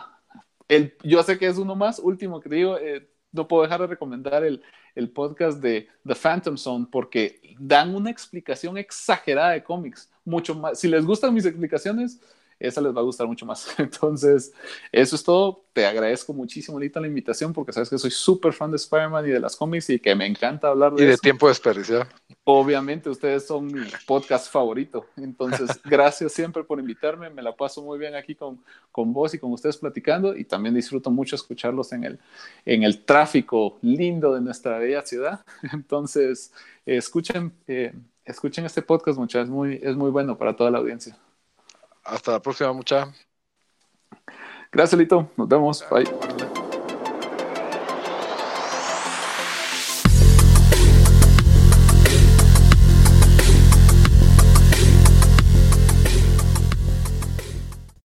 el 0.68 0.95
yo 1.03 1.23
sé 1.25 1.39
que 1.39 1.49
es 1.49 1.59
uno 1.59 1.75
más, 1.75 1.99
último 1.99 2.41
que 2.41 2.49
digo, 2.49 2.79
eh, 2.79 3.09
no 3.33 3.49
puedo 3.49 3.62
dejar 3.62 3.81
de 3.81 3.87
recomendar 3.87 4.45
el, 4.45 4.62
el 4.95 5.11
podcast 5.11 5.61
de 5.61 5.89
The 6.07 6.14
Phantom 6.14 6.57
Zone 6.57 6.87
porque 6.91 7.57
dan 7.59 7.95
una 7.95 8.11
explicación 8.11 8.76
exagerada 8.78 9.51
de 9.51 9.62
cómics. 9.62 10.11
Mucho 10.24 10.55
más. 10.55 10.78
Si 10.78 10.89
les 10.89 11.05
gustan 11.05 11.35
mis 11.35 11.47
explicaciones, 11.47 12.20
esa 12.61 12.80
les 12.80 12.94
va 12.94 13.00
a 13.00 13.04
gustar 13.04 13.26
mucho 13.26 13.46
más. 13.46 13.66
Entonces, 13.78 14.52
eso 14.92 15.16
es 15.16 15.24
todo. 15.24 15.64
Te 15.72 15.86
agradezco 15.86 16.32
muchísimo, 16.34 16.78
Lita, 16.78 17.00
la 17.00 17.06
invitación 17.06 17.52
porque 17.52 17.72
sabes 17.72 17.88
que 17.88 17.98
soy 17.98 18.11
súper 18.11 18.52
fan 18.52 18.70
de 18.70 18.76
Spider-Man 18.76 19.26
y 19.26 19.30
de 19.30 19.40
las 19.40 19.56
cómics 19.56 19.88
y 19.90 19.98
que 19.98 20.14
me 20.14 20.26
encanta 20.26 20.68
hablar 20.68 20.92
de 20.94 21.02
Y 21.02 21.06
de 21.06 21.12
eso. 21.12 21.20
tiempo 21.22 21.48
desperdiciado. 21.48 22.06
Obviamente, 22.44 23.08
ustedes 23.08 23.46
son 23.46 23.66
mi 23.66 23.86
podcast 24.06 24.52
favorito. 24.52 25.06
Entonces, 25.16 25.68
gracias 25.84 26.32
siempre 26.32 26.64
por 26.64 26.78
invitarme. 26.78 27.30
Me 27.30 27.42
la 27.42 27.56
paso 27.56 27.82
muy 27.82 27.98
bien 27.98 28.14
aquí 28.14 28.34
con, 28.34 28.62
con 28.92 29.12
vos 29.12 29.32
y 29.34 29.38
con 29.38 29.52
ustedes 29.52 29.76
platicando 29.78 30.36
y 30.36 30.44
también 30.44 30.74
disfruto 30.74 31.11
mucho 31.11 31.36
escucharlos 31.36 31.92
en 31.92 32.04
el, 32.04 32.18
en 32.66 32.82
el 32.82 33.04
tráfico 33.04 33.78
lindo 33.82 34.34
de 34.34 34.40
nuestra 34.40 34.78
bella 34.78 35.02
ciudad. 35.02 35.44
Entonces, 35.72 36.52
eh, 36.84 36.96
escuchen, 36.96 37.52
eh, 37.68 37.92
escuchen 38.24 38.64
este 38.66 38.82
podcast, 38.82 39.18
muchachos. 39.18 39.48
Es 39.48 39.50
muy, 39.50 39.80
es 39.82 39.96
muy 39.96 40.11
bueno 40.11 40.36
para 40.36 40.56
toda 40.56 40.70
la 40.70 40.78
audiencia. 40.78 41.16
Hasta 42.05 42.32
la 42.32 42.40
próxima, 42.40 42.72
mucha. 42.72 43.12
Gracias, 44.72 44.98
Lito. 44.98 45.30
Nos 45.36 45.48
vemos. 45.48 45.84
Bye. 45.90 46.59